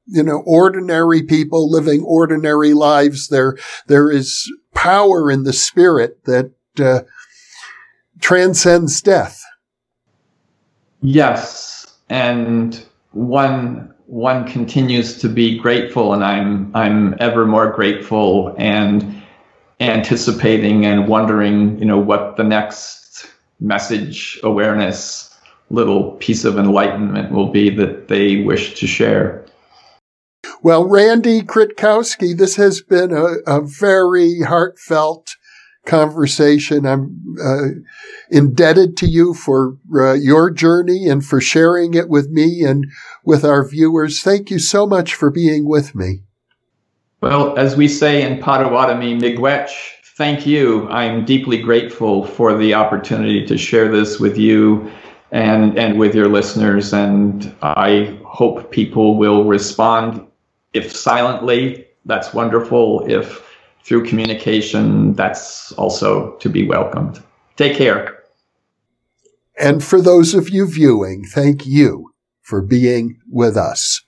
you 0.07 0.23
know 0.23 0.43
ordinary 0.47 1.23
people 1.23 1.71
living 1.71 2.03
ordinary 2.03 2.75
lives 2.75 3.29
there 3.29 3.57
there 3.87 4.11
is 4.11 4.51
power 4.75 5.31
in 5.31 5.45
the 5.45 5.53
spirit 5.53 6.23
that 6.25 6.53
uh, 6.79 7.01
transcends 8.21 9.01
death. 9.01 9.43
Yes 11.01 11.75
and 12.11 12.85
one 13.13 13.93
one 14.07 14.47
continues 14.47 15.19
to 15.19 15.29
be 15.29 15.59
grateful, 15.59 16.13
and 16.13 16.25
I'm 16.25 16.71
I'm 16.75 17.15
ever 17.21 17.47
more 17.47 17.71
grateful 17.71 18.55
and 18.59 19.23
anticipating 19.81 20.87
and 20.87 21.09
wondering, 21.09 21.79
you 21.79 21.85
know, 21.85 21.99
what 21.99 22.37
the 22.37 22.45
next 22.45 23.31
message, 23.61 24.39
awareness, 24.43 25.37
little 25.71 26.13
piece 26.13 26.45
of 26.45 26.59
enlightenment 26.59 27.33
will 27.33 27.51
be 27.51 27.71
that 27.71 28.09
they 28.09 28.43
wish 28.43 28.79
to 28.81 28.87
share. 28.87 29.45
Well, 30.63 30.85
Randy 30.85 31.43
Kritkausky, 31.43 32.37
this 32.37 32.57
has 32.57 32.81
been 32.81 33.13
a, 33.13 33.35
a 33.47 33.61
very 33.61 34.41
heartfelt 34.41 35.37
conversation. 35.85 36.87
I'm 36.87 37.37
uh, 37.43 37.81
indebted 38.31 38.97
to 38.99 39.07
you 39.07 39.35
for 39.35 39.77
uh, 39.95 40.15
your 40.15 40.51
journey 40.51 41.09
and 41.09 41.25
for 41.25 41.41
sharing 41.41 41.95
it 41.95 42.09
with 42.09 42.31
me 42.31 42.63
and 42.65 42.87
with 43.25 43.45
our 43.45 43.67
viewers. 43.67 44.23
Thank 44.23 44.51
you 44.51 44.59
so 44.59 44.87
much 44.87 45.15
for 45.15 45.31
being 45.31 45.67
with 45.67 45.95
me. 45.95 46.23
Well, 47.25 47.59
as 47.59 47.75
we 47.75 47.89
say 47.89 48.21
in 48.21 48.39
Potawatomi, 48.39 49.19
miigwech, 49.19 49.71
thank 50.19 50.47
you. 50.47 50.87
I'm 50.91 51.25
deeply 51.25 51.57
grateful 51.57 52.27
for 52.27 52.55
the 52.55 52.75
opportunity 52.75 53.47
to 53.47 53.57
share 53.57 53.91
this 53.91 54.21
with 54.21 54.37
you 54.37 54.93
and, 55.33 55.79
and 55.79 55.99
with 55.99 56.15
your 56.15 56.29
listeners. 56.29 56.93
And 56.93 57.51
I 57.63 58.21
hope 58.27 58.71
people 58.71 59.17
will 59.17 59.45
respond 59.45 60.27
if 60.75 60.95
silently, 60.95 61.87
that's 62.05 62.35
wonderful. 62.35 63.11
If 63.11 63.43
through 63.85 64.05
communication, 64.05 65.15
that's 65.15 65.73
also 65.73 66.37
to 66.41 66.51
be 66.51 66.69
welcomed. 66.69 67.23
Take 67.57 67.75
care. 67.75 68.23
And 69.59 69.83
for 69.83 70.03
those 70.03 70.35
of 70.35 70.51
you 70.51 70.67
viewing, 70.67 71.25
thank 71.25 71.65
you 71.65 72.13
for 72.43 72.61
being 72.61 73.19
with 73.31 73.57
us. 73.57 74.04